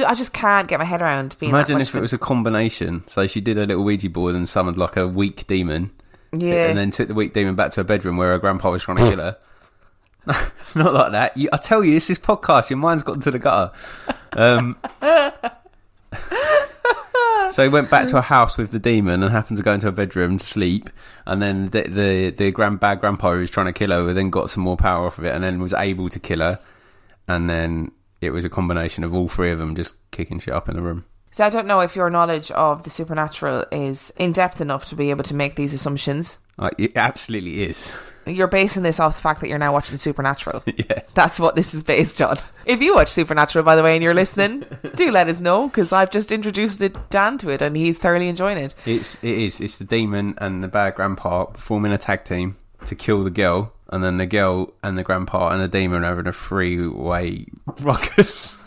I 0.06 0.16
just 0.16 0.34
can't 0.34 0.68
get 0.68 0.80
my 0.80 0.86
head 0.86 1.02
around 1.02 1.36
being. 1.40 1.52
Imagine 1.52 1.80
if 1.80 1.94
it 1.94 2.02
was 2.02 2.12
a 2.12 2.18
combination. 2.18 3.04
So 3.08 3.28
she 3.28 3.40
did 3.40 3.58
a 3.58 3.66
little 3.66 3.84
Ouija 3.84 4.10
board 4.10 4.36
and 4.36 4.50
summoned 4.50 4.78
like 4.78 4.98
a 4.98 5.08
weak 5.08 5.46
demon, 5.48 5.92
yeah. 6.34 6.68
and 6.68 6.78
then 6.78 6.90
took 6.92 7.08
the 7.08 7.14
weak 7.14 7.34
demon 7.34 7.56
back 7.56 7.72
to 7.72 7.82
her 7.82 7.86
bedroom 7.86 8.18
where 8.18 8.32
her 8.32 8.40
grandpa 8.40 8.72
was 8.72 8.84
trying 8.84 8.98
to 8.98 9.10
kill 9.10 9.20
her. 9.20 9.38
Not 10.76 10.94
like 10.94 11.12
that. 11.14 11.38
You, 11.38 11.50
I 11.52 11.58
tell 11.58 11.84
you, 11.84 11.92
this 11.92 12.10
is 12.10 12.20
podcast. 12.20 12.70
Your 12.70 12.78
mind's 12.78 13.04
gotten 13.04 13.22
to 13.22 13.32
the 13.32 13.40
gutter. 13.40 13.74
Um, 14.34 14.78
so 17.52 17.64
he 17.64 17.70
went 17.70 17.90
back 17.90 18.08
to 18.08 18.18
a 18.18 18.22
house 18.22 18.58
with 18.58 18.72
the 18.72 18.80
demon 18.80 19.24
and 19.24 19.32
happened 19.32 19.58
to 19.58 19.64
go 19.64 19.74
into 19.74 19.88
a 19.88 19.92
bedroom 19.92 20.38
to 20.38 20.46
sleep. 20.46 20.90
And 21.26 21.42
then 21.42 21.68
the 21.68 21.84
the, 21.84 22.30
the 22.32 22.52
grand 22.52 22.80
bad 22.80 23.00
grandpa 23.00 23.34
who 23.34 23.40
was 23.40 23.50
trying 23.50 23.68
to 23.68 23.74
kill 23.74 23.92
her 23.92 24.14
then 24.14 24.30
got 24.30 24.50
some 24.50 24.64
more 24.64 24.78
power 24.78 25.08
off 25.08 25.18
of 25.18 25.26
it 25.26 25.34
and 25.34 25.44
then 25.44 25.60
was 25.60 25.74
able 25.74 26.10
to 26.10 26.20
kill 26.20 26.40
her. 26.40 26.60
And 27.28 27.50
then 27.50 27.92
it 28.22 28.32
was 28.32 28.46
a 28.46 28.50
combination 28.50 29.04
of 29.04 29.14
all 29.14 29.28
three 29.28 29.52
of 29.52 29.60
them 29.60 29.76
just 29.76 29.96
kicking 30.12 30.40
shit 30.40 30.54
up 30.54 30.70
in 30.70 30.76
the 30.76 30.82
room. 30.82 31.06
So 31.32 31.46
I 31.46 31.50
don't 31.50 31.68
know 31.68 31.80
if 31.82 31.96
your 31.96 32.10
knowledge 32.10 32.50
of 32.52 32.84
the 32.84 32.90
supernatural 32.90 33.66
is 33.72 34.12
in 34.18 34.32
depth 34.32 34.62
enough 34.62 34.86
to 34.86 34.96
be 34.96 35.12
able 35.12 35.24
to 35.26 35.36
make 35.36 35.56
these 35.56 35.74
assumptions. 35.74 36.40
Like, 36.58 36.74
it 36.78 36.94
absolutely 36.96 37.64
is. 37.64 37.94
You're 38.30 38.48
basing 38.48 38.84
this 38.84 39.00
off 39.00 39.16
the 39.16 39.22
fact 39.22 39.42
that 39.42 39.50
you're 39.50 39.58
now 39.58 39.74
watching 39.74 39.98
Supernatural. 39.98 40.64
yeah. 40.78 41.02
That's 41.14 41.40
what 41.40 41.56
this 41.56 41.74
is 41.74 41.84
based 41.84 42.22
on. 42.22 42.38
If 42.66 42.82
you 42.82 42.96
watch 42.96 43.10
Supernatural, 43.10 43.64
by 43.64 43.76
the 43.76 43.84
way, 43.84 43.96
and 43.96 44.04
you're 44.04 44.14
listening, 44.14 44.66
do 44.96 45.12
let 45.12 45.28
us 45.28 45.40
know 45.40 45.68
because 45.68 45.92
I've 45.92 46.12
just 46.12 46.32
introduced 46.32 46.82
Dan 47.10 47.38
to 47.40 47.50
it 47.50 47.62
and 47.62 47.76
he's 47.76 47.98
thoroughly 47.98 48.28
enjoying 48.30 48.58
it. 48.58 48.76
It's 48.86 49.16
it 49.24 49.38
is. 49.38 49.60
It's 49.60 49.78
the 49.78 49.86
demon 49.86 50.36
and 50.38 50.64
the 50.64 50.68
bad 50.68 50.96
grandpa 50.96 51.46
forming 51.54 51.92
a 51.92 51.98
tag 51.98 52.24
team 52.24 52.58
to 52.86 52.96
kill 52.96 53.24
the 53.24 53.30
girl, 53.30 53.74
and 53.90 54.04
then 54.04 54.18
the 54.18 54.26
girl 54.26 54.74
and 54.84 54.98
the 54.98 55.04
grandpa 55.04 55.50
and 55.50 55.62
the 55.62 55.68
demon 55.68 56.04
are 56.04 56.08
having 56.08 56.28
a 56.28 56.34
three-way 56.34 57.46
ruckus. 57.82 58.58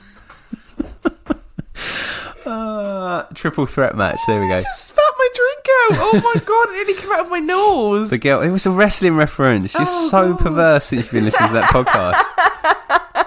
Uh, 2.46 3.24
triple 3.34 3.66
threat 3.66 3.96
match. 3.96 4.18
There 4.26 4.40
we 4.40 4.48
go. 4.48 4.60
Just 4.60 4.86
spat 4.88 5.02
my 5.18 5.28
drink 5.34 5.58
out. 5.58 5.98
Oh 6.04 6.20
my 6.34 6.40
god, 6.44 6.68
it 6.70 6.72
nearly 6.86 6.94
came 7.00 7.12
out 7.12 7.20
of 7.20 7.30
my 7.30 7.38
nose. 7.40 8.10
The 8.10 8.18
girl. 8.18 8.40
It 8.42 8.50
was 8.50 8.66
a 8.66 8.70
wrestling 8.70 9.14
reference. 9.16 9.74
You're 9.74 9.82
Oh, 9.86 10.08
so 10.08 10.32
God. 10.34 10.40
perverse 10.40 10.84
since 10.86 11.06
you've 11.06 11.12
been 11.12 11.24
listening 11.24 11.48
to 11.48 11.54
that 11.54 11.70
podcast. 11.72 13.26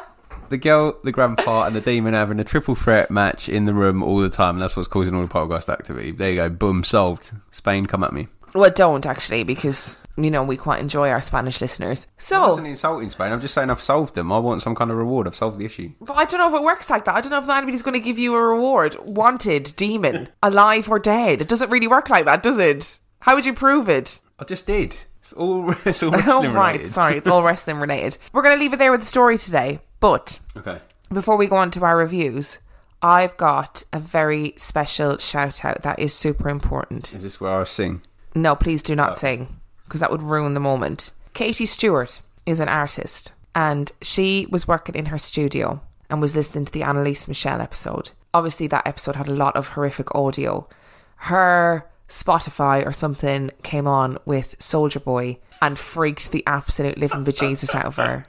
The 0.50 0.58
girl, 0.58 0.98
the 1.04 1.12
grandpa, 1.12 1.64
and 1.66 1.76
the 1.76 1.82
demon 1.82 2.14
are 2.14 2.20
having 2.20 2.40
a 2.40 2.44
triple 2.44 2.76
threat 2.76 3.10
match 3.10 3.50
in 3.50 3.66
the 3.66 3.74
room 3.74 4.04
all 4.04 4.20
the 4.20 4.30
time, 4.30 4.56
and 4.56 4.62
that's 4.62 4.76
what's 4.76 4.88
causing 4.88 5.16
all 5.16 5.24
the 5.24 5.28
poltergeist 5.28 5.70
activity. 5.70 6.12
There 6.12 6.30
you 6.30 6.36
go, 6.36 6.50
boom, 6.50 6.84
solved. 6.84 7.32
Spain, 7.52 7.88
come 7.88 8.04
at 8.04 8.14
me. 8.14 8.28
Well, 8.54 8.70
don't 8.70 9.06
actually 9.08 9.44
because, 9.44 9.98
you 10.18 10.32
know, 10.32 10.44
we 10.44 10.56
quite 10.58 10.80
enjoy 10.80 11.10
our 11.10 11.20
Spanish 11.22 11.60
listeners. 11.62 12.08
I 12.10 12.12
So, 12.22 12.42
wasn't 12.48 12.68
insulting 12.68 13.10
Spain. 13.10 13.32
I'm 13.32 13.42
just 13.42 13.54
saying 13.54 13.70
I've 13.70 13.82
solved 13.82 14.16
them. 14.16 14.32
I 14.32 14.40
want 14.40 14.62
some 14.62 14.76
kind 14.76 14.90
of 14.92 14.98
reward. 14.98 15.28
I've 15.28 15.36
solved 15.36 15.58
the 15.58 15.66
issue. 15.66 15.92
But 16.00 16.14
I 16.16 16.26
don't 16.26 16.40
know 16.40 16.48
if 16.48 16.54
it 16.56 16.64
works 16.64 16.90
like 16.90 17.06
that. 17.06 17.16
I 17.16 17.22
don't 17.22 17.32
know 17.32 17.40
if 17.40 17.50
anybody's 17.50 17.82
going 17.84 18.00
to 18.00 18.06
give 18.06 18.18
you 18.18 18.34
a 18.36 18.42
reward. 18.42 18.96
Wanted, 19.04 19.74
demon, 19.76 20.30
alive 20.44 20.90
or 20.90 21.00
dead. 21.00 21.42
It 21.42 21.48
doesn't 21.48 21.70
really 21.70 21.88
work 21.88 22.10
like 22.10 22.26
that, 22.26 22.44
does 22.44 22.58
it? 22.58 23.00
How 23.20 23.36
would 23.36 23.46
you 23.46 23.54
prove 23.54 23.90
it? 23.90 24.22
I 24.40 24.44
just 24.46 24.66
did. 24.68 24.96
It's 25.22 25.34
all 25.34 25.72
it's 25.86 26.04
all 26.04 26.12
wrestling 26.12 26.52
Oh, 26.52 26.54
right. 26.54 26.74
related. 26.74 26.92
Sorry, 26.94 27.18
it's 27.18 27.28
all 27.30 27.44
wrestling 27.44 27.78
related. 27.78 28.18
We're 28.32 28.44
going 28.44 28.56
to 28.56 28.60
leave 28.62 28.74
it 28.74 28.78
there 28.78 28.92
with 28.92 29.02
the 29.02 29.08
story 29.08 29.38
today. 29.38 29.80
But 30.00 30.40
Okay. 30.56 30.80
before 31.12 31.36
we 31.36 31.48
go 31.48 31.56
on 31.58 31.72
to 31.72 31.84
our 31.84 31.98
reviews, 31.98 32.60
I've 33.02 33.36
got 33.38 33.84
a 33.92 34.00
very 34.00 34.54
special 34.58 35.18
shout 35.18 35.66
out 35.66 35.82
that 35.84 36.00
is 36.00 36.14
super 36.14 36.48
important. 36.50 37.14
Is 37.14 37.24
this 37.24 37.42
where 37.42 37.60
I 37.60 37.64
sing? 37.66 38.02
No, 38.34 38.56
please 38.56 38.82
do 38.82 38.96
not 38.96 39.12
oh. 39.12 39.16
sing 39.16 39.60
because 39.86 40.02
that 40.02 40.12
would 40.12 40.24
ruin 40.24 40.54
the 40.54 40.60
moment. 40.60 41.12
Katie 41.34 41.66
Stewart 41.66 42.22
is 42.46 42.60
an 42.60 42.70
artist 42.70 43.34
and 43.56 43.92
she 44.02 44.48
was 44.50 44.68
working 44.68 44.96
in 44.96 45.08
her 45.08 45.18
studio 45.18 45.82
and 46.10 46.22
was 46.22 46.36
listening 46.36 46.66
to 46.66 46.72
the 46.72 46.82
Anneliese 46.82 47.28
Michel 47.28 47.62
episode. 47.62 48.12
Obviously, 48.34 48.68
that 48.68 48.86
episode 48.86 49.16
had 49.16 49.28
a 49.28 49.34
lot 49.34 49.56
of 49.56 49.70
horrific 49.70 50.14
audio. 50.14 50.68
Her 51.16 51.90
Spotify 52.08 52.86
or 52.86 52.92
something 52.92 53.52
came 53.64 53.88
on 53.88 54.18
with 54.26 54.56
Soldier 54.60 55.00
Boy 55.00 55.40
and 55.62 55.80
freaked 55.80 56.32
the 56.32 56.44
absolute 56.46 56.98
living 56.98 57.24
bejesus 57.24 57.74
out 57.74 57.86
of 57.86 57.96
her, 57.96 58.24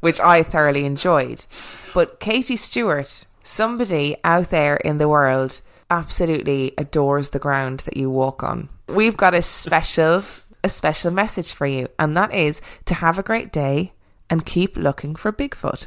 which 0.00 0.20
I 0.20 0.42
thoroughly 0.42 0.84
enjoyed. 0.84 1.46
But 1.94 2.20
Katie 2.20 2.56
Stewart, 2.56 3.24
somebody 3.42 4.16
out 4.24 4.50
there 4.50 4.76
in 4.76 4.98
the 4.98 5.08
world, 5.08 5.60
absolutely 5.90 6.74
adores 6.76 7.30
the 7.30 7.38
ground 7.38 7.80
that 7.80 7.96
you 7.96 8.10
walk 8.10 8.42
on. 8.42 8.68
We've 8.88 9.16
got 9.16 9.34
a 9.34 9.42
special 9.42 10.24
a 10.64 10.68
special 10.68 11.10
message 11.10 11.52
for 11.52 11.66
you, 11.66 11.88
and 11.98 12.16
that 12.16 12.32
is 12.34 12.60
to 12.86 12.94
have 12.94 13.18
a 13.18 13.22
great 13.22 13.52
day 13.52 13.92
and 14.30 14.46
keep 14.46 14.76
looking 14.76 15.14
for 15.16 15.32
Bigfoot. 15.32 15.86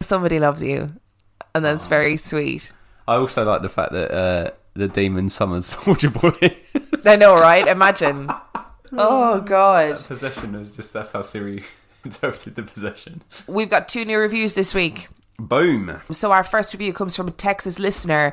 Somebody 0.00 0.38
loves 0.38 0.62
you, 0.62 0.86
and 1.54 1.64
that's 1.64 1.86
very 1.86 2.16
sweet. 2.16 2.72
I 3.08 3.16
also 3.16 3.44
like 3.44 3.62
the 3.62 3.68
fact 3.68 3.92
that 3.92 4.10
uh, 4.10 4.50
the 4.74 4.88
demon 4.88 5.28
summons 5.28 5.66
Soldier 5.84 6.10
Boy. 6.10 6.56
I 7.04 7.16
know, 7.16 7.34
right? 7.34 7.66
Imagine. 7.66 8.30
Oh 8.92 9.40
God. 9.40 9.96
possession 10.06 10.54
is 10.54 10.70
just 10.70 10.92
that's 10.92 11.10
how 11.10 11.20
Siri 11.22 11.64
interpreted 12.04 12.54
the 12.54 12.62
possession. 12.62 13.20
We've 13.48 13.68
got 13.68 13.88
two 13.88 14.04
new 14.04 14.16
reviews 14.16 14.54
this 14.54 14.72
week. 14.72 15.08
Boom. 15.40 16.00
So 16.12 16.30
our 16.30 16.44
first 16.44 16.72
review 16.72 16.92
comes 16.92 17.16
from 17.16 17.26
a 17.26 17.32
Texas 17.32 17.80
listener. 17.80 18.32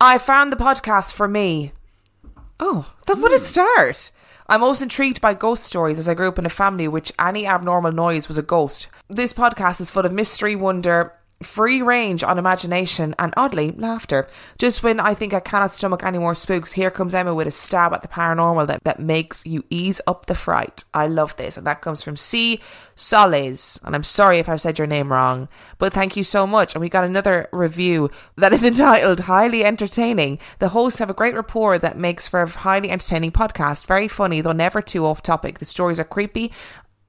I 0.00 0.18
found 0.18 0.50
the 0.50 0.56
podcast 0.56 1.12
for 1.12 1.28
me. 1.28 1.72
Oh, 2.58 2.92
that 3.06 3.18
what 3.18 3.32
a 3.32 3.38
start. 3.38 4.10
I'm 4.50 4.60
most 4.60 4.80
intrigued 4.80 5.20
by 5.20 5.34
ghost 5.34 5.62
stories 5.62 5.98
as 5.98 6.08
I 6.08 6.14
grew 6.14 6.28
up 6.28 6.38
in 6.38 6.46
a 6.46 6.48
family 6.48 6.88
which 6.88 7.12
any 7.18 7.46
abnormal 7.46 7.92
noise 7.92 8.28
was 8.28 8.38
a 8.38 8.42
ghost. 8.42 8.88
This 9.06 9.34
podcast 9.34 9.78
is 9.78 9.90
full 9.90 10.06
of 10.06 10.12
mystery, 10.12 10.56
wonder, 10.56 11.12
free 11.42 11.80
range 11.80 12.24
on 12.24 12.38
imagination, 12.38 13.14
and 13.18 13.32
oddly, 13.36 13.70
laughter. 13.72 14.26
Just 14.58 14.82
when 14.82 14.98
I 14.98 15.14
think 15.14 15.32
I 15.32 15.40
cannot 15.40 15.72
stomach 15.72 16.02
any 16.02 16.18
more 16.18 16.34
spooks, 16.34 16.72
here 16.72 16.90
comes 16.90 17.14
Emma 17.14 17.32
with 17.32 17.46
a 17.46 17.52
stab 17.52 17.92
at 17.92 18.02
the 18.02 18.08
paranormal 18.08 18.66
that, 18.66 18.82
that 18.84 18.98
makes 18.98 19.46
you 19.46 19.62
ease 19.70 20.00
up 20.06 20.26
the 20.26 20.34
fright. 20.34 20.84
I 20.92 21.06
love 21.06 21.36
this. 21.36 21.56
And 21.56 21.66
that 21.66 21.80
comes 21.80 22.02
from 22.02 22.16
C. 22.16 22.60
Solis. 22.96 23.78
And 23.84 23.94
I'm 23.94 24.02
sorry 24.02 24.38
if 24.38 24.48
I've 24.48 24.60
said 24.60 24.78
your 24.78 24.88
name 24.88 25.12
wrong, 25.12 25.48
but 25.78 25.92
thank 25.92 26.16
you 26.16 26.24
so 26.24 26.44
much. 26.44 26.74
And 26.74 26.80
we 26.80 26.88
got 26.88 27.04
another 27.04 27.48
review 27.52 28.10
that 28.36 28.52
is 28.52 28.64
entitled 28.64 29.20
Highly 29.20 29.64
Entertaining. 29.64 30.40
The 30.58 30.70
hosts 30.70 30.98
have 30.98 31.10
a 31.10 31.14
great 31.14 31.34
rapport 31.34 31.78
that 31.78 31.96
makes 31.96 32.26
for 32.26 32.42
a 32.42 32.48
highly 32.48 32.90
entertaining 32.90 33.30
podcast. 33.30 33.86
Very 33.86 34.08
funny, 34.08 34.40
though 34.40 34.52
never 34.52 34.82
too 34.82 35.06
off 35.06 35.22
topic. 35.22 35.60
The 35.60 35.64
stories 35.64 36.00
are 36.00 36.04
creepy, 36.04 36.52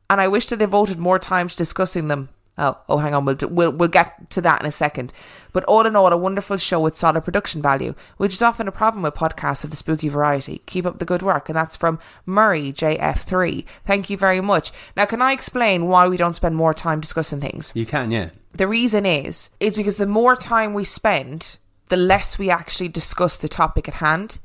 and 0.07 0.21
I 0.21 0.27
wish 0.27 0.47
that 0.47 0.57
they 0.57 0.65
devoted 0.65 0.99
more 0.99 1.17
time 1.17 1.47
to 1.47 1.55
discussing 1.55 2.09
them. 2.09 2.29
Oh, 2.59 2.77
oh, 2.89 2.97
hang 2.97 3.13
on. 3.15 3.23
We'll, 3.23 3.35
do- 3.35 3.47
we'll 3.47 3.71
we'll 3.71 3.87
get 3.89 4.29
to 4.31 4.41
that 4.41 4.61
in 4.61 4.67
a 4.67 4.71
second. 4.71 5.13
But 5.53 5.63
all 5.63 5.85
in 5.87 5.95
all, 5.95 6.11
a 6.11 6.17
wonderful 6.17 6.57
show 6.57 6.81
with 6.81 6.97
solid 6.97 7.23
production 7.23 7.61
value, 7.61 7.95
which 8.17 8.33
is 8.33 8.41
often 8.41 8.67
a 8.67 8.71
problem 8.71 9.01
with 9.01 9.15
podcasts 9.15 9.63
of 9.63 9.69
the 9.71 9.77
spooky 9.77 10.09
variety. 10.09 10.61
Keep 10.65 10.85
up 10.85 10.99
the 10.99 11.05
good 11.05 11.21
work, 11.23 11.47
and 11.47 11.55
that's 11.55 11.77
from 11.77 11.99
Murray 12.25 12.71
JF3. 12.73 13.65
Thank 13.85 14.09
you 14.09 14.17
very 14.17 14.41
much. 14.41 14.71
Now, 14.97 15.05
can 15.05 15.21
I 15.21 15.31
explain 15.31 15.87
why 15.87 16.07
we 16.07 16.17
don't 16.17 16.33
spend 16.33 16.55
more 16.57 16.73
time 16.73 16.99
discussing 16.99 17.39
things? 17.39 17.71
You 17.73 17.85
can, 17.85 18.11
yeah. 18.11 18.29
The 18.53 18.67
reason 18.67 19.05
is 19.05 19.49
is 19.59 19.75
because 19.75 19.97
the 19.97 20.05
more 20.05 20.35
time 20.35 20.73
we 20.73 20.83
spend, 20.83 21.57
the 21.87 21.97
less 21.97 22.37
we 22.37 22.49
actually 22.49 22.89
discuss 22.89 23.37
the 23.37 23.47
topic 23.47 23.87
at 23.87 23.95
hand. 23.95 24.39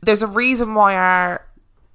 There's 0.00 0.22
a 0.22 0.26
reason 0.26 0.74
why 0.74 0.96
our 0.96 1.46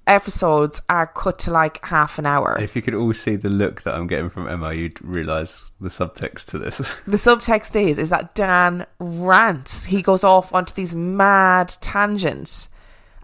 episodes 0.08 0.82
are 0.88 1.06
cut 1.06 1.38
to 1.40 1.50
like 1.50 1.84
half 1.84 2.18
an 2.18 2.26
hour. 2.26 2.56
If 2.60 2.74
you 2.74 2.82
could 2.82 2.94
all 2.94 3.12
see 3.14 3.36
the 3.36 3.48
look 3.48 3.82
that 3.82 3.94
I'm 3.94 4.06
getting 4.06 4.30
from 4.30 4.48
Emma, 4.48 4.72
you'd 4.72 5.00
realise 5.04 5.60
the 5.80 5.88
subtext 5.88 6.46
to 6.46 6.58
this. 6.58 6.78
the 7.06 7.16
subtext 7.16 7.74
is 7.80 7.98
is 7.98 8.10
that 8.10 8.34
Dan 8.34 8.86
rants. 8.98 9.84
He 9.86 10.02
goes 10.02 10.24
off 10.24 10.52
onto 10.54 10.74
these 10.74 10.94
mad 10.94 11.76
tangents 11.80 12.68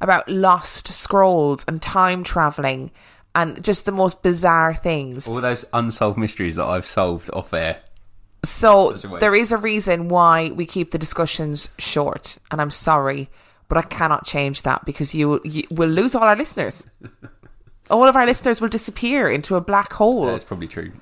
about 0.01 0.29
lost 0.29 0.89
scrolls 0.89 1.65
and 1.67 1.81
time 1.81 2.23
traveling 2.25 2.91
and 3.35 3.63
just 3.65 3.85
the 3.85 3.93
most 3.93 4.23
bizarre 4.23 4.75
things. 4.75 5.27
all 5.27 5.41
those 5.41 5.65
unsolved 5.73 6.19
mysteries 6.19 6.57
that 6.57 6.67
I've 6.67 6.87
solved 6.87 7.31
off 7.33 7.53
air. 7.53 7.81
So 8.45 8.93
Such 8.93 9.05
a 9.05 9.09
waste. 9.09 9.21
there 9.21 9.35
is 9.35 9.53
a 9.53 9.57
reason 9.57 10.09
why 10.09 10.51
we 10.51 10.67
keep 10.67 10.91
the 10.91 10.99
discussions 10.99 11.71
short, 11.79 12.39
and 12.51 12.61
I'm 12.61 12.71
sorry, 12.71 13.31
but 13.75 13.85
I 13.85 13.89
cannot 13.89 14.25
change 14.25 14.63
that 14.63 14.85
because 14.85 15.17
you, 15.17 15.41
you 15.43 15.67
will 15.69 15.89
lose 15.89 16.15
all 16.15 16.23
our 16.23 16.37
listeners. 16.37 16.87
all 17.91 18.07
of 18.07 18.15
our 18.15 18.25
listeners 18.25 18.61
will 18.61 18.69
disappear 18.69 19.29
into 19.29 19.57
a 19.57 19.61
black 19.61 19.95
hole. 19.95 20.27
That's 20.27 20.45
probably 20.45 20.69
true. 20.69 20.93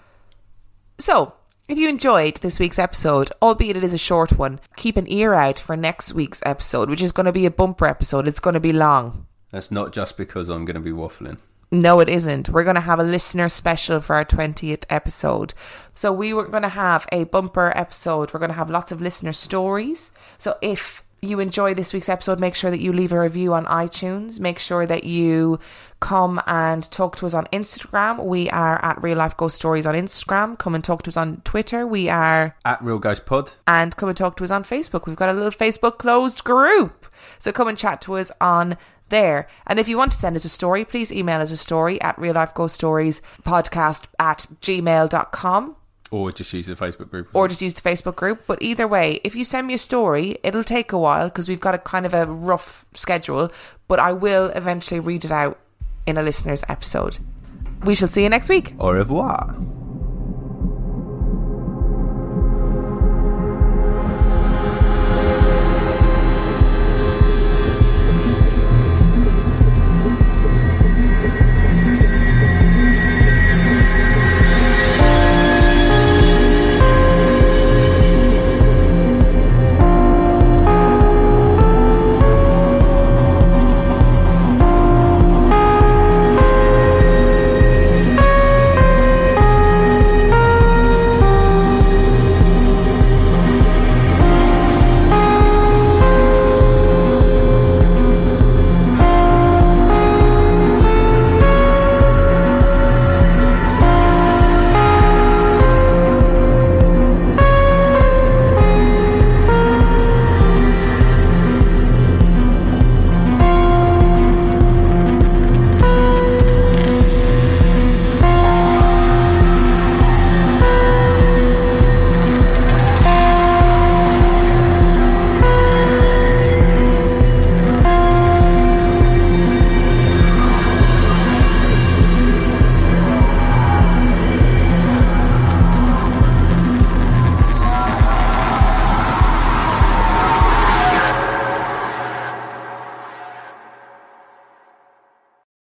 So, 0.98 1.34
if 1.68 1.76
you 1.76 1.90
enjoyed 1.90 2.36
this 2.36 2.58
week's 2.58 2.78
episode, 2.78 3.30
albeit 3.42 3.76
it 3.76 3.84
is 3.84 3.92
a 3.92 3.98
short 3.98 4.38
one, 4.38 4.58
keep 4.76 4.96
an 4.96 5.10
ear 5.12 5.34
out 5.34 5.58
for 5.58 5.76
next 5.76 6.14
week's 6.14 6.42
episode, 6.46 6.88
which 6.88 7.02
is 7.02 7.12
going 7.12 7.26
to 7.26 7.32
be 7.32 7.44
a 7.44 7.50
bumper 7.50 7.86
episode. 7.86 8.26
It's 8.26 8.40
going 8.40 8.54
to 8.54 8.60
be 8.60 8.72
long. 8.72 9.26
That's 9.50 9.70
not 9.70 9.92
just 9.92 10.16
because 10.16 10.48
I'm 10.48 10.64
going 10.64 10.76
to 10.76 10.80
be 10.80 10.92
waffling. 10.92 11.40
No, 11.70 12.00
it 12.00 12.08
isn't. 12.08 12.48
We're 12.48 12.64
going 12.64 12.76
to 12.76 12.80
have 12.80 13.00
a 13.00 13.04
listener 13.04 13.50
special 13.50 14.00
for 14.00 14.16
our 14.16 14.24
20th 14.24 14.84
episode. 14.88 15.52
So, 15.94 16.10
we 16.10 16.32
were 16.32 16.46
going 16.46 16.62
to 16.62 16.70
have 16.70 17.06
a 17.12 17.24
bumper 17.24 17.70
episode. 17.76 18.32
We're 18.32 18.40
going 18.40 18.50
to 18.50 18.56
have 18.56 18.70
lots 18.70 18.92
of 18.92 19.02
listener 19.02 19.34
stories. 19.34 20.12
So, 20.38 20.56
if 20.62 21.02
you 21.24 21.38
enjoy 21.38 21.72
this 21.72 21.92
week's 21.92 22.08
episode, 22.08 22.40
make 22.40 22.56
sure 22.56 22.72
that 22.72 22.80
you 22.80 22.92
leave 22.92 23.12
a 23.12 23.20
review 23.20 23.54
on 23.54 23.64
iTunes. 23.66 24.40
Make 24.40 24.58
sure 24.58 24.84
that 24.86 25.04
you 25.04 25.60
come 26.00 26.42
and 26.48 26.82
talk 26.90 27.14
to 27.16 27.26
us 27.26 27.32
on 27.32 27.46
Instagram. 27.52 28.24
We 28.24 28.50
are 28.50 28.84
at 28.84 29.00
Real 29.00 29.18
Life 29.18 29.36
Ghost 29.36 29.54
Stories 29.54 29.86
on 29.86 29.94
Instagram. 29.94 30.58
Come 30.58 30.74
and 30.74 30.82
talk 30.82 31.04
to 31.04 31.10
us 31.10 31.16
on 31.16 31.40
Twitter. 31.44 31.86
We 31.86 32.08
are 32.08 32.56
At 32.64 32.82
Real 32.82 32.98
Ghost 32.98 33.24
Pod. 33.24 33.52
and 33.68 33.94
come 33.94 34.08
and 34.08 34.18
talk 34.18 34.36
to 34.38 34.44
us 34.44 34.50
on 34.50 34.64
Facebook. 34.64 35.06
We've 35.06 35.14
got 35.14 35.28
a 35.28 35.32
little 35.32 35.52
Facebook 35.52 35.98
closed 35.98 36.42
group. 36.42 37.06
So 37.38 37.52
come 37.52 37.68
and 37.68 37.78
chat 37.78 38.00
to 38.02 38.14
us 38.16 38.32
on 38.40 38.76
there. 39.10 39.46
And 39.68 39.78
if 39.78 39.88
you 39.88 39.96
want 39.96 40.10
to 40.10 40.18
send 40.18 40.34
us 40.34 40.44
a 40.44 40.48
story, 40.48 40.84
please 40.84 41.12
email 41.12 41.40
us 41.40 41.52
a 41.52 41.56
story 41.56 42.00
at 42.00 42.18
real 42.18 42.34
life 42.34 42.52
ghost 42.52 42.74
stories 42.74 43.22
podcast 43.44 44.06
at 44.18 44.46
gmail.com 44.60 45.76
Or 46.12 46.30
just 46.30 46.52
use 46.52 46.66
the 46.66 46.74
Facebook 46.76 47.10
group. 47.10 47.28
or 47.32 47.48
just 47.48 47.62
use 47.62 47.74
the 47.74 47.80
Facebook 47.80 48.16
group. 48.16 48.44
But 48.46 48.62
either 48.62 48.86
way, 48.86 49.18
if 49.24 49.34
you 49.34 49.44
send 49.44 49.66
me 49.66 49.74
a 49.74 49.78
story, 49.78 50.36
it'll 50.44 50.62
take 50.62 50.92
a 50.92 50.98
while 50.98 51.28
because 51.28 51.48
we've 51.48 51.58
got 51.58 51.74
a 51.74 51.78
kind 51.78 52.06
of 52.06 52.12
a 52.14 52.26
rough 52.26 52.84
schedule, 52.92 53.50
but 53.88 53.98
I 53.98 54.12
will 54.12 54.46
eventually 54.54 55.00
read 55.00 55.24
it 55.24 55.32
out 55.32 55.58
in 56.06 56.18
a 56.18 56.22
listener's 56.22 56.62
episode. 56.68 57.18
We 57.82 57.94
shall 57.94 58.08
see 58.08 58.22
you 58.22 58.28
next 58.28 58.48
week. 58.48 58.74
Au 58.78 58.92
revoir. 58.92 59.56